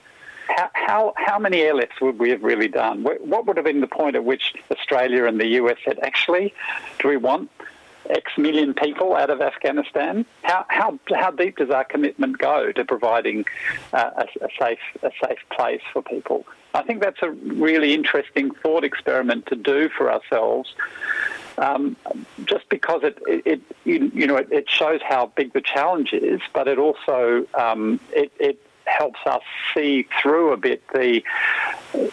how, 0.46 1.12
how, 1.16 1.38
many 1.38 1.58
airlifts 1.58 2.00
would 2.00 2.18
we 2.18 2.30
have 2.30 2.42
really 2.42 2.68
done? 2.68 3.02
What 3.02 3.46
would 3.46 3.56
have 3.56 3.64
been 3.64 3.80
the 3.80 3.86
point 3.86 4.16
at 4.16 4.24
which 4.24 4.54
Australia 4.70 5.24
and 5.24 5.40
the 5.40 5.46
US 5.60 5.78
said, 5.84 5.98
actually, 6.00 6.54
do 6.98 7.08
we 7.08 7.16
want 7.16 7.50
X 8.10 8.36
million 8.36 8.74
people 8.74 9.14
out 9.14 9.30
of 9.30 9.40
Afghanistan? 9.40 10.26
How, 10.42 10.66
how, 10.68 10.98
how 11.14 11.30
deep 11.30 11.56
does 11.56 11.70
our 11.70 11.84
commitment 11.84 12.38
go 12.38 12.72
to 12.72 12.84
providing 12.84 13.46
uh, 13.92 14.10
a, 14.16 14.44
a, 14.44 14.48
safe, 14.58 14.78
a 15.02 15.10
safe 15.24 15.38
place 15.50 15.82
for 15.92 16.02
people? 16.02 16.46
I 16.74 16.82
think 16.82 17.00
that's 17.00 17.22
a 17.22 17.30
really 17.30 17.94
interesting 17.94 18.50
thought 18.50 18.84
experiment 18.84 19.46
to 19.46 19.56
do 19.56 19.88
for 19.88 20.12
ourselves. 20.12 20.74
Um, 21.56 21.96
just 22.44 22.68
because 22.68 23.04
it, 23.04 23.16
it, 23.28 23.46
it 23.46 23.62
you, 23.84 24.10
you, 24.12 24.26
know, 24.26 24.36
it, 24.36 24.48
it, 24.50 24.68
shows 24.68 25.00
how 25.08 25.26
big 25.36 25.52
the 25.52 25.60
challenge 25.60 26.12
is, 26.12 26.40
but 26.52 26.66
it 26.66 26.78
also 26.78 27.46
um, 27.54 28.00
it, 28.10 28.32
it 28.40 28.60
helps 28.86 29.20
us 29.26 29.42
see 29.74 30.06
through 30.20 30.52
a 30.52 30.56
bit 30.56 30.82
the 30.92 31.22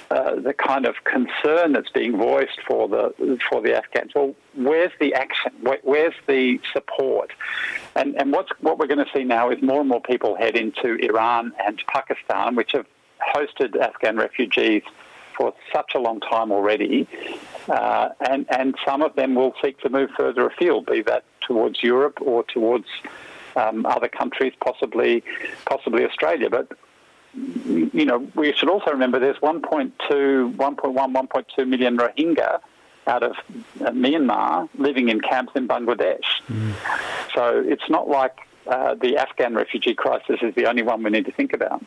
uh, 0.09 0.35
the 0.35 0.53
kind 0.53 0.85
of 0.85 0.95
concern 1.03 1.73
that's 1.73 1.89
being 1.89 2.17
voiced 2.17 2.59
for 2.67 2.87
the 2.87 3.39
for 3.49 3.61
the 3.61 3.75
Afghans. 3.75 4.11
Well, 4.15 4.35
where's 4.55 4.91
the 4.99 5.13
action? 5.13 5.51
where's 5.83 6.13
the 6.27 6.59
support? 6.71 7.31
And 7.95 8.15
and 8.19 8.31
what's 8.31 8.51
what 8.59 8.77
we're 8.77 8.87
going 8.87 9.05
to 9.05 9.11
see 9.13 9.23
now 9.23 9.49
is 9.49 9.61
more 9.61 9.81
and 9.81 9.89
more 9.89 10.01
people 10.01 10.35
head 10.35 10.55
into 10.55 10.95
Iran 10.95 11.53
and 11.63 11.81
Pakistan, 11.87 12.55
which 12.55 12.71
have 12.73 12.85
hosted 13.35 13.75
Afghan 13.79 14.17
refugees 14.17 14.83
for 15.37 15.53
such 15.73 15.93
a 15.95 15.99
long 15.99 16.19
time 16.19 16.51
already, 16.51 17.07
uh, 17.67 18.09
and 18.29 18.45
and 18.49 18.75
some 18.85 19.01
of 19.01 19.15
them 19.15 19.35
will 19.35 19.53
seek 19.63 19.79
to 19.79 19.89
move 19.89 20.09
further 20.17 20.45
afield, 20.47 20.85
be 20.85 21.01
that 21.01 21.23
towards 21.41 21.81
Europe 21.81 22.19
or 22.21 22.43
towards 22.43 22.85
um, 23.55 23.85
other 23.85 24.07
countries, 24.07 24.53
possibly 24.63 25.23
possibly 25.65 26.05
Australia. 26.05 26.49
But 26.49 26.71
you 27.33 28.05
know, 28.05 28.27
we 28.35 28.53
should 28.53 28.69
also 28.69 28.91
remember 28.91 29.19
there's 29.19 29.37
1.2, 29.37 29.91
1.1, 30.09 30.57
1.2 30.57 31.67
million 31.67 31.97
Rohingya 31.97 32.59
out 33.07 33.23
of 33.23 33.35
uh, 33.79 33.91
Myanmar 33.91 34.69
living 34.77 35.09
in 35.09 35.21
camps 35.21 35.53
in 35.55 35.67
Bangladesh. 35.67 36.41
Mm. 36.47 36.73
So 37.33 37.63
it's 37.65 37.89
not 37.89 38.07
like 38.07 38.37
uh, 38.67 38.95
the 38.95 39.17
Afghan 39.17 39.55
refugee 39.55 39.95
crisis 39.95 40.39
is 40.41 40.53
the 40.55 40.65
only 40.67 40.83
one 40.83 41.01
we 41.03 41.09
need 41.09 41.25
to 41.25 41.31
think 41.31 41.53
about. 41.53 41.83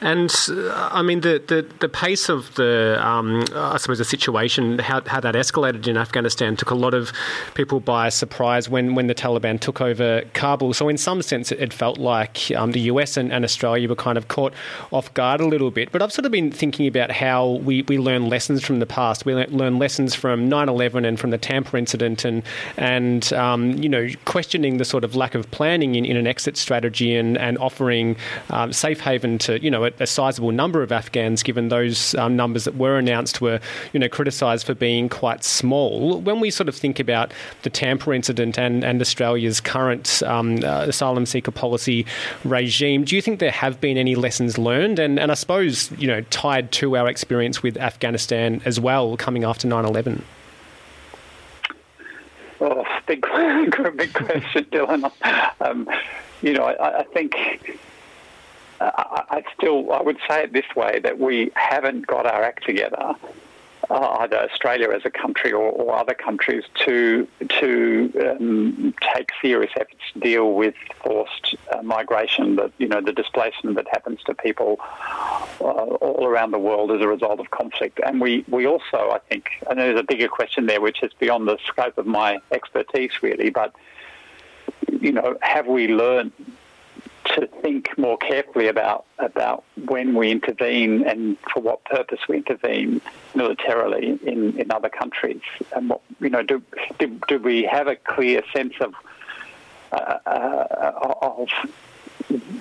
And 0.00 0.34
uh, 0.50 0.90
I 0.92 1.02
mean, 1.02 1.20
the, 1.20 1.42
the, 1.46 1.66
the 1.80 1.88
pace 1.88 2.28
of 2.28 2.54
the, 2.54 2.98
um, 3.04 3.44
I 3.54 3.76
suppose, 3.78 3.98
the 3.98 4.04
situation, 4.04 4.78
how, 4.78 5.02
how 5.06 5.20
that 5.20 5.34
escalated 5.34 5.86
in 5.86 5.96
Afghanistan 5.96 6.56
took 6.56 6.70
a 6.70 6.74
lot 6.74 6.94
of 6.94 7.12
people 7.54 7.80
by 7.80 8.08
surprise 8.08 8.68
when, 8.68 8.94
when 8.94 9.06
the 9.06 9.14
Taliban 9.14 9.60
took 9.60 9.80
over 9.80 10.22
Kabul. 10.34 10.74
So, 10.74 10.88
in 10.88 10.98
some 10.98 11.22
sense, 11.22 11.52
it, 11.52 11.76
felt 11.76 11.98
like 11.98 12.50
um, 12.56 12.72
the 12.72 12.80
US 12.80 13.18
and, 13.18 13.30
and, 13.30 13.44
Australia 13.44 13.86
were 13.86 13.94
kind 13.94 14.16
of 14.16 14.28
caught 14.28 14.54
off 14.92 15.12
guard 15.12 15.40
a 15.40 15.46
little 15.46 15.70
bit. 15.70 15.92
But 15.92 16.00
I've 16.00 16.12
sort 16.12 16.24
of 16.24 16.32
been 16.32 16.50
thinking 16.50 16.86
about 16.86 17.10
how 17.10 17.50
we, 17.50 17.82
we 17.82 17.98
learn 17.98 18.30
lessons 18.30 18.64
from 18.64 18.78
the 18.78 18.86
past. 18.86 19.26
We 19.26 19.34
learn 19.34 19.78
lessons 19.78 20.14
from 20.14 20.48
9 20.48 20.68
11 20.68 21.04
and 21.04 21.20
from 21.20 21.30
the 21.30 21.38
Tampa 21.38 21.76
incident, 21.76 22.24
and, 22.24 22.42
and 22.78 23.30
um, 23.34 23.72
you 23.72 23.88
know, 23.88 24.08
questioning 24.24 24.78
the 24.78 24.86
sort 24.86 25.04
of 25.04 25.14
lack 25.14 25.34
of 25.34 25.50
planning 25.50 25.96
in, 25.96 26.06
in 26.06 26.16
an 26.16 26.26
exit 26.26 26.56
strategy 26.56 27.14
and, 27.14 27.36
and 27.36 27.58
offering 27.58 28.16
um, 28.50 28.72
safe 28.72 29.00
haven 29.00 29.38
to 29.38 29.55
you 29.62 29.70
know 29.70 29.84
a, 29.84 29.92
a 30.00 30.06
sizable 30.06 30.52
number 30.52 30.82
of 30.82 30.92
Afghans, 30.92 31.42
given 31.42 31.68
those 31.68 32.14
um, 32.14 32.36
numbers 32.36 32.64
that 32.64 32.76
were 32.76 32.98
announced 32.98 33.40
were 33.40 33.60
you 33.92 34.00
know 34.00 34.08
criticised 34.08 34.66
for 34.66 34.74
being 34.74 35.08
quite 35.08 35.44
small. 35.44 36.20
When 36.20 36.40
we 36.40 36.50
sort 36.50 36.68
of 36.68 36.74
think 36.74 36.98
about 36.98 37.32
the 37.62 37.70
Tampa 37.70 38.12
incident 38.12 38.58
and, 38.58 38.84
and 38.84 39.00
Australia's 39.00 39.60
current 39.60 40.22
um, 40.24 40.62
uh, 40.64 40.86
asylum 40.88 41.26
seeker 41.26 41.50
policy 41.50 42.06
regime, 42.44 43.04
do 43.04 43.16
you 43.16 43.22
think 43.22 43.40
there 43.40 43.50
have 43.50 43.80
been 43.80 43.96
any 43.96 44.14
lessons 44.14 44.58
learned? 44.58 44.98
And, 44.98 45.18
and 45.18 45.30
I 45.30 45.34
suppose 45.34 45.90
you 45.92 46.06
know 46.06 46.20
tied 46.22 46.72
to 46.72 46.96
our 46.96 47.08
experience 47.08 47.62
with 47.62 47.76
Afghanistan 47.76 48.62
as 48.64 48.80
well, 48.80 49.16
coming 49.16 49.44
after 49.44 49.68
9/11. 49.68 50.22
Oh, 52.60 52.84
big, 53.06 53.20
big 53.96 54.14
question, 54.14 54.64
Dylan. 54.66 55.10
Um, 55.60 55.88
you 56.42 56.52
know, 56.52 56.64
I, 56.64 57.00
I 57.00 57.02
think 57.04 57.34
I, 58.80 59.24
I 59.30 59.44
still 59.56 59.92
I 59.92 60.02
would 60.02 60.18
say 60.28 60.44
it 60.44 60.52
this 60.52 60.74
way 60.74 61.00
that 61.00 61.18
we 61.18 61.50
haven't 61.54 62.06
got 62.06 62.26
our 62.26 62.42
act 62.42 62.64
together 62.64 63.14
uh, 63.90 64.16
either 64.20 64.36
Australia 64.36 64.90
as 64.90 65.02
a 65.04 65.10
country 65.10 65.52
or, 65.52 65.70
or 65.70 65.96
other 65.96 66.14
countries 66.14 66.64
to 66.84 67.26
to 67.60 68.12
um, 68.20 68.94
take 69.14 69.30
serious 69.40 69.70
efforts 69.76 70.00
to 70.12 70.20
deal 70.20 70.54
with 70.54 70.74
forced 71.02 71.54
uh, 71.72 71.82
migration, 71.82 72.56
that 72.56 72.72
you 72.78 72.88
know 72.88 73.00
the 73.00 73.12
displacement 73.12 73.76
that 73.76 73.86
happens 73.88 74.22
to 74.24 74.34
people 74.34 74.78
uh, 75.60 75.64
all 75.64 76.26
around 76.26 76.50
the 76.50 76.58
world 76.58 76.90
as 76.90 77.00
a 77.00 77.08
result 77.08 77.38
of 77.38 77.50
conflict. 77.50 78.00
And 78.04 78.20
we 78.20 78.44
we 78.48 78.66
also, 78.66 79.10
I 79.10 79.20
think, 79.28 79.50
and 79.68 79.78
there's 79.78 79.98
a 79.98 80.04
bigger 80.04 80.28
question 80.28 80.66
there, 80.66 80.80
which 80.80 81.02
is 81.02 81.12
beyond 81.18 81.46
the 81.46 81.58
scope 81.64 81.98
of 81.98 82.06
my 82.06 82.38
expertise 82.50 83.22
really, 83.22 83.50
but 83.50 83.74
you 85.00 85.12
know, 85.12 85.36
have 85.42 85.66
we 85.66 85.88
learned 85.88 86.32
to 87.34 87.46
think 87.62 87.96
more 87.98 88.16
carefully 88.16 88.68
about 88.68 89.04
about 89.18 89.64
when 89.86 90.14
we 90.14 90.30
intervene 90.30 91.06
and 91.06 91.36
for 91.52 91.60
what 91.60 91.84
purpose 91.84 92.20
we 92.28 92.36
intervene 92.36 93.00
militarily 93.34 94.18
in, 94.24 94.58
in 94.58 94.70
other 94.70 94.88
countries, 94.88 95.40
and 95.74 95.90
what 95.90 96.00
you 96.20 96.30
know 96.30 96.42
do 96.42 96.62
do, 96.98 97.18
do 97.28 97.38
we 97.38 97.64
have 97.64 97.86
a 97.86 97.96
clear 97.96 98.42
sense 98.52 98.74
of 98.80 98.94
uh, 99.92 100.18
uh, 100.26 101.16
of 101.22 101.48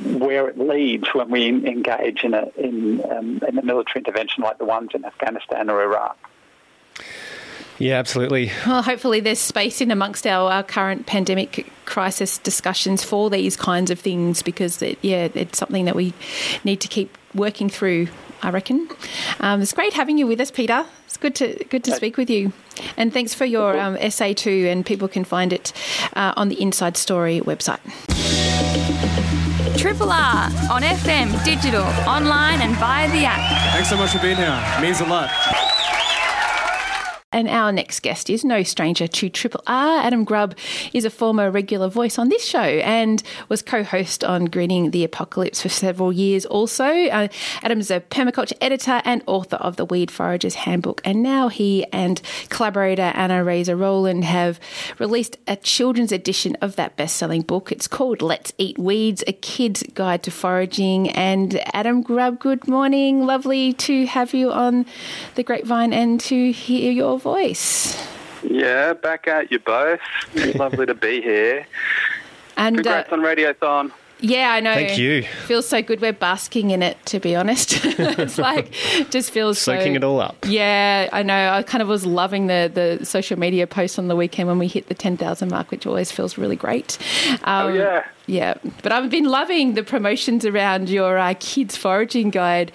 where 0.03 0.47
it 0.47 0.57
leads 0.57 1.07
when 1.13 1.29
we 1.29 1.47
engage 1.47 2.23
in 2.23 2.33
a 2.33 2.47
in, 2.57 3.03
um, 3.11 3.41
in 3.47 3.57
a 3.57 3.63
military 3.63 3.99
intervention 3.99 4.43
like 4.43 4.57
the 4.57 4.65
ones 4.65 4.91
in 4.93 5.05
Afghanistan 5.05 5.69
or 5.69 5.81
Iraq. 5.81 6.17
Yeah, 7.77 7.95
absolutely. 7.95 8.51
Well, 8.65 8.83
hopefully 8.83 9.19
there's 9.19 9.39
space 9.39 9.81
in 9.81 9.91
amongst 9.91 10.25
our, 10.25 10.49
our 10.49 10.63
current 10.63 11.05
pandemic 11.07 11.69
crisis 11.95 12.37
discussions 12.39 13.05
for 13.05 13.29
these 13.29 13.55
kinds 13.55 13.89
of 13.89 13.97
things 13.97 14.41
because, 14.41 14.81
it, 14.81 14.99
yeah, 15.01 15.29
it's 15.33 15.57
something 15.57 15.85
that 15.85 15.95
we 15.95 16.13
need 16.65 16.81
to 16.81 16.89
keep 16.89 17.17
working 17.33 17.69
through. 17.69 18.09
I 18.43 18.49
reckon. 18.49 18.89
Um, 19.39 19.61
it's 19.61 19.71
great 19.71 19.93
having 19.93 20.17
you 20.17 20.27
with 20.27 20.41
us, 20.41 20.51
Peter. 20.51 20.85
It's 21.05 21.15
good 21.15 21.35
to 21.35 21.63
good 21.69 21.85
to 21.85 21.93
speak 21.93 22.17
with 22.17 22.29
you, 22.29 22.51
and 22.97 23.13
thanks 23.13 23.33
for 23.33 23.45
your 23.45 23.79
um, 23.79 23.95
essay 23.95 24.33
too. 24.33 24.67
And 24.69 24.85
people 24.85 25.07
can 25.07 25.23
find 25.23 25.53
it 25.53 25.71
uh, 26.17 26.33
on 26.35 26.49
the 26.49 26.61
Inside 26.61 26.97
Story 26.97 27.39
website. 27.39 27.79
Triple 29.77 30.11
R 30.11 30.51
on 30.69 30.81
FM, 30.81 31.31
digital, 31.45 31.85
online, 32.05 32.59
and 32.59 32.75
via 32.75 33.07
the 33.09 33.23
app. 33.23 33.73
Thanks 33.73 33.89
so 33.89 33.95
much 33.95 34.11
for 34.11 34.19
being 34.19 34.35
here. 34.35 34.61
It 34.77 34.81
means 34.81 34.99
a 34.99 35.05
lot. 35.05 35.31
And 37.31 37.49
our 37.49 37.71
next 37.71 37.99
guest 38.01 38.29
is 38.29 38.45
no 38.45 38.63
stranger 38.63 39.07
to 39.07 39.29
Triple 39.29 39.61
R. 39.67 39.99
Adam 39.99 40.23
Grubb 40.23 40.55
is 40.93 41.03
a 41.03 41.09
former 41.09 41.51
regular 41.51 41.89
voice 41.89 42.17
on 42.17 42.29
this 42.29 42.45
show 42.45 42.59
and 42.61 43.21
was 43.49 43.61
co 43.61 43.83
host 43.83 44.23
on 44.23 44.45
Greening 44.45 44.91
the 44.91 45.03
Apocalypse 45.03 45.61
for 45.61 45.67
several 45.67 46.13
years 46.13 46.45
also. 46.45 46.85
Uh, 46.85 47.27
Adam's 47.61 47.91
a 47.91 47.99
permaculture 47.99 48.55
editor 48.61 49.01
and 49.03 49.21
author 49.25 49.57
of 49.57 49.75
the 49.75 49.83
Weed 49.83 50.11
Forager's 50.11 50.55
Handbook. 50.55 51.01
And 51.03 51.21
now 51.21 51.49
he 51.49 51.85
and 51.91 52.21
collaborator 52.49 53.11
Anna 53.15 53.43
Raser-Rowland 53.43 54.23
have 54.23 54.57
released 54.97 55.37
a 55.45 55.57
children's 55.57 56.13
edition 56.13 56.55
of 56.61 56.77
that 56.77 56.95
best 56.95 57.17
selling 57.17 57.41
book. 57.41 57.69
It's 57.69 57.87
called 57.87 58.21
Let's 58.21 58.53
Eat 58.57 58.79
Weeds, 58.79 59.25
a 59.27 59.33
kid's 59.33 59.83
guide 59.93 60.23
to 60.23 60.31
foraging. 60.31 61.09
And 61.09 61.59
Adam 61.73 62.01
Grubb, 62.01 62.39
good 62.39 62.65
morning. 62.65 63.25
Lovely 63.25 63.73
to 63.73 64.05
have 64.05 64.33
you 64.33 64.53
on 64.53 64.85
the 65.33 65.43
grapevine 65.43 65.91
and 65.91 66.17
to 66.21 66.53
hear 66.53 66.91
your 66.91 67.14
voice. 67.17 67.97
Yeah, 68.43 68.93
back 68.93 69.27
at 69.27 69.51
you 69.51 69.59
both. 69.59 69.99
Lovely 70.55 70.85
to 70.85 70.93
be 70.93 71.21
here. 71.21 71.65
And 72.57 72.77
congrats 72.77 73.11
uh, 73.11 73.15
on 73.15 73.21
Radiothon. 73.21 73.91
Yeah, 74.21 74.51
I 74.51 74.59
know. 74.61 74.73
Thank 74.73 74.97
you. 74.97 75.23
Feels 75.45 75.67
so 75.67 75.81
good. 75.81 76.01
We're 76.01 76.13
basking 76.13 76.71
in 76.71 76.81
it, 76.81 76.97
to 77.07 77.19
be 77.19 77.35
honest. 77.35 77.73
it's 77.85 78.37
like 78.37 78.71
just 79.09 79.31
feels 79.31 79.59
soaking 79.59 79.93
so, 79.93 79.97
it 79.97 80.03
all 80.03 80.21
up. 80.21 80.37
Yeah, 80.47 81.09
I 81.11 81.21
know. 81.21 81.49
I 81.51 81.63
kind 81.63 81.81
of 81.81 81.87
was 81.87 82.05
loving 82.05 82.47
the 82.47 82.71
the 82.73 83.05
social 83.05 83.37
media 83.37 83.67
posts 83.67 83.99
on 83.99 84.07
the 84.07 84.15
weekend 84.15 84.47
when 84.47 84.57
we 84.57 84.67
hit 84.67 84.87
the 84.87 84.93
ten 84.93 85.17
thousand 85.17 85.49
mark, 85.49 85.69
which 85.69 85.85
always 85.85 86.11
feels 86.11 86.37
really 86.37 86.55
great. 86.55 86.97
Um, 87.43 87.67
oh 87.67 87.73
yeah. 87.73 88.05
Yeah, 88.27 88.55
but 88.81 88.91
I've 88.91 89.09
been 89.09 89.25
loving 89.25 89.75
the 89.75 89.83
promotions 89.83 90.45
around 90.45 90.89
your 90.89 91.17
uh, 91.17 91.35
kids 91.39 91.77
foraging 91.77 92.31
guide, 92.31 92.71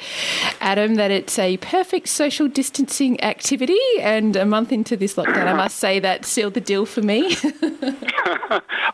Adam. 0.60 0.94
That 0.94 1.10
it's 1.10 1.38
a 1.38 1.56
perfect 1.56 2.08
social 2.08 2.46
distancing 2.46 3.22
activity, 3.22 3.80
and 4.00 4.36
a 4.36 4.46
month 4.46 4.70
into 4.70 4.96
this 4.96 5.14
lockdown, 5.14 5.46
I 5.46 5.54
must 5.54 5.78
say 5.78 5.98
that 5.98 6.24
sealed 6.24 6.54
the 6.54 6.60
deal 6.60 6.86
for 6.86 7.02
me. 7.02 7.34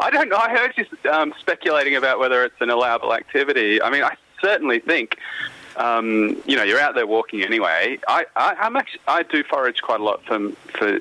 I 0.01 0.11
don't. 0.11 0.33
I 0.33 0.51
heard 0.51 0.73
you 0.77 1.11
um, 1.11 1.35
speculating 1.39 1.95
about 1.97 2.19
whether 2.19 2.43
it's 2.43 2.61
an 2.61 2.71
allowable 2.71 3.13
activity. 3.13 3.83
I 3.83 3.91
mean, 3.91 4.03
I 4.03 4.17
certainly 4.41 4.81
think 4.81 5.19
um, 5.77 6.41
you 6.47 6.57
know, 6.57 6.63
you're 6.63 6.81
out 6.81 6.95
there 6.95 7.07
walking 7.07 7.43
anyway. 7.43 7.99
I, 8.09 8.27
I, 8.35 8.55
I'm 8.61 8.77
actually, 8.77 9.01
I 9.07 9.23
do 9.23 9.45
forage 9.45 9.83
quite 9.83 10.01
a 10.01 10.05
lot 10.05 10.25
for, 10.25 10.51
for, 10.75 10.99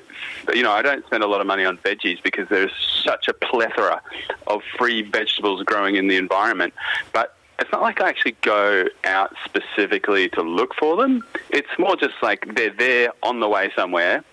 you 0.54 0.62
know, 0.62 0.72
I 0.72 0.82
don't 0.82 1.04
spend 1.06 1.22
a 1.22 1.26
lot 1.26 1.40
of 1.40 1.46
money 1.46 1.64
on 1.64 1.78
veggies 1.78 2.22
because 2.22 2.48
there's 2.48 2.72
such 3.04 3.28
a 3.28 3.32
plethora 3.34 4.00
of 4.46 4.62
free 4.78 5.02
vegetables 5.02 5.62
growing 5.64 5.96
in 5.96 6.08
the 6.08 6.16
environment. 6.16 6.74
But 7.12 7.36
it's 7.58 7.72
not 7.72 7.80
like 7.80 8.00
I 8.00 8.08
actually 8.08 8.36
go 8.42 8.86
out 9.04 9.34
specifically 9.44 10.28
to 10.30 10.42
look 10.42 10.74
for 10.74 10.96
them. 10.96 11.24
It's 11.50 11.68
more 11.78 11.96
just 11.96 12.14
like 12.22 12.54
they're 12.54 12.70
there 12.70 13.12
on 13.22 13.40
the 13.40 13.48
way 13.48 13.72
somewhere. 13.74 14.24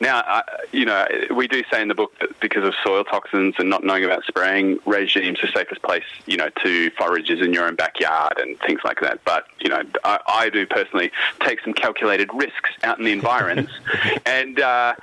Now, 0.00 0.20
uh, 0.20 0.42
you 0.72 0.84
know, 0.84 1.06
we 1.34 1.48
do 1.48 1.62
say 1.70 1.82
in 1.82 1.88
the 1.88 1.94
book 1.94 2.18
that 2.20 2.38
because 2.40 2.64
of 2.64 2.74
soil 2.82 3.04
toxins 3.04 3.54
and 3.58 3.68
not 3.68 3.84
knowing 3.84 4.04
about 4.04 4.24
spraying 4.24 4.78
regimes, 4.86 5.40
the 5.40 5.48
safest 5.48 5.82
place, 5.82 6.04
you 6.26 6.36
know, 6.36 6.48
to 6.62 6.90
forage 6.90 7.30
is 7.30 7.40
in 7.40 7.52
your 7.52 7.66
own 7.66 7.74
backyard 7.74 8.34
and 8.38 8.58
things 8.60 8.80
like 8.84 9.00
that. 9.00 9.22
But, 9.24 9.46
you 9.60 9.68
know, 9.68 9.82
I, 10.04 10.18
I 10.26 10.50
do 10.50 10.66
personally 10.66 11.10
take 11.40 11.60
some 11.60 11.74
calculated 11.74 12.30
risks 12.32 12.70
out 12.82 12.98
in 12.98 13.04
the 13.04 13.12
environs. 13.12 13.70
and, 14.26 14.60
uh, 14.60 14.94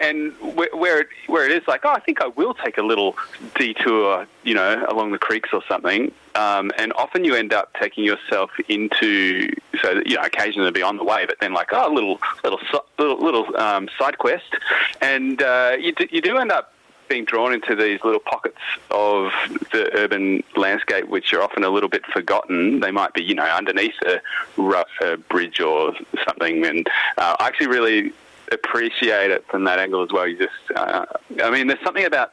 and 0.00 0.32
where 0.40 1.00
it, 1.00 1.08
where 1.26 1.48
it 1.48 1.52
is 1.52 1.66
like, 1.68 1.84
oh, 1.84 1.92
I 1.92 2.00
think 2.00 2.20
I 2.20 2.26
will 2.26 2.54
take 2.54 2.78
a 2.78 2.82
little 2.82 3.16
detour, 3.54 4.26
you 4.42 4.54
know, 4.54 4.84
along 4.88 5.12
the 5.12 5.18
creeks 5.18 5.50
or 5.52 5.62
something. 5.68 6.12
Um, 6.38 6.70
and 6.78 6.92
often 6.92 7.24
you 7.24 7.34
end 7.34 7.52
up 7.52 7.74
taking 7.80 8.04
yourself 8.04 8.50
into, 8.68 9.50
so 9.82 10.00
you 10.06 10.14
know, 10.16 10.22
occasionally 10.22 10.70
be 10.70 10.82
on 10.82 10.96
the 10.96 11.04
way, 11.04 11.26
but 11.26 11.36
then 11.40 11.52
like, 11.52 11.70
oh, 11.72 11.92
a 11.92 11.92
little 11.92 12.20
little 12.44 12.60
little, 12.98 13.18
little 13.18 13.56
um, 13.56 13.88
side 13.98 14.18
quest, 14.18 14.54
and 15.00 15.42
uh, 15.42 15.76
you 15.78 15.92
do, 15.92 16.06
you 16.10 16.20
do 16.20 16.36
end 16.38 16.52
up 16.52 16.72
being 17.08 17.24
drawn 17.24 17.52
into 17.52 17.74
these 17.74 17.98
little 18.04 18.20
pockets 18.20 18.60
of 18.90 19.32
the 19.72 19.90
urban 19.94 20.44
landscape, 20.56 21.08
which 21.08 21.32
are 21.32 21.42
often 21.42 21.64
a 21.64 21.70
little 21.70 21.88
bit 21.88 22.04
forgotten. 22.06 22.80
They 22.80 22.90
might 22.90 23.14
be, 23.14 23.22
you 23.22 23.34
know, 23.34 23.44
underneath 23.44 23.94
a, 24.06 24.20
a 25.02 25.16
bridge 25.16 25.60
or 25.60 25.94
something. 26.24 26.64
And 26.66 26.86
uh, 27.16 27.36
I 27.40 27.46
actually 27.46 27.68
really 27.68 28.12
appreciate 28.52 29.30
it 29.30 29.44
from 29.48 29.64
that 29.64 29.78
angle 29.78 30.02
as 30.02 30.10
well. 30.12 30.26
You 30.26 30.38
just, 30.38 30.76
uh, 30.76 31.06
I 31.42 31.50
mean, 31.50 31.66
there's 31.66 31.82
something 31.82 32.04
about 32.04 32.32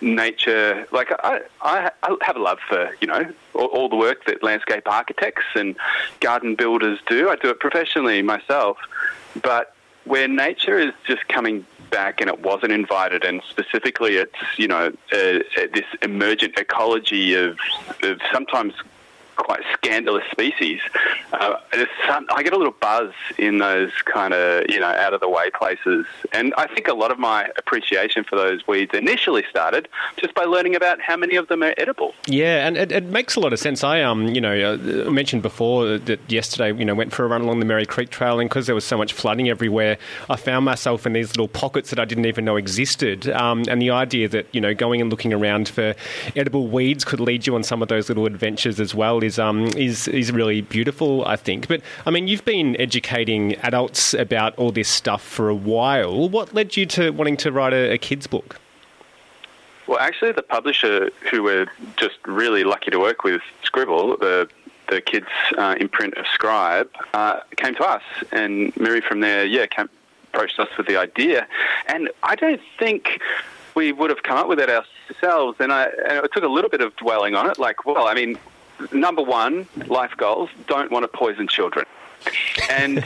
nature. 0.00 0.86
Like 0.92 1.10
I, 1.22 1.40
I, 1.60 1.90
I 2.02 2.16
have 2.22 2.36
a 2.36 2.40
love 2.40 2.58
for 2.68 2.90
you 3.00 3.06
know 3.06 3.32
all, 3.54 3.66
all, 3.66 3.88
the 3.88 3.96
work 3.96 4.24
that 4.26 4.42
landscape 4.42 4.84
architects 4.86 5.44
and 5.54 5.76
garden 6.20 6.54
builders 6.54 6.98
do. 7.06 7.28
I 7.28 7.36
do 7.36 7.50
it 7.50 7.60
professionally 7.60 8.22
myself, 8.22 8.78
but 9.42 9.74
where 10.04 10.28
nature 10.28 10.78
is 10.78 10.92
just 11.06 11.28
coming 11.28 11.66
back 11.90 12.20
and 12.20 12.28
it 12.28 12.40
wasn't 12.40 12.72
invited, 12.72 13.24
and 13.24 13.42
specifically, 13.48 14.16
it's 14.16 14.36
you 14.56 14.68
know 14.68 14.92
uh, 15.12 15.16
uh, 15.16 15.40
this 15.74 15.86
emergent 16.02 16.58
ecology 16.58 17.34
of, 17.34 17.58
of 18.02 18.20
sometimes 18.32 18.74
quite 19.38 19.60
scandalous 19.72 20.24
species. 20.30 20.80
Uh, 21.32 21.54
some, 22.06 22.26
I 22.34 22.42
get 22.42 22.52
a 22.52 22.56
little 22.56 22.74
buzz 22.80 23.12
in 23.38 23.58
those 23.58 23.90
kind 24.04 24.34
of 24.34 24.64
you 24.68 24.80
know 24.80 24.86
out 24.86 25.14
of 25.14 25.20
the 25.20 25.28
way 25.28 25.50
places, 25.50 26.06
and 26.32 26.52
I 26.56 26.66
think 26.66 26.88
a 26.88 26.94
lot 26.94 27.10
of 27.10 27.18
my 27.18 27.48
appreciation 27.56 28.24
for 28.24 28.36
those 28.36 28.66
weeds 28.66 28.92
initially 28.94 29.44
started 29.48 29.88
just 30.16 30.34
by 30.34 30.44
learning 30.44 30.74
about 30.74 31.00
how 31.00 31.16
many 31.16 31.36
of 31.36 31.48
them 31.48 31.62
are 31.62 31.74
edible. 31.78 32.14
Yeah, 32.26 32.66
and 32.66 32.76
it, 32.76 32.92
it 32.92 33.04
makes 33.04 33.36
a 33.36 33.40
lot 33.40 33.52
of 33.52 33.58
sense. 33.58 33.82
I 33.82 34.02
um 34.02 34.28
you 34.28 34.40
know 34.40 34.74
uh, 34.74 35.10
mentioned 35.10 35.42
before 35.42 35.98
that 35.98 36.20
yesterday 36.30 36.76
you 36.78 36.84
know 36.84 36.94
went 36.94 37.12
for 37.12 37.24
a 37.24 37.28
run 37.28 37.42
along 37.42 37.60
the 37.60 37.66
Merri 37.66 37.86
Creek 37.86 38.10
Trail, 38.10 38.40
and 38.40 38.48
because 38.48 38.66
there 38.66 38.74
was 38.74 38.84
so 38.84 38.98
much 38.98 39.12
flooding 39.12 39.48
everywhere, 39.48 39.98
I 40.28 40.36
found 40.36 40.64
myself 40.64 41.06
in 41.06 41.12
these 41.12 41.30
little 41.30 41.48
pockets 41.48 41.90
that 41.90 41.98
I 41.98 42.04
didn't 42.04 42.26
even 42.26 42.44
know 42.44 42.56
existed. 42.56 43.30
Um, 43.30 43.64
and 43.68 43.80
the 43.80 43.90
idea 43.90 44.28
that 44.28 44.46
you 44.52 44.60
know 44.60 44.74
going 44.74 45.00
and 45.00 45.10
looking 45.10 45.32
around 45.32 45.68
for 45.68 45.94
edible 46.34 46.66
weeds 46.66 47.04
could 47.04 47.20
lead 47.20 47.46
you 47.46 47.54
on 47.54 47.62
some 47.62 47.82
of 47.82 47.88
those 47.88 48.08
little 48.08 48.26
adventures 48.26 48.80
as 48.80 48.94
well 48.94 49.22
is 49.28 49.38
um 49.38 49.58
is 49.76 50.08
is 50.08 50.28
really 50.32 50.60
beautiful, 50.76 51.10
I 51.34 51.36
think. 51.36 51.68
But 51.72 51.80
I 52.06 52.10
mean, 52.10 52.24
you've 52.28 52.44
been 52.44 52.68
educating 52.80 53.42
adults 53.70 54.14
about 54.14 54.50
all 54.58 54.72
this 54.72 54.88
stuff 54.88 55.22
for 55.22 55.46
a 55.48 55.54
while. 55.74 56.28
What 56.28 56.54
led 56.58 56.76
you 56.76 56.86
to 56.96 57.02
wanting 57.18 57.38
to 57.44 57.48
write 57.56 57.74
a, 57.82 57.92
a 57.96 57.98
kids 57.98 58.26
book? 58.26 58.60
Well, 59.86 60.00
actually, 60.08 60.32
the 60.32 60.48
publisher 60.56 61.10
who 61.30 61.42
we're 61.42 61.70
just 61.96 62.18
really 62.26 62.64
lucky 62.72 62.90
to 62.90 62.98
work 62.98 63.24
with, 63.24 63.42
Scribble, 63.62 64.16
the 64.16 64.48
the 64.88 65.00
kids' 65.00 65.26
uh, 65.56 65.74
imprint 65.84 66.14
of 66.14 66.26
Scribe, 66.34 66.88
uh, 67.12 67.40
came 67.56 67.74
to 67.74 67.84
us, 67.84 68.02
and 68.32 68.74
Mary 68.76 69.02
from 69.08 69.20
there, 69.20 69.44
yeah, 69.44 69.66
came, 69.66 69.88
approached 70.32 70.58
us 70.58 70.68
with 70.78 70.86
the 70.86 70.96
idea, 70.96 71.46
and 71.86 72.10
I 72.22 72.34
don't 72.36 72.60
think 72.78 73.20
we 73.78 73.92
would 73.92 74.10
have 74.10 74.22
come 74.22 74.36
up 74.36 74.48
with 74.48 74.58
it 74.58 74.68
ourselves. 74.68 75.56
And, 75.60 75.72
I, 75.72 75.84
and 75.84 76.24
it 76.24 76.32
took 76.32 76.42
a 76.42 76.48
little 76.48 76.68
bit 76.68 76.80
of 76.80 76.96
dwelling 76.96 77.34
on 77.34 77.48
it. 77.48 77.58
Like, 77.58 77.86
well, 77.86 78.08
I 78.08 78.14
mean, 78.14 78.38
number 78.92 79.22
one, 79.22 79.66
life 79.86 80.12
goals, 80.16 80.50
don't 80.66 80.90
want 80.90 81.04
to 81.04 81.08
poison 81.08 81.48
children. 81.48 81.86
and 82.70 82.98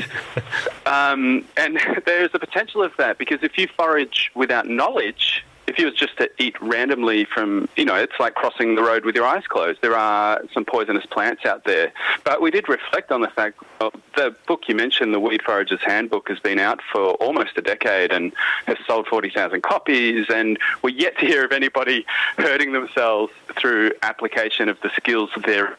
um, 0.86 1.44
and 1.56 1.78
there 2.06 2.24
is 2.24 2.30
a 2.34 2.38
potential 2.38 2.82
of 2.82 2.92
that 2.98 3.18
because 3.18 3.42
if 3.42 3.58
you 3.58 3.68
forage 3.76 4.30
without 4.34 4.66
knowledge, 4.68 5.44
if 5.72 5.78
you 5.78 5.86
was 5.86 5.94
just 5.94 6.18
to 6.18 6.30
eat 6.38 6.60
randomly 6.60 7.24
from, 7.24 7.66
you 7.76 7.84
know, 7.86 7.94
it's 7.94 8.12
like 8.20 8.34
crossing 8.34 8.74
the 8.74 8.82
road 8.82 9.06
with 9.06 9.16
your 9.16 9.24
eyes 9.24 9.46
closed. 9.46 9.80
There 9.80 9.96
are 9.96 10.42
some 10.52 10.66
poisonous 10.66 11.06
plants 11.06 11.46
out 11.46 11.64
there. 11.64 11.92
But 12.24 12.42
we 12.42 12.50
did 12.50 12.68
reflect 12.68 13.10
on 13.10 13.22
the 13.22 13.28
fact 13.28 13.58
well, 13.80 13.92
the 14.14 14.36
book 14.46 14.68
you 14.68 14.74
mentioned, 14.74 15.14
The 15.14 15.20
Weed 15.20 15.42
Forager's 15.42 15.80
Handbook, 15.82 16.28
has 16.28 16.38
been 16.38 16.58
out 16.58 16.80
for 16.92 17.14
almost 17.14 17.56
a 17.56 17.62
decade 17.62 18.12
and 18.12 18.34
has 18.66 18.76
sold 18.86 19.06
40,000 19.06 19.62
copies. 19.62 20.26
And 20.28 20.58
we're 20.82 20.90
yet 20.90 21.18
to 21.18 21.26
hear 21.26 21.42
of 21.44 21.52
anybody 21.52 22.04
hurting 22.36 22.72
themselves 22.72 23.32
through 23.58 23.92
application 24.02 24.68
of 24.68 24.78
the 24.82 24.90
skills 24.90 25.30
there. 25.46 25.78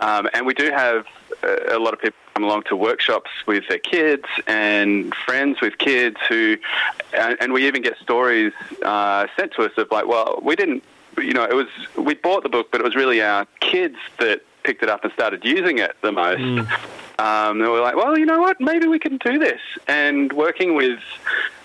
Um, 0.00 0.28
and 0.32 0.46
we 0.46 0.54
do 0.54 0.70
have 0.70 1.06
a 1.42 1.78
lot 1.78 1.92
of 1.92 2.00
people 2.00 2.18
come 2.38 2.44
along 2.44 2.62
to 2.62 2.76
workshops 2.76 3.30
with 3.46 3.66
their 3.66 3.80
kids 3.80 4.22
and 4.46 5.12
friends 5.26 5.60
with 5.60 5.76
kids 5.78 6.16
who, 6.28 6.56
and 7.12 7.52
we 7.52 7.66
even 7.66 7.82
get 7.82 7.98
stories 7.98 8.52
uh, 8.84 9.26
sent 9.36 9.50
to 9.52 9.64
us 9.64 9.72
of 9.76 9.90
like, 9.90 10.06
well, 10.06 10.38
we 10.40 10.54
didn't, 10.54 10.84
you 11.16 11.32
know, 11.32 11.42
it 11.42 11.54
was 11.54 11.66
we 11.96 12.14
bought 12.14 12.44
the 12.44 12.48
book, 12.48 12.70
but 12.70 12.80
it 12.80 12.84
was 12.84 12.94
really 12.94 13.20
our 13.20 13.44
kids 13.58 13.96
that 14.20 14.42
picked 14.62 14.84
it 14.84 14.88
up 14.88 15.02
and 15.02 15.12
started 15.14 15.44
using 15.44 15.78
it 15.78 15.96
the 16.00 16.12
most. 16.12 16.40
Mm. 16.40 16.60
Um, 17.18 17.60
and 17.60 17.72
we're 17.72 17.82
like, 17.82 17.96
well, 17.96 18.16
you 18.16 18.24
know 18.24 18.38
what? 18.38 18.60
Maybe 18.60 18.86
we 18.86 19.00
can 19.00 19.16
do 19.16 19.40
this. 19.40 19.60
And 19.88 20.32
working 20.32 20.76
with 20.76 21.00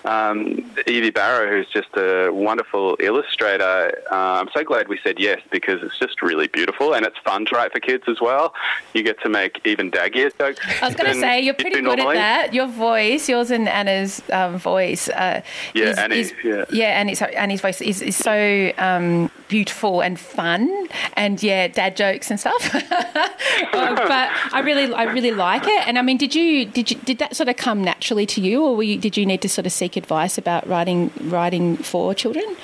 um, 0.04 0.70
Evie 0.86 1.10
Barrow, 1.10 1.48
who's 1.50 1.68
just 1.68 1.88
a 1.96 2.30
wonderful 2.30 2.96
illustrator, 3.00 4.02
uh, 4.10 4.40
I'm 4.40 4.48
so 4.52 4.64
glad 4.64 4.88
we 4.88 4.98
said 5.02 5.18
yes 5.18 5.40
because 5.50 5.82
it's 5.82 5.98
just 5.98 6.22
really 6.22 6.46
beautiful 6.46 6.94
and 6.94 7.06
it's 7.06 7.18
fun 7.18 7.46
to 7.46 7.54
write 7.54 7.72
for 7.72 7.80
kids 7.80 8.04
as 8.08 8.20
well. 8.20 8.54
You 8.92 9.02
get 9.02 9.20
to 9.22 9.28
make 9.28 9.60
even 9.64 9.90
daggier 9.90 10.36
jokes. 10.38 10.60
I 10.82 10.86
was 10.86 10.94
going 10.94 11.12
to 11.12 11.18
say, 11.18 11.40
you're 11.40 11.54
pretty 11.54 11.76
you 11.76 11.82
good 11.82 11.98
normally. 11.98 12.18
at 12.18 12.46
that. 12.48 12.54
Your 12.54 12.66
voice, 12.66 13.28
yours 13.28 13.50
and 13.50 13.68
Anna's 13.68 14.22
um, 14.32 14.58
voice. 14.58 15.08
Uh, 15.08 15.42
yeah, 15.74 15.84
is, 15.84 15.98
Annie, 15.98 16.18
is, 16.18 16.32
yeah. 16.44 16.64
Yeah, 16.70 16.86
Annie's, 16.86 17.22
Annie's 17.22 17.60
voice 17.60 17.80
is, 17.80 18.02
is 18.02 18.16
so 18.16 18.72
um, 18.78 19.30
beautiful 19.48 20.00
and 20.00 20.18
fun 20.18 20.88
and, 21.14 21.42
yeah, 21.42 21.68
dad 21.68 21.96
jokes 21.96 22.30
and 22.30 22.40
stuff. 22.40 22.74
um, 22.74 22.80
but 23.94 24.30
I 24.52 24.62
really, 24.64 24.92
I 24.92 25.04
really 25.04 25.30
like 25.30 25.66
it. 25.66 25.86
And 25.86 25.98
I 25.98 26.02
mean, 26.02 26.16
did 26.16 26.34
you 26.34 26.64
did 26.64 26.90
you 26.90 26.96
did 26.98 27.18
that 27.18 27.36
sort 27.36 27.48
of 27.48 27.56
come 27.56 27.82
naturally 27.82 28.26
to 28.26 28.40
you, 28.40 28.64
or 28.64 28.82
you, 28.82 28.98
did 28.98 29.16
you 29.16 29.26
need 29.26 29.42
to 29.42 29.48
sort 29.48 29.66
of 29.66 29.72
seek 29.72 29.96
advice 29.96 30.38
about 30.38 30.66
writing 30.66 31.10
writing 31.20 31.76
for 31.76 32.14
children? 32.14 32.56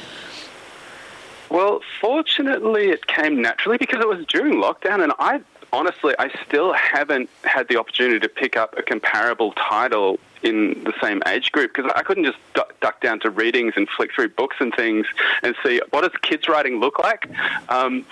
Well, 1.50 1.80
fortunately, 2.00 2.90
it 2.90 3.06
came 3.08 3.42
naturally 3.42 3.76
because 3.76 4.00
it 4.00 4.08
was 4.08 4.24
during 4.26 4.54
lockdown, 4.54 5.02
and 5.02 5.12
I 5.18 5.40
honestly, 5.72 6.14
I 6.18 6.30
still 6.46 6.72
haven't 6.72 7.28
had 7.44 7.68
the 7.68 7.76
opportunity 7.76 8.20
to 8.20 8.28
pick 8.28 8.56
up 8.56 8.76
a 8.76 8.82
comparable 8.82 9.52
title 9.52 10.18
in 10.42 10.82
the 10.84 10.94
same 11.02 11.22
age 11.26 11.52
group 11.52 11.72
because 11.74 11.90
I 11.94 12.02
couldn't 12.02 12.24
just 12.24 12.38
duck 12.54 13.00
down 13.00 13.20
to 13.20 13.30
readings 13.30 13.74
and 13.76 13.88
flick 13.88 14.12
through 14.14 14.30
books 14.30 14.56
and 14.58 14.74
things 14.74 15.06
and 15.42 15.54
see 15.62 15.80
what 15.90 16.00
does 16.02 16.18
kids 16.22 16.48
writing 16.48 16.80
look 16.80 16.98
like. 16.98 17.28
Um, 17.68 18.06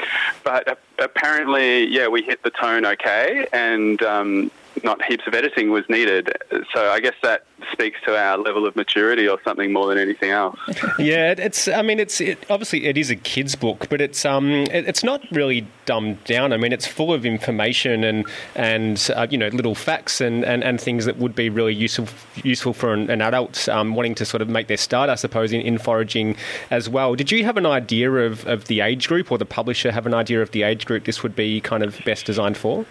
but 0.44 0.78
apparently, 0.98 1.86
yeah, 1.86 2.09
we 2.09 2.22
hit 2.22 2.42
the 2.42 2.50
tone 2.50 2.84
okay, 2.84 3.46
and 3.52 4.02
um, 4.02 4.50
not 4.85 5.03
heaps 5.05 5.27
of 5.27 5.35
editing 5.35 5.71
was 5.71 5.85
needed. 5.89 6.33
So 6.75 6.91
I 6.91 7.01
guess 7.01 7.14
that 7.23 7.45
speaks 7.73 7.99
to 8.07 8.16
our 8.16 8.39
level 8.39 8.66
of 8.66 8.77
maturity 8.77 9.29
or 9.29 9.41
something 9.43 9.73
more 9.73 9.89
than 9.89 9.99
anything 9.99 10.31
else. 10.31 10.59
yeah, 10.99 11.35
it's. 11.37 11.69
I 11.69 11.83
mean, 11.83 11.99
it's 11.99 12.21
it, 12.21 12.45
obviously 12.49 12.87
it 12.87 12.97
is 12.97 13.11
a 13.11 13.16
kids' 13.16 13.55
book, 13.55 13.89
but 13.89 14.01
it's 14.01 14.25
um 14.25 14.51
it, 14.51 14.87
it's 14.87 15.03
not 15.03 15.23
really 15.31 15.66
dumbed 15.87 16.23
down. 16.25 16.53
I 16.53 16.57
mean, 16.57 16.73
it's 16.73 16.87
full 16.87 17.12
of 17.12 17.25
information 17.25 18.05
and 18.05 18.27
and 18.55 19.11
uh, 19.14 19.27
you 19.31 19.39
know 19.39 19.49
little 19.49 19.75
facts 19.75 20.21
and, 20.21 20.45
and, 20.45 20.62
and 20.62 20.81
things 20.81 21.05
that 21.05 21.19
would 21.19 21.35
be 21.35 21.51
really 21.51 21.75
useful 21.75 22.09
useful 22.43 22.73
for 22.73 22.93
an, 22.93 23.11
an 23.11 23.21
adult 23.21 23.69
um, 23.69 23.95
wanting 23.95 24.14
to 24.16 24.25
sort 24.25 24.43
of 24.43 24.49
make 24.49 24.69
their 24.69 24.77
start, 24.77 25.11
I 25.11 25.14
suppose, 25.14 25.53
in, 25.53 25.61
in 25.61 25.79
foraging 25.79 26.37
as 26.71 26.89
well. 26.89 27.14
Did 27.14 27.31
you 27.31 27.45
have 27.45 27.57
an 27.57 27.66
idea 27.66 28.11
of, 28.11 28.47
of 28.47 28.66
the 28.66 28.81
age 28.81 29.09
group, 29.09 29.31
or 29.33 29.39
the 29.39 29.47
publisher 29.47 29.93
have 29.93 30.07
an 30.07 30.14
idea 30.14 30.43
of 30.43 30.51
the 30.53 30.62
age 30.62 30.87
group 30.87 31.05
this 31.05 31.23
would 31.23 31.35
be 31.35 31.61
kind 31.61 31.83
of 31.83 32.01
best 32.05 32.27
designed 32.27 32.57
for? 32.57 32.87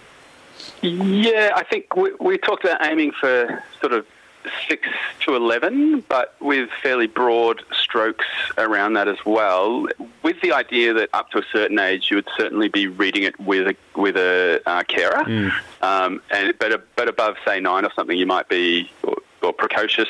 Yeah, 0.81 1.51
I 1.55 1.63
think 1.63 1.95
we, 1.95 2.13
we 2.19 2.37
talked 2.37 2.63
about 2.63 2.85
aiming 2.85 3.11
for 3.19 3.63
sort 3.79 3.93
of 3.93 4.05
six 4.67 4.87
to 5.21 5.35
eleven, 5.35 6.01
but 6.07 6.35
with 6.39 6.69
fairly 6.81 7.07
broad 7.07 7.63
strokes 7.71 8.25
around 8.57 8.93
that 8.93 9.07
as 9.07 9.17
well. 9.25 9.87
With 10.23 10.39
the 10.41 10.53
idea 10.53 10.93
that 10.93 11.09
up 11.13 11.31
to 11.31 11.39
a 11.39 11.45
certain 11.51 11.79
age, 11.79 12.09
you 12.09 12.17
would 12.17 12.29
certainly 12.37 12.69
be 12.69 12.87
reading 12.87 13.23
it 13.23 13.39
with 13.39 13.67
a 13.67 13.75
with 13.95 14.15
a 14.17 14.61
uh, 14.65 14.83
carer, 14.83 15.23
mm. 15.23 15.51
um, 15.81 16.21
and 16.31 16.53
but 16.59 16.87
but 16.95 17.07
above 17.07 17.35
say 17.45 17.59
nine 17.59 17.85
or 17.85 17.91
something, 17.93 18.17
you 18.17 18.25
might 18.25 18.49
be 18.49 18.89
or, 19.03 19.17
or 19.41 19.53
precocious 19.53 20.09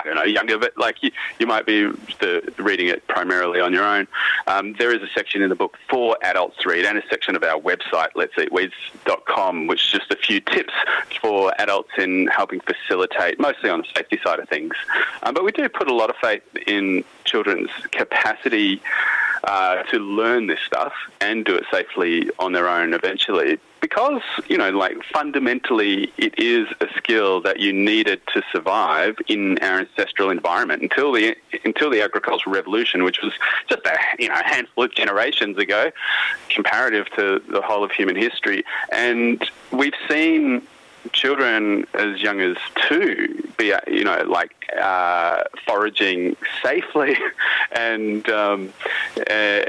I 0.00 0.04
don't 0.04 0.14
know, 0.16 0.24
younger, 0.24 0.58
but 0.58 0.76
like 0.76 1.02
you, 1.02 1.10
you 1.38 1.46
might 1.46 1.66
be 1.66 1.84
the, 2.20 2.52
reading 2.58 2.88
it 2.88 3.06
primarily 3.06 3.60
on 3.60 3.72
your 3.72 3.84
own. 3.84 4.06
Um, 4.46 4.74
there 4.78 4.94
is 4.94 5.02
a 5.02 5.08
section 5.14 5.42
in 5.42 5.48
the 5.48 5.54
book 5.54 5.76
for 5.88 6.16
adults 6.22 6.56
to 6.62 6.68
read 6.68 6.84
and 6.84 6.98
a 6.98 7.02
section 7.08 7.36
of 7.36 7.42
our 7.42 7.60
website, 7.60 8.08
let's 8.14 8.34
eatweeds.com, 8.34 9.66
which 9.66 9.84
is 9.84 10.00
just 10.00 10.10
a 10.10 10.16
few 10.16 10.40
tips 10.40 10.72
for 11.20 11.52
adults 11.58 11.90
in 11.98 12.28
helping 12.28 12.60
facilitate, 12.60 13.38
mostly 13.38 13.68
on 13.70 13.80
the 13.80 13.86
safety 13.94 14.18
side 14.24 14.38
of 14.38 14.48
things. 14.48 14.74
Um, 15.22 15.34
but 15.34 15.44
we 15.44 15.52
do 15.52 15.68
put 15.68 15.88
a 15.88 15.94
lot 15.94 16.10
of 16.10 16.16
faith 16.16 16.42
in 16.66 17.04
children's 17.24 17.70
capacity 17.90 18.80
uh, 19.44 19.82
to 19.84 19.98
learn 19.98 20.46
this 20.46 20.60
stuff 20.66 20.92
and 21.20 21.44
do 21.44 21.54
it 21.54 21.64
safely 21.70 22.30
on 22.38 22.52
their 22.52 22.68
own 22.68 22.94
eventually. 22.94 23.58
Because 23.80 24.20
you 24.48 24.58
know 24.58 24.70
like 24.70 25.02
fundamentally 25.04 26.12
it 26.18 26.38
is 26.38 26.68
a 26.80 26.86
skill 26.96 27.40
that 27.40 27.60
you 27.60 27.72
needed 27.72 28.20
to 28.34 28.42
survive 28.52 29.16
in 29.26 29.58
our 29.62 29.80
ancestral 29.80 30.28
environment 30.28 30.82
until 30.82 31.12
the 31.12 31.34
until 31.64 31.88
the 31.88 32.02
agricultural 32.02 32.54
revolution 32.54 33.04
which 33.04 33.22
was 33.22 33.32
just 33.70 33.80
a 33.86 33.96
you 34.18 34.28
know 34.28 34.34
handful 34.44 34.84
of 34.84 34.94
generations 34.94 35.56
ago 35.56 35.90
comparative 36.50 37.06
to 37.16 37.42
the 37.48 37.62
whole 37.62 37.82
of 37.82 37.90
human 37.90 38.16
history. 38.16 38.64
And 38.92 39.42
we've 39.72 39.94
seen 40.08 40.62
children 41.12 41.86
as 41.94 42.20
young 42.20 42.40
as 42.40 42.56
two 42.88 43.48
be, 43.56 43.72
you 43.86 44.04
know, 44.04 44.22
like 44.26 44.54
uh, 44.80 45.44
foraging 45.66 46.36
safely, 46.62 47.16
and 47.72 48.28
um, 48.28 48.72
uh, 49.18 49.62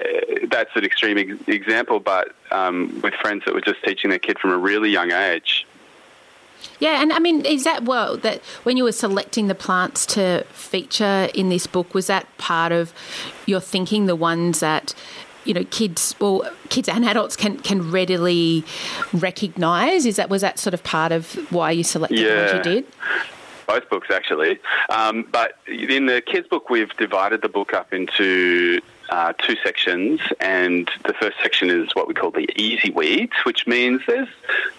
that's 0.47 0.75
an 0.75 0.83
extreme 0.83 1.17
ex- 1.17 1.47
example. 1.47 1.99
But 1.99 2.33
um, 2.51 2.99
with 3.01 3.13
friends 3.15 3.43
that 3.45 3.53
were 3.53 3.61
just 3.61 3.83
teaching 3.83 4.09
their 4.09 4.19
kid 4.19 4.39
from 4.39 4.51
a 4.51 4.57
really 4.57 4.89
young 4.89 5.11
age. 5.11 5.65
Yeah, 6.79 7.01
and 7.01 7.11
I 7.11 7.19
mean, 7.19 7.45
is 7.45 7.63
that 7.63 7.83
well 7.83 8.17
that 8.17 8.41
when 8.63 8.77
you 8.77 8.83
were 8.83 8.91
selecting 8.91 9.47
the 9.47 9.55
plants 9.55 10.05
to 10.07 10.43
feature 10.51 11.29
in 11.33 11.49
this 11.49 11.67
book, 11.67 11.93
was 11.93 12.07
that 12.07 12.25
part 12.37 12.71
of 12.71 12.93
your 13.45 13.59
thinking? 13.59 14.05
The 14.05 14.15
ones 14.15 14.59
that 14.59 14.93
you 15.45 15.53
know 15.53 15.63
kids 15.65 16.15
well 16.19 16.47
kids 16.69 16.87
and 16.87 17.05
adults 17.05 17.35
can 17.35 17.57
can 17.59 17.91
readily 17.91 18.63
recognize 19.13 20.05
is 20.05 20.15
that 20.15 20.29
was 20.29 20.41
that 20.41 20.59
sort 20.59 20.73
of 20.73 20.83
part 20.83 21.11
of 21.11 21.33
why 21.51 21.71
you 21.71 21.83
selected 21.83 22.19
yeah. 22.19 22.55
what 22.55 22.65
you 22.65 22.73
did 22.73 22.85
both 23.67 23.89
books 23.89 24.07
actually. 24.11 24.59
Um, 24.89 25.27
but 25.31 25.53
in 25.65 26.05
the 26.05 26.21
kids' 26.21 26.47
book, 26.47 26.69
we've 26.69 26.91
divided 26.97 27.41
the 27.41 27.47
book 27.47 27.73
up 27.73 27.93
into 27.93 28.81
uh, 29.11 29.33
two 29.33 29.57
sections, 29.63 30.21
and 30.39 30.89
the 31.05 31.13
first 31.13 31.37
section 31.43 31.69
is 31.69 31.89
what 31.93 32.07
we 32.07 32.13
call 32.13 32.31
the 32.31 32.49
easy 32.55 32.91
weeds, 32.91 33.33
which 33.43 33.67
means 33.67 34.01
there's 34.07 34.29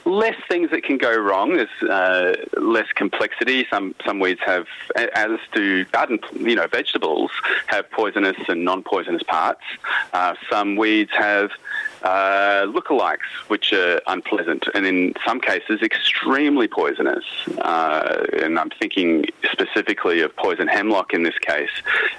less 0.06 0.36
things 0.48 0.70
that 0.70 0.82
can 0.82 0.96
go 0.96 1.14
wrong. 1.14 1.56
There's 1.56 1.90
uh, 1.90 2.34
less 2.58 2.90
complexity. 2.94 3.66
Some 3.68 3.94
some 4.06 4.20
weeds 4.20 4.40
have, 4.44 4.66
as 4.96 5.38
do 5.52 5.84
garden, 5.86 6.18
you 6.34 6.54
know, 6.54 6.66
vegetables 6.66 7.30
have 7.66 7.90
poisonous 7.90 8.38
and 8.48 8.64
non-poisonous 8.64 9.22
parts. 9.22 9.62
Uh, 10.14 10.34
some 10.50 10.76
weeds 10.76 11.10
have 11.12 11.50
uh, 12.02 12.64
lookalikes, 12.66 13.28
which 13.48 13.74
are 13.74 14.00
unpleasant, 14.06 14.66
and 14.74 14.86
in 14.86 15.12
some 15.26 15.40
cases 15.40 15.82
extremely 15.82 16.68
poisonous. 16.68 17.24
Uh, 17.58 18.24
and 18.42 18.58
I'm 18.58 18.70
thinking 18.70 19.26
specifically 19.52 20.22
of 20.22 20.34
poison 20.36 20.68
hemlock 20.68 21.12
in 21.12 21.22
this 21.22 21.38
case. 21.38 21.70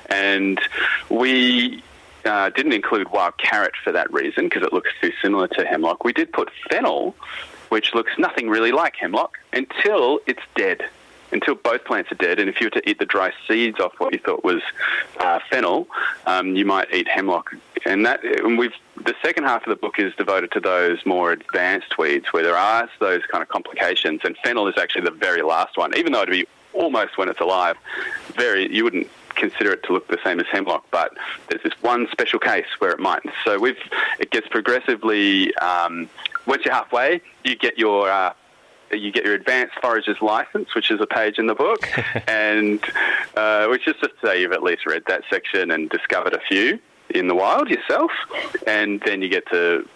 And 0.10 0.62
we 1.10 1.82
uh, 2.26 2.50
didn't 2.50 2.74
include 2.74 3.10
wild 3.12 3.38
carrot 3.38 3.74
for 3.84 3.92
that 3.92 4.12
reason 4.14 4.46
because 4.46 4.64
it 4.64 4.74
looks 4.74 4.92
too 5.02 5.12
similar 5.22 5.48
to 5.50 5.66
hemlock. 5.66 6.04
We 6.04 6.14
did 6.14 6.32
put 6.32 6.50
fennel, 6.70 7.16
which 7.70 7.94
looks 7.94 8.12
nothing 8.18 8.50
really 8.50 8.72
like 8.72 8.96
hemlock 8.96 9.38
until 9.52 10.20
it's 10.28 10.44
dead. 10.56 10.84
Until 11.32 11.56
both 11.56 11.84
plants 11.86 12.12
are 12.12 12.16
dead, 12.16 12.38
and 12.38 12.48
if 12.48 12.62
you 12.62 12.68
were 12.68 12.82
to 12.82 12.88
eat 12.88 13.00
the 13.00 13.08
dry 13.08 13.34
seeds 13.48 13.80
off 13.80 13.94
what 13.98 14.14
you 14.14 14.20
thought 14.20 14.44
was 14.44 14.62
uh, 15.20 15.40
fennel, 15.50 15.88
um, 16.28 16.56
you 16.56 16.64
might 16.64 16.94
eat 16.94 17.08
hemlock. 17.08 17.56
And 17.86 18.06
that, 18.06 18.24
and 18.24 18.56
we've 18.56 18.76
the 19.04 19.16
second 19.24 19.46
half 19.46 19.64
of 19.64 19.70
the 19.70 19.76
book 19.76 19.98
is 19.98 20.14
devoted 20.16 20.52
to 20.52 20.60
those 20.60 21.04
more 21.06 21.32
advanced 21.32 21.98
weeds 21.98 22.28
where 22.32 22.44
there 22.44 22.56
are 22.56 22.88
those 23.00 23.22
kind 23.32 23.42
of 23.42 23.50
complications. 23.50 24.22
And 24.24 24.38
fennel 24.44 24.68
is 24.68 24.76
actually 24.78 25.06
the 25.06 25.12
very 25.12 25.42
last 25.42 25.76
one, 25.76 25.98
even 25.98 26.14
though 26.14 26.22
it'd 26.22 26.32
be 26.32 26.48
almost 26.74 27.18
when 27.18 27.30
it's 27.30 27.40
alive. 27.40 27.78
Very, 28.36 28.74
you 28.74 28.84
wouldn't 28.84 29.08
consider 29.36 29.72
it 29.74 29.84
to 29.84 29.94
look 29.94 30.08
the 30.08 30.20
same 30.24 30.40
as 30.40 30.46
hemlock, 30.52 30.86
but 30.92 31.16
there's 31.50 31.64
this 31.64 31.74
one 31.82 32.08
special 32.12 32.40
case 32.40 32.66
where 32.80 32.92
it 32.92 33.00
might. 33.00 33.22
So 33.44 33.60
we've 33.60 33.78
it 34.20 34.32
gets 34.32 34.48
progressively. 34.48 35.56
Um, 35.58 36.10
once 36.46 36.66
you're 36.66 36.74
halfway, 36.74 37.22
you 37.44 37.56
get 37.56 37.78
your 37.78 38.10
uh, 38.10 38.34
you 38.92 39.12
get 39.12 39.26
your 39.26 39.34
advanced 39.34 39.76
forager's 39.82 40.22
license, 40.22 40.76
which 40.76 40.92
is 40.92 41.00
a 41.02 41.08
page 41.08 41.38
in 41.38 41.48
the 41.48 41.56
book, 41.56 41.88
and 42.28 42.84
uh, 43.36 43.68
which 43.68 43.88
is 43.88 43.96
just 44.02 44.20
to 44.20 44.28
say 44.28 44.42
you've 44.42 44.52
at 44.52 44.64
least 44.64 44.86
read 44.86 45.04
that 45.08 45.24
section 45.30 45.72
and 45.72 45.90
discovered 45.90 46.34
a 46.34 46.40
few 46.40 46.80
in 47.10 47.28
the 47.28 47.36
wild 47.36 47.70
yourself, 47.70 48.12
and 48.66 49.02
then 49.06 49.22
you 49.22 49.30
get 49.30 49.48
to 49.50 49.88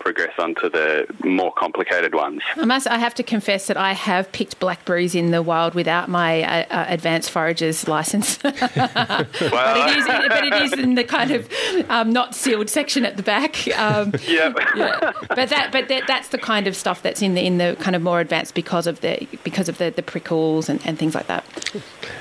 progress 0.00 0.32
on 0.38 0.54
to 0.56 0.68
the 0.68 1.06
more 1.24 1.52
complicated 1.52 2.14
ones. 2.14 2.42
I 2.56 2.64
must. 2.64 2.86
I 2.88 2.98
have 2.98 3.14
to 3.14 3.22
confess 3.22 3.66
that 3.68 3.76
I 3.76 3.92
have 3.92 4.32
picked 4.32 4.58
blackberries 4.58 5.14
in 5.14 5.30
the 5.30 5.42
wild 5.42 5.74
without 5.74 6.08
my 6.08 6.42
uh, 6.42 6.66
uh, 6.70 6.84
advanced 6.88 7.30
forager's 7.30 7.86
license. 7.86 8.42
well, 8.44 8.54
but, 8.58 9.76
it 9.76 9.96
is, 9.96 10.06
but 10.06 10.44
it 10.44 10.62
is 10.62 10.72
in 10.72 10.94
the 10.94 11.04
kind 11.04 11.30
of 11.30 11.48
um, 11.88 12.12
not 12.12 12.34
sealed 12.34 12.68
section 12.68 13.04
at 13.04 13.16
the 13.16 13.22
back. 13.22 13.68
Um, 13.78 14.12
yep. 14.26 14.56
yeah. 14.76 15.12
But 15.28 15.48
that, 15.50 15.70
but 15.70 15.88
that, 15.88 16.06
that's 16.06 16.28
the 16.28 16.38
kind 16.38 16.66
of 16.66 16.74
stuff 16.74 17.02
that's 17.02 17.22
in 17.22 17.34
the 17.34 17.44
in 17.44 17.58
the 17.58 17.76
kind 17.80 17.94
of 17.94 18.02
more 18.02 18.20
advanced 18.20 18.54
because 18.54 18.86
of 18.86 19.00
the 19.00 19.28
because 19.44 19.68
of 19.68 19.78
the, 19.78 19.90
the 19.90 20.02
prickles 20.02 20.68
and, 20.68 20.80
and 20.86 20.98
things 20.98 21.14
like 21.14 21.26
that. 21.28 21.44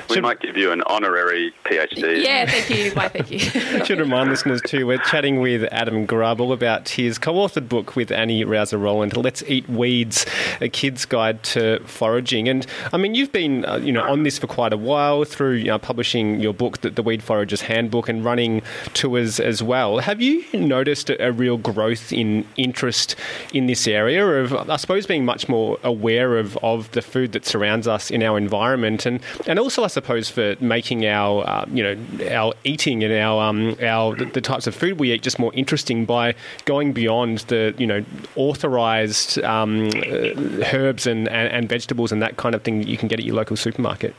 We 0.10 0.16
Should, 0.16 0.24
might 0.24 0.40
give 0.40 0.58
you 0.58 0.72
an 0.72 0.82
honorary 0.84 1.54
PhD. 1.66 2.24
Yeah, 2.24 2.46
thank 2.46 2.70
you. 2.70 2.92
Why, 2.92 3.08
thank 3.10 3.32
you. 3.32 3.40
Should 3.86 4.00
remind 4.00 4.30
listeners 4.30 4.62
too, 4.62 4.88
we're 4.88 4.98
chatting 5.00 5.40
with 5.40 5.64
Adam 5.72 6.06
Grubb 6.06 6.42
all 6.42 6.52
about 6.52 6.90
his 6.90 7.18
co-authored 7.18 7.70
book 7.70 7.96
with 7.96 8.12
Annie 8.12 8.44
Raser-Rowland, 8.44 9.16
Let's 9.16 9.44
Eat 9.44 9.68
Weeds, 9.70 10.26
a 10.62 10.70
kid's 10.70 11.06
guide 11.06 11.44
to 11.44 11.80
foraging. 11.86 12.50
And 12.50 12.66
I 12.92 12.98
mean, 12.98 13.16
you've 13.16 13.32
been 13.32 13.66
uh, 13.66 13.78
you 13.78 13.92
know 13.92 14.04
on 14.04 14.24
this 14.24 14.40
for 14.40 14.48
quite 14.48 14.74
a 14.74 14.78
while 14.78 15.24
through 15.24 15.54
you 15.54 15.66
know, 15.66 15.80
publishing 15.80 16.40
your 16.40 16.54
book, 16.54 16.82
the, 16.82 16.90
the, 16.90 17.04
Weed 17.04 17.24
Forager's 17.24 17.62
Handbook, 17.62 18.10
and 18.10 18.24
running 18.24 18.62
tours 18.94 19.40
as 19.40 19.62
well. 19.62 20.00
Have 20.00 20.22
you 20.22 20.46
noticed 20.54 21.10
a, 21.10 21.28
a 21.28 21.32
real 21.32 21.58
growth 21.58 22.12
in 22.12 22.46
interest 22.58 23.16
in 23.54 23.68
this 23.68 23.88
area 23.88 24.26
of, 24.42 24.54
I 24.70 24.78
suppose, 24.78 25.06
being 25.06 25.26
much 25.26 25.48
more 25.48 25.78
aware 25.84 26.38
of, 26.38 26.58
of 26.58 26.92
the 26.92 27.02
food 27.02 27.32
that 27.34 27.46
surrounds 27.46 27.88
us 27.88 28.12
in 28.12 28.24
our 28.24 28.38
environment, 28.38 29.06
and 29.06 29.22
and 29.48 29.60
also, 29.60 29.79
I 29.84 29.88
suppose, 29.88 30.30
for 30.30 30.56
making 30.60 31.06
our 31.06 31.48
uh, 31.48 31.66
you 31.72 31.84
know 31.84 32.30
our 32.32 32.54
eating 32.64 33.04
and 33.04 33.14
our 33.14 33.44
um, 33.44 33.76
our 33.82 34.16
the, 34.16 34.26
the 34.26 34.42
types 34.42 34.68
of 34.68 34.76
food 34.76 35.00
we 35.00 35.12
eat 35.12 35.22
just 35.22 35.40
more 35.40 35.54
interesting 35.54 36.06
by 36.06 36.36
going 36.66 36.94
beyond 36.94 37.40
the 37.50 37.74
you 37.78 37.88
know 37.88 38.04
authorized 38.36 39.40
um, 39.44 39.88
uh, 39.88 40.70
herbs 40.74 41.08
and, 41.08 41.28
and, 41.30 41.52
and, 41.52 41.70
vegetables 41.70 42.12
and 42.12 42.22
that 42.22 42.38
kind 42.38 42.56
of 42.56 42.64
thing 42.64 42.80
that 42.80 42.88
you 42.88 42.98
can 42.98 43.08
get 43.08 43.20
at 43.20 43.26
your 43.26 43.36
local 43.36 43.56
supermarket? 43.56 44.16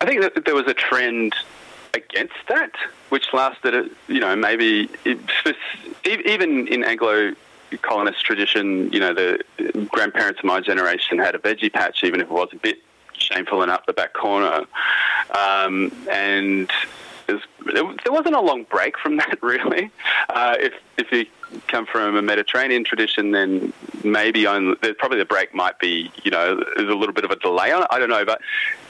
I 0.00 0.06
think 0.06 0.22
that 0.22 0.44
there 0.44 0.54
was 0.54 0.66
a 0.66 0.74
trend 0.74 1.34
against 1.94 2.34
that, 2.48 2.72
which 3.10 3.32
lasted, 3.32 3.74
uh, 3.74 3.84
you 4.08 4.20
know, 4.20 4.34
maybe 4.36 4.88
even 6.04 6.68
in 6.68 6.84
Anglo 6.84 7.34
colonist 7.82 8.24
tradition, 8.24 8.92
you 8.92 8.98
know, 8.98 9.14
the 9.14 9.38
grandparents 9.90 10.40
of 10.40 10.44
my 10.44 10.60
generation 10.60 11.18
had 11.18 11.34
a 11.34 11.38
veggie 11.38 11.72
patch, 11.72 12.02
even 12.02 12.20
if 12.20 12.28
it 12.28 12.32
was 12.32 12.48
a 12.52 12.56
bit 12.56 12.78
shameful 13.20 13.62
and 13.62 13.70
up 13.70 13.86
the 13.86 13.92
back 13.92 14.12
corner. 14.12 14.64
Um, 15.36 15.92
and 16.10 16.70
there 17.72 18.12
wasn't 18.12 18.34
a 18.34 18.40
long 18.40 18.64
break 18.64 18.98
from 18.98 19.16
that, 19.18 19.42
really. 19.42 19.90
Uh, 20.28 20.56
if 20.58 20.74
if 20.96 21.12
you 21.12 21.26
come 21.66 21.86
from 21.86 22.16
a 22.16 22.22
Mediterranean 22.22 22.84
tradition, 22.84 23.32
then 23.32 23.72
maybe 24.04 24.46
only, 24.46 24.76
probably 24.98 25.18
the 25.18 25.24
break 25.24 25.54
might 25.54 25.78
be, 25.78 26.10
you 26.22 26.30
know, 26.30 26.62
there's 26.76 26.88
a 26.88 26.94
little 26.94 27.14
bit 27.14 27.24
of 27.24 27.30
a 27.30 27.36
delay 27.36 27.72
on 27.72 27.82
it. 27.82 27.88
I 27.90 27.98
don't 27.98 28.08
know, 28.08 28.24
but 28.24 28.40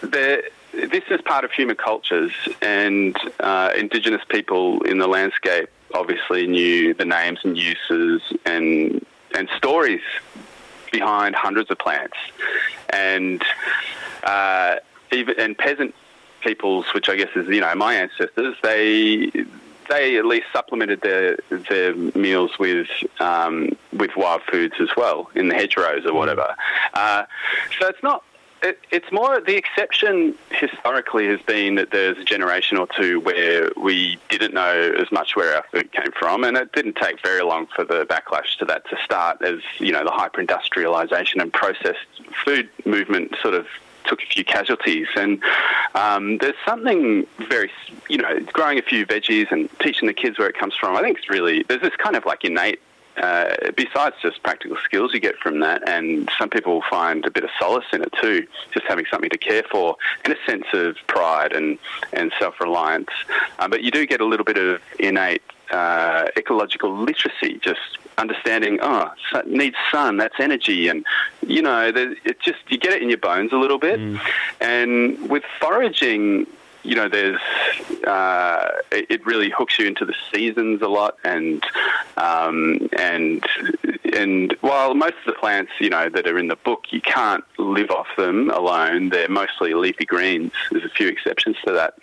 there, 0.02 0.42
this 0.72 1.04
is 1.10 1.20
part 1.22 1.44
of 1.44 1.52
human 1.52 1.76
cultures, 1.76 2.32
and 2.60 3.16
uh, 3.40 3.72
Indigenous 3.76 4.22
people 4.28 4.82
in 4.82 4.98
the 4.98 5.06
landscape 5.06 5.70
obviously 5.94 6.46
knew 6.46 6.94
the 6.94 7.04
names 7.04 7.40
and 7.44 7.58
uses 7.58 8.22
and 8.44 9.04
and 9.34 9.48
stories 9.56 10.02
behind 10.90 11.34
hundreds 11.34 11.70
of 11.70 11.78
plants, 11.78 12.16
and 12.90 13.42
uh, 14.24 14.76
even 15.12 15.38
and 15.38 15.56
peasant 15.56 15.94
peoples, 16.42 16.86
which 16.94 17.08
I 17.08 17.16
guess 17.16 17.30
is 17.36 17.48
you 17.48 17.60
know 17.60 17.74
my 17.74 17.94
ancestors, 17.94 18.56
they 18.62 19.30
they 19.88 20.16
at 20.16 20.24
least 20.24 20.46
supplemented 20.52 21.02
their 21.02 21.38
their 21.68 21.94
meals 21.94 22.58
with 22.58 22.88
um, 23.18 23.76
with 23.92 24.16
wild 24.16 24.42
foods 24.42 24.74
as 24.80 24.88
well 24.96 25.30
in 25.34 25.48
the 25.48 25.54
hedgerows 25.54 26.06
or 26.06 26.14
whatever. 26.14 26.54
Uh, 26.94 27.24
so 27.78 27.88
it's 27.88 28.02
not. 28.02 28.24
It, 28.62 28.78
it's 28.90 29.10
more 29.10 29.40
the 29.40 29.56
exception 29.56 30.34
historically 30.50 31.26
has 31.28 31.40
been 31.40 31.76
that 31.76 31.90
there's 31.90 32.18
a 32.18 32.24
generation 32.24 32.76
or 32.76 32.86
two 32.86 33.20
where 33.20 33.70
we 33.76 34.18
didn't 34.28 34.52
know 34.52 34.94
as 34.98 35.10
much 35.10 35.34
where 35.34 35.56
our 35.56 35.64
food 35.72 35.90
came 35.92 36.12
from, 36.12 36.44
and 36.44 36.56
it 36.56 36.72
didn't 36.72 36.96
take 36.96 37.22
very 37.22 37.42
long 37.42 37.66
for 37.74 37.84
the 37.84 38.04
backlash 38.04 38.58
to 38.58 38.64
that 38.66 38.88
to 38.90 38.98
start. 39.02 39.40
As 39.42 39.60
you 39.78 39.92
know, 39.92 40.04
the 40.04 40.10
hyper 40.10 40.40
industrialization 40.40 41.40
and 41.40 41.52
processed 41.52 42.06
food 42.44 42.68
movement 42.84 43.34
sort 43.40 43.54
of 43.54 43.66
took 44.04 44.22
a 44.22 44.26
few 44.26 44.44
casualties. 44.44 45.08
And 45.16 45.42
um, 45.94 46.38
there's 46.38 46.56
something 46.66 47.26
very, 47.48 47.70
you 48.08 48.18
know, 48.18 48.40
growing 48.52 48.78
a 48.78 48.82
few 48.82 49.06
veggies 49.06 49.50
and 49.50 49.70
teaching 49.78 50.06
the 50.06 50.14
kids 50.14 50.38
where 50.38 50.48
it 50.48 50.56
comes 50.56 50.74
from. 50.74 50.96
I 50.96 51.02
think 51.02 51.18
it's 51.18 51.30
really 51.30 51.62
there's 51.68 51.82
this 51.82 51.96
kind 51.96 52.16
of 52.16 52.26
like 52.26 52.44
innate. 52.44 52.80
Uh, 53.20 53.70
besides 53.76 54.16
just 54.22 54.42
practical 54.42 54.76
skills 54.84 55.12
you 55.12 55.20
get 55.20 55.36
from 55.36 55.60
that, 55.60 55.86
and 55.88 56.28
some 56.38 56.48
people 56.48 56.82
find 56.88 57.24
a 57.26 57.30
bit 57.30 57.44
of 57.44 57.50
solace 57.58 57.84
in 57.92 58.02
it 58.02 58.12
too, 58.20 58.46
just 58.72 58.86
having 58.86 59.04
something 59.10 59.30
to 59.30 59.38
care 59.38 59.62
for, 59.70 59.96
and 60.24 60.34
a 60.34 60.50
sense 60.50 60.64
of 60.72 60.96
pride 61.06 61.52
and, 61.52 61.78
and 62.12 62.32
self 62.38 62.58
reliance. 62.60 63.10
Uh, 63.58 63.68
but 63.68 63.82
you 63.82 63.90
do 63.90 64.06
get 64.06 64.20
a 64.20 64.24
little 64.24 64.44
bit 64.44 64.56
of 64.56 64.80
innate 64.98 65.42
uh, 65.70 66.28
ecological 66.36 66.96
literacy, 66.96 67.58
just 67.62 67.98
understanding, 68.18 68.78
oh, 68.82 69.10
needs 69.46 69.76
sun, 69.90 70.16
that's 70.16 70.38
energy. 70.38 70.88
And, 70.88 71.04
you 71.46 71.62
know, 71.62 71.92
it 71.94 72.40
just, 72.40 72.58
you 72.68 72.78
get 72.78 72.92
it 72.92 73.02
in 73.02 73.08
your 73.08 73.18
bones 73.18 73.52
a 73.52 73.56
little 73.56 73.78
bit. 73.78 74.00
Mm. 74.00 74.20
And 74.60 75.30
with 75.30 75.44
foraging, 75.60 76.46
you 76.82 76.94
know, 76.94 77.08
there's 77.08 77.40
uh, 78.06 78.70
it 78.90 79.24
really 79.26 79.50
hooks 79.50 79.78
you 79.78 79.86
into 79.86 80.04
the 80.04 80.14
seasons 80.32 80.82
a 80.82 80.88
lot, 80.88 81.18
and 81.24 81.64
um, 82.16 82.88
and 82.98 83.44
and 84.14 84.56
while 84.60 84.94
most 84.94 85.14
of 85.26 85.26
the 85.26 85.32
plants, 85.32 85.72
you 85.78 85.90
know, 85.90 86.08
that 86.08 86.26
are 86.26 86.38
in 86.38 86.48
the 86.48 86.56
book, 86.56 86.86
you 86.90 87.00
can't 87.00 87.44
live 87.58 87.90
off 87.90 88.08
them 88.16 88.50
alone. 88.50 89.10
They're 89.10 89.28
mostly 89.28 89.74
leafy 89.74 90.06
greens. 90.06 90.52
There's 90.70 90.84
a 90.84 90.90
few 90.90 91.08
exceptions 91.08 91.56
to 91.66 91.72
that, 91.72 91.94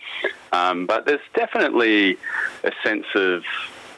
um, 0.52 0.86
but 0.86 1.06
there's 1.06 1.20
definitely 1.34 2.18
a 2.64 2.72
sense 2.84 3.06
of 3.16 3.44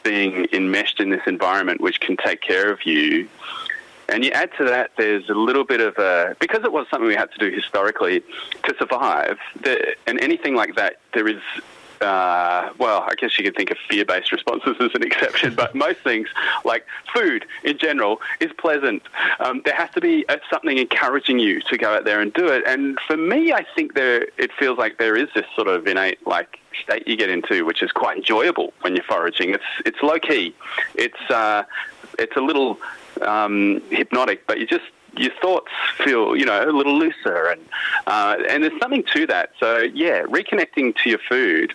being 0.02 0.46
enmeshed 0.52 0.98
in 0.98 1.10
this 1.10 1.26
environment 1.26 1.80
which 1.80 2.00
can 2.00 2.16
take 2.16 2.40
care 2.40 2.72
of 2.72 2.86
you. 2.86 3.28
And 4.10 4.24
you 4.24 4.30
add 4.32 4.50
to 4.58 4.64
that, 4.64 4.90
there's 4.96 5.28
a 5.28 5.34
little 5.34 5.64
bit 5.64 5.80
of 5.80 5.96
a, 5.98 6.36
because 6.40 6.64
it 6.64 6.72
was 6.72 6.86
something 6.90 7.06
we 7.06 7.14
had 7.14 7.30
to 7.32 7.38
do 7.38 7.54
historically 7.54 8.20
to 8.64 8.74
survive, 8.78 9.38
the, 9.62 9.94
and 10.06 10.20
anything 10.20 10.54
like 10.54 10.74
that, 10.76 10.96
there 11.14 11.28
is 11.28 11.40
uh, 12.00 12.70
well, 12.78 13.04
I 13.06 13.14
guess 13.14 13.36
you 13.38 13.44
could 13.44 13.56
think 13.56 13.70
of 13.70 13.76
fear 13.88 14.04
based 14.04 14.32
responses 14.32 14.76
as 14.80 14.90
an 14.94 15.02
exception, 15.02 15.54
but 15.54 15.74
most 15.86 16.00
things, 16.00 16.28
like 16.64 16.86
food 17.14 17.44
in 17.62 17.78
general, 17.78 18.20
is 18.40 18.50
pleasant. 18.56 19.02
Um, 19.38 19.62
there 19.64 19.74
has 19.74 19.90
to 19.90 20.00
be 20.00 20.24
something 20.50 20.78
encouraging 20.78 21.38
you 21.38 21.60
to 21.62 21.76
go 21.76 21.94
out 21.94 22.04
there 22.04 22.20
and 22.20 22.32
do 22.32 22.46
it. 22.48 22.64
And 22.66 22.98
for 23.06 23.16
me, 23.16 23.52
I 23.52 23.66
think 23.74 23.94
there 23.94 24.26
it 24.38 24.50
feels 24.58 24.78
like 24.78 24.98
there 24.98 25.16
is 25.16 25.28
this 25.34 25.46
sort 25.54 25.68
of 25.68 25.86
innate, 25.86 26.26
like, 26.26 26.58
state 26.82 27.06
you 27.06 27.16
get 27.16 27.28
into, 27.28 27.64
which 27.64 27.82
is 27.82 27.92
quite 27.92 28.16
enjoyable 28.16 28.72
when 28.80 28.94
you're 28.94 29.04
foraging. 29.04 29.50
It's 29.50 29.64
it's 29.84 30.02
low 30.02 30.18
key, 30.18 30.54
it's 30.94 31.30
uh, 31.30 31.64
it's 32.20 32.36
a 32.36 32.40
little 32.40 32.78
um, 33.22 33.82
hypnotic, 33.90 34.46
but 34.46 34.58
you 34.58 34.66
just 34.66 34.84
your 35.16 35.32
thoughts 35.40 35.72
feel, 36.04 36.36
you 36.36 36.44
know, 36.44 36.62
a 36.62 36.70
little 36.70 36.96
looser, 36.96 37.46
and 37.46 37.60
uh, 38.06 38.36
and 38.48 38.62
there's 38.62 38.78
something 38.80 39.04
to 39.14 39.26
that. 39.26 39.50
So 39.58 39.78
yeah, 39.78 40.22
reconnecting 40.22 40.96
to 41.02 41.10
your 41.10 41.18
food 41.28 41.74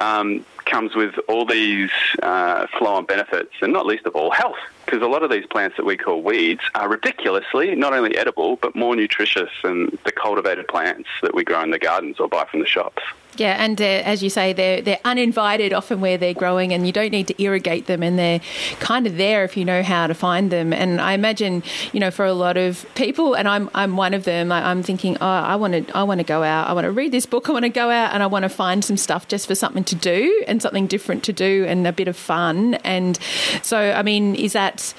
um, 0.00 0.44
comes 0.64 0.94
with 0.94 1.14
all 1.28 1.44
these 1.44 1.90
uh, 2.22 2.66
flow-on 2.78 3.04
benefits, 3.04 3.52
and 3.60 3.72
not 3.72 3.86
least 3.86 4.06
of 4.06 4.16
all, 4.16 4.30
health. 4.30 4.56
Because 4.86 5.02
a 5.02 5.06
lot 5.06 5.22
of 5.22 5.30
these 5.30 5.46
plants 5.46 5.76
that 5.76 5.84
we 5.84 5.96
call 5.96 6.22
weeds 6.22 6.62
are 6.74 6.88
ridiculously 6.88 7.74
not 7.76 7.92
only 7.92 8.16
edible 8.16 8.56
but 8.56 8.74
more 8.74 8.96
nutritious 8.96 9.50
than 9.62 9.96
the 10.04 10.10
cultivated 10.10 10.66
plants 10.66 11.08
that 11.22 11.34
we 11.34 11.44
grow 11.44 11.62
in 11.62 11.70
the 11.70 11.78
gardens 11.78 12.18
or 12.18 12.28
buy 12.28 12.44
from 12.46 12.60
the 12.60 12.66
shops. 12.66 13.02
Yeah, 13.40 13.56
and 13.58 13.80
uh, 13.80 13.84
as 13.84 14.22
you 14.22 14.28
say, 14.28 14.52
they're 14.52 14.82
they're 14.82 15.00
uninvited 15.02 15.72
often 15.72 16.02
where 16.02 16.18
they're 16.18 16.34
growing, 16.34 16.74
and 16.74 16.86
you 16.86 16.92
don't 16.92 17.10
need 17.10 17.26
to 17.28 17.42
irrigate 17.42 17.86
them, 17.86 18.02
and 18.02 18.18
they're 18.18 18.40
kind 18.80 19.06
of 19.06 19.16
there 19.16 19.44
if 19.44 19.56
you 19.56 19.64
know 19.64 19.82
how 19.82 20.06
to 20.08 20.12
find 20.12 20.52
them. 20.52 20.74
And 20.74 21.00
I 21.00 21.14
imagine, 21.14 21.62
you 21.94 22.00
know, 22.00 22.10
for 22.10 22.26
a 22.26 22.34
lot 22.34 22.58
of 22.58 22.84
people, 22.94 23.32
and 23.32 23.48
I'm 23.48 23.70
I'm 23.74 23.96
one 23.96 24.12
of 24.12 24.24
them. 24.24 24.52
I'm 24.52 24.82
thinking, 24.82 25.16
oh, 25.22 25.26
I 25.26 25.56
want 25.56 25.72
to 25.72 25.96
I 25.96 26.02
want 26.02 26.18
to 26.20 26.24
go 26.24 26.42
out, 26.42 26.68
I 26.68 26.74
want 26.74 26.84
to 26.84 26.90
read 26.90 27.12
this 27.12 27.24
book, 27.24 27.48
I 27.48 27.52
want 27.52 27.62
to 27.62 27.70
go 27.70 27.88
out, 27.88 28.12
and 28.12 28.22
I 28.22 28.26
want 28.26 28.42
to 28.42 28.50
find 28.50 28.84
some 28.84 28.98
stuff 28.98 29.26
just 29.26 29.46
for 29.46 29.54
something 29.54 29.84
to 29.84 29.94
do 29.94 30.44
and 30.46 30.60
something 30.60 30.86
different 30.86 31.24
to 31.24 31.32
do 31.32 31.64
and 31.66 31.86
a 31.86 31.92
bit 31.92 32.08
of 32.08 32.18
fun. 32.18 32.74
And 32.84 33.18
so, 33.62 33.78
I 33.78 34.02
mean, 34.02 34.34
is 34.34 34.52
that 34.52 34.92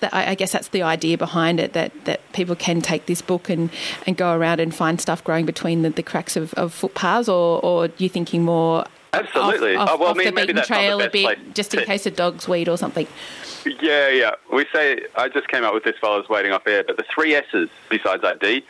that 0.00 0.12
I, 0.12 0.34
guess 0.34 0.52
that's 0.52 0.68
the 0.68 0.82
idea 0.82 1.16
behind 1.16 1.60
it 1.60 1.72
that, 1.72 1.92
that 2.04 2.20
people 2.32 2.54
can 2.54 2.80
take 2.80 3.06
this 3.06 3.22
book 3.22 3.48
and, 3.48 3.70
and 4.06 4.16
go 4.16 4.34
around 4.34 4.60
and 4.60 4.74
find 4.74 5.00
stuff 5.00 5.22
growing 5.22 5.46
between 5.46 5.82
the, 5.82 5.90
the 5.90 6.02
cracks 6.02 6.36
of, 6.36 6.52
of 6.54 6.72
footpaths, 6.72 7.28
or, 7.28 7.64
or 7.64 7.84
are 7.84 7.90
you 7.98 8.08
thinking 8.08 8.44
more 8.44 8.84
Absolutely. 9.12 9.76
off, 9.76 9.88
off, 9.88 9.94
oh, 9.94 10.00
well, 10.00 10.10
off 10.10 10.16
maybe, 10.16 10.30
the 10.30 10.46
beaten 10.46 10.62
trail 10.64 11.00
a 11.00 11.10
bit, 11.10 11.54
just 11.54 11.74
in 11.74 11.80
to... 11.80 11.86
case 11.86 12.06
a 12.06 12.10
dog's 12.10 12.48
weed 12.48 12.68
or 12.68 12.76
something? 12.76 13.06
Yeah, 13.80 14.08
yeah. 14.08 14.34
We 14.52 14.66
say, 14.72 15.02
I 15.16 15.28
just 15.28 15.48
came 15.48 15.64
up 15.64 15.74
with 15.74 15.84
this 15.84 15.96
while 16.00 16.12
I 16.12 16.16
was 16.16 16.28
waiting 16.28 16.52
off 16.52 16.66
air, 16.66 16.84
but 16.84 16.96
the 16.96 17.04
three 17.14 17.34
S's 17.34 17.68
besides 17.88 18.24
ID 18.24 18.64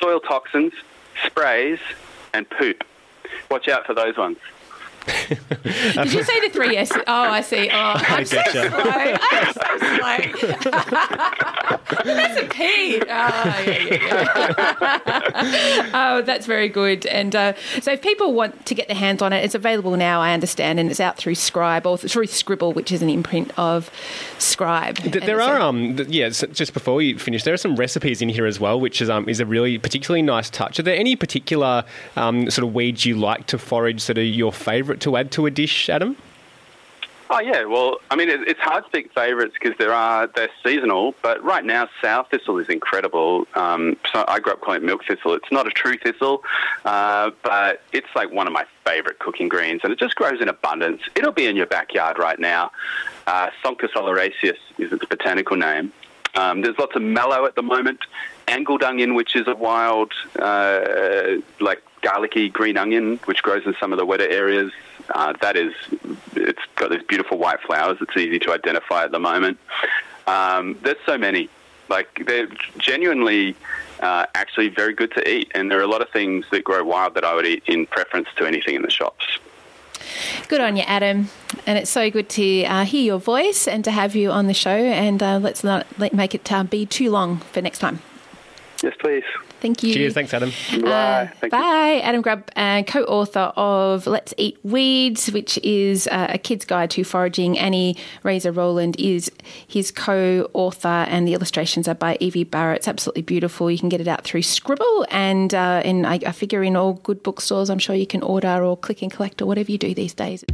soil 0.00 0.20
toxins, 0.20 0.72
sprays, 1.24 1.78
and 2.32 2.48
poop. 2.50 2.84
Watch 3.50 3.68
out 3.68 3.86
for 3.86 3.94
those 3.94 4.16
ones. 4.16 4.38
Did 5.06 6.12
you 6.12 6.22
say 6.22 6.40
the 6.40 6.50
three 6.52 6.76
S? 6.76 6.92
Oh, 6.92 7.02
I 7.06 7.40
see. 7.40 7.68
Oh, 7.70 7.72
I'm 7.96 8.24
so 8.24 8.40
slow. 8.50 8.62
I'm 8.62 9.54
so 9.54 9.60
slow. 9.78 10.18
that's 12.04 12.40
a 12.40 12.46
P. 12.48 13.00
Oh, 13.00 13.04
yeah, 13.06 13.66
yeah, 13.66 14.98
yeah. 15.06 15.90
oh, 15.94 16.22
that's 16.22 16.46
very 16.46 16.68
good. 16.68 17.06
And 17.06 17.34
uh, 17.36 17.54
so, 17.80 17.92
if 17.92 18.02
people 18.02 18.32
want 18.32 18.66
to 18.66 18.74
get 18.74 18.88
their 18.88 18.96
hands 18.96 19.22
on 19.22 19.32
it, 19.32 19.44
it's 19.44 19.54
available 19.54 19.96
now. 19.96 20.20
I 20.20 20.32
understand, 20.32 20.80
and 20.80 20.90
it's 20.90 21.00
out 21.00 21.16
through 21.16 21.34
Scribe 21.34 21.86
or 21.86 21.98
through 21.98 22.26
Scribble, 22.26 22.72
which 22.72 22.90
is 22.92 23.02
an 23.02 23.10
imprint 23.10 23.56
of 23.58 23.90
Scribe. 24.38 24.96
There 24.96 25.40
are, 25.40 25.60
um, 25.60 25.96
yeah. 26.08 26.28
Just 26.30 26.72
before 26.74 27.02
you 27.02 27.18
finish, 27.18 27.44
there 27.44 27.54
are 27.54 27.58
some 27.58 27.76
recipes 27.76 28.22
in 28.22 28.28
here 28.28 28.46
as 28.46 28.58
well, 28.58 28.80
which 28.80 29.02
is 29.02 29.10
um, 29.10 29.28
is 29.28 29.40
a 29.40 29.46
really 29.46 29.78
particularly 29.78 30.22
nice 30.22 30.50
touch. 30.50 30.78
Are 30.78 30.82
there 30.82 30.96
any 30.96 31.16
particular 31.16 31.84
um, 32.16 32.50
sort 32.50 32.66
of 32.66 32.74
weeds 32.74 33.04
you 33.04 33.16
like 33.16 33.46
to 33.48 33.58
forage 33.58 34.06
that 34.06 34.18
are 34.18 34.22
your 34.22 34.52
favourite? 34.52 34.93
To 35.00 35.16
add 35.16 35.30
to 35.32 35.46
a 35.46 35.50
dish, 35.50 35.88
Adam? 35.88 36.16
Oh 37.30 37.40
yeah, 37.40 37.64
well, 37.64 38.00
I 38.10 38.16
mean, 38.16 38.28
it's 38.28 38.60
hard 38.60 38.84
to 38.84 38.90
pick 38.90 39.12
favourites 39.12 39.54
because 39.54 39.76
there 39.78 39.92
are 39.92 40.26
they're 40.26 40.50
seasonal. 40.62 41.14
But 41.22 41.42
right 41.42 41.64
now, 41.64 41.88
sow 42.02 42.26
thistle 42.30 42.58
is 42.58 42.68
incredible. 42.68 43.48
Um, 43.54 43.96
so 44.12 44.24
I 44.28 44.40
grew 44.40 44.52
up 44.52 44.60
calling 44.60 44.82
it 44.82 44.84
milk 44.84 45.04
thistle. 45.06 45.32
It's 45.32 45.50
not 45.50 45.66
a 45.66 45.70
true 45.70 45.96
thistle, 45.96 46.44
uh, 46.84 47.30
but 47.42 47.82
it's 47.92 48.06
like 48.14 48.30
one 48.30 48.46
of 48.46 48.52
my 48.52 48.66
favourite 48.84 49.18
cooking 49.18 49.48
greens, 49.48 49.80
and 49.84 49.92
it 49.92 49.98
just 49.98 50.16
grows 50.16 50.42
in 50.42 50.48
abundance. 50.48 51.00
It'll 51.16 51.32
be 51.32 51.46
in 51.46 51.56
your 51.56 51.66
backyard 51.66 52.18
right 52.18 52.38
now. 52.38 52.70
Uh, 53.26 53.48
Sonchus 53.64 53.92
oleraceus 53.94 54.58
is 54.78 54.92
its 54.92 55.04
botanical 55.06 55.56
name. 55.56 55.92
Um, 56.34 56.60
there's 56.60 56.78
lots 56.78 56.94
of 56.94 57.02
mallow 57.02 57.46
at 57.46 57.54
the 57.54 57.62
moment. 57.62 58.00
Angled 58.48 58.82
onion, 58.82 59.14
which 59.14 59.34
is 59.34 59.48
a 59.48 59.54
wild, 59.54 60.12
uh, 60.38 61.36
like 61.58 61.82
garlicky 62.02 62.50
green 62.50 62.76
onion, 62.76 63.18
which 63.24 63.42
grows 63.42 63.64
in 63.64 63.74
some 63.80 63.92
of 63.92 63.98
the 63.98 64.04
wetter 64.04 64.28
areas. 64.28 64.72
Uh, 65.10 65.34
that 65.40 65.56
is, 65.56 65.72
it's 66.34 66.62
got 66.76 66.90
these 66.90 67.02
beautiful 67.02 67.38
white 67.38 67.60
flowers. 67.60 67.98
It's 68.00 68.16
easy 68.16 68.38
to 68.40 68.52
identify 68.52 69.04
at 69.04 69.10
the 69.10 69.18
moment. 69.18 69.58
Um, 70.26 70.78
there's 70.82 70.96
so 71.04 71.18
many. 71.18 71.48
Like 71.88 72.24
they're 72.26 72.48
genuinely 72.78 73.54
uh, 74.00 74.26
actually 74.34 74.68
very 74.68 74.94
good 74.94 75.12
to 75.12 75.28
eat, 75.28 75.52
and 75.54 75.70
there 75.70 75.78
are 75.78 75.82
a 75.82 75.86
lot 75.86 76.00
of 76.00 76.08
things 76.10 76.46
that 76.50 76.64
grow 76.64 76.82
wild 76.82 77.14
that 77.14 77.24
I 77.24 77.34
would 77.34 77.46
eat 77.46 77.62
in 77.66 77.86
preference 77.86 78.28
to 78.36 78.46
anything 78.46 78.74
in 78.74 78.82
the 78.82 78.90
shops. 78.90 79.38
Good 80.48 80.60
on 80.60 80.76
you, 80.76 80.82
Adam. 80.86 81.28
And 81.66 81.78
it's 81.78 81.90
so 81.90 82.10
good 82.10 82.28
to 82.30 82.64
uh, 82.64 82.84
hear 82.84 83.02
your 83.02 83.18
voice 83.18 83.66
and 83.68 83.84
to 83.84 83.90
have 83.90 84.14
you 84.14 84.30
on 84.30 84.46
the 84.46 84.54
show. 84.54 84.70
And 84.70 85.22
uh, 85.22 85.38
let's 85.38 85.64
not 85.64 85.86
let, 85.98 86.12
make 86.12 86.34
it 86.34 86.50
uh, 86.52 86.64
be 86.64 86.86
too 86.86 87.10
long 87.10 87.38
for 87.52 87.60
next 87.60 87.78
time. 87.78 88.00
Yes, 88.82 88.94
please. 88.98 89.24
Thank 89.64 89.82
you. 89.82 89.94
Cheers. 89.94 90.12
Thanks, 90.12 90.34
Adam. 90.34 90.52
Bye. 90.82 91.32
Uh, 91.42 91.48
bye. 91.48 92.00
Adam 92.04 92.20
Grubb, 92.20 92.50
uh, 92.54 92.82
co 92.82 93.02
author 93.04 93.50
of 93.56 94.06
Let's 94.06 94.34
Eat 94.36 94.58
Weeds, 94.62 95.32
which 95.32 95.56
is 95.62 96.06
uh, 96.08 96.26
a 96.28 96.36
kid's 96.36 96.66
guide 96.66 96.90
to 96.90 97.02
foraging. 97.02 97.58
Annie 97.58 97.96
Raser-Rowland 98.24 99.00
is 99.00 99.32
his 99.66 99.90
co 99.90 100.50
author, 100.52 101.06
and 101.08 101.26
the 101.26 101.32
illustrations 101.32 101.88
are 101.88 101.94
by 101.94 102.18
Evie 102.20 102.44
Barrow. 102.44 102.74
It's 102.74 102.86
absolutely 102.86 103.22
beautiful. 103.22 103.70
You 103.70 103.78
can 103.78 103.88
get 103.88 104.02
it 104.02 104.06
out 104.06 104.22
through 104.22 104.42
Scribble, 104.42 105.06
and 105.10 105.54
uh, 105.54 105.80
in, 105.82 106.04
I, 106.04 106.20
I 106.26 106.32
figure 106.32 106.62
in 106.62 106.76
all 106.76 106.92
good 106.92 107.22
bookstores, 107.22 107.70
I'm 107.70 107.78
sure 107.78 107.96
you 107.96 108.06
can 108.06 108.22
order 108.22 108.62
or 108.62 108.76
click 108.76 109.00
and 109.00 109.10
collect 109.10 109.40
or 109.40 109.46
whatever 109.46 109.72
you 109.72 109.78
do 109.78 109.94
these 109.94 110.12
days. 110.12 110.44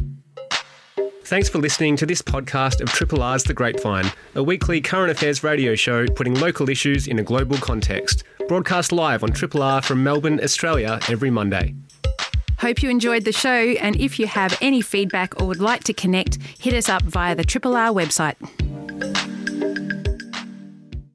Thanks 1.25 1.47
for 1.47 1.59
listening 1.59 1.95
to 1.97 2.05
this 2.05 2.21
podcast 2.21 2.81
of 2.81 2.89
Triple 2.89 3.21
R's 3.21 3.43
The 3.43 3.53
Grapevine, 3.53 4.11
a 4.35 4.43
weekly 4.43 4.81
current 4.81 5.11
affairs 5.11 5.43
radio 5.43 5.75
show 5.75 6.07
putting 6.07 6.33
local 6.35 6.69
issues 6.69 7.07
in 7.07 7.19
a 7.19 7.23
global 7.23 7.57
context. 7.57 8.23
Broadcast 8.47 8.91
live 8.91 9.23
on 9.23 9.31
Triple 9.31 9.63
R 9.63 9.81
from 9.81 10.03
Melbourne, 10.03 10.39
Australia, 10.43 10.99
every 11.09 11.29
Monday. 11.29 11.73
Hope 12.59 12.83
you 12.83 12.89
enjoyed 12.89 13.23
the 13.23 13.31
show, 13.31 13.49
and 13.49 13.95
if 13.95 14.19
you 14.19 14.27
have 14.27 14.57
any 14.61 14.81
feedback 14.81 15.39
or 15.41 15.47
would 15.47 15.61
like 15.61 15.83
to 15.85 15.93
connect, 15.93 16.37
hit 16.59 16.73
us 16.73 16.89
up 16.89 17.01
via 17.03 17.33
the 17.33 17.43
Triple 17.43 17.75
R 17.75 17.89
website. 17.89 18.35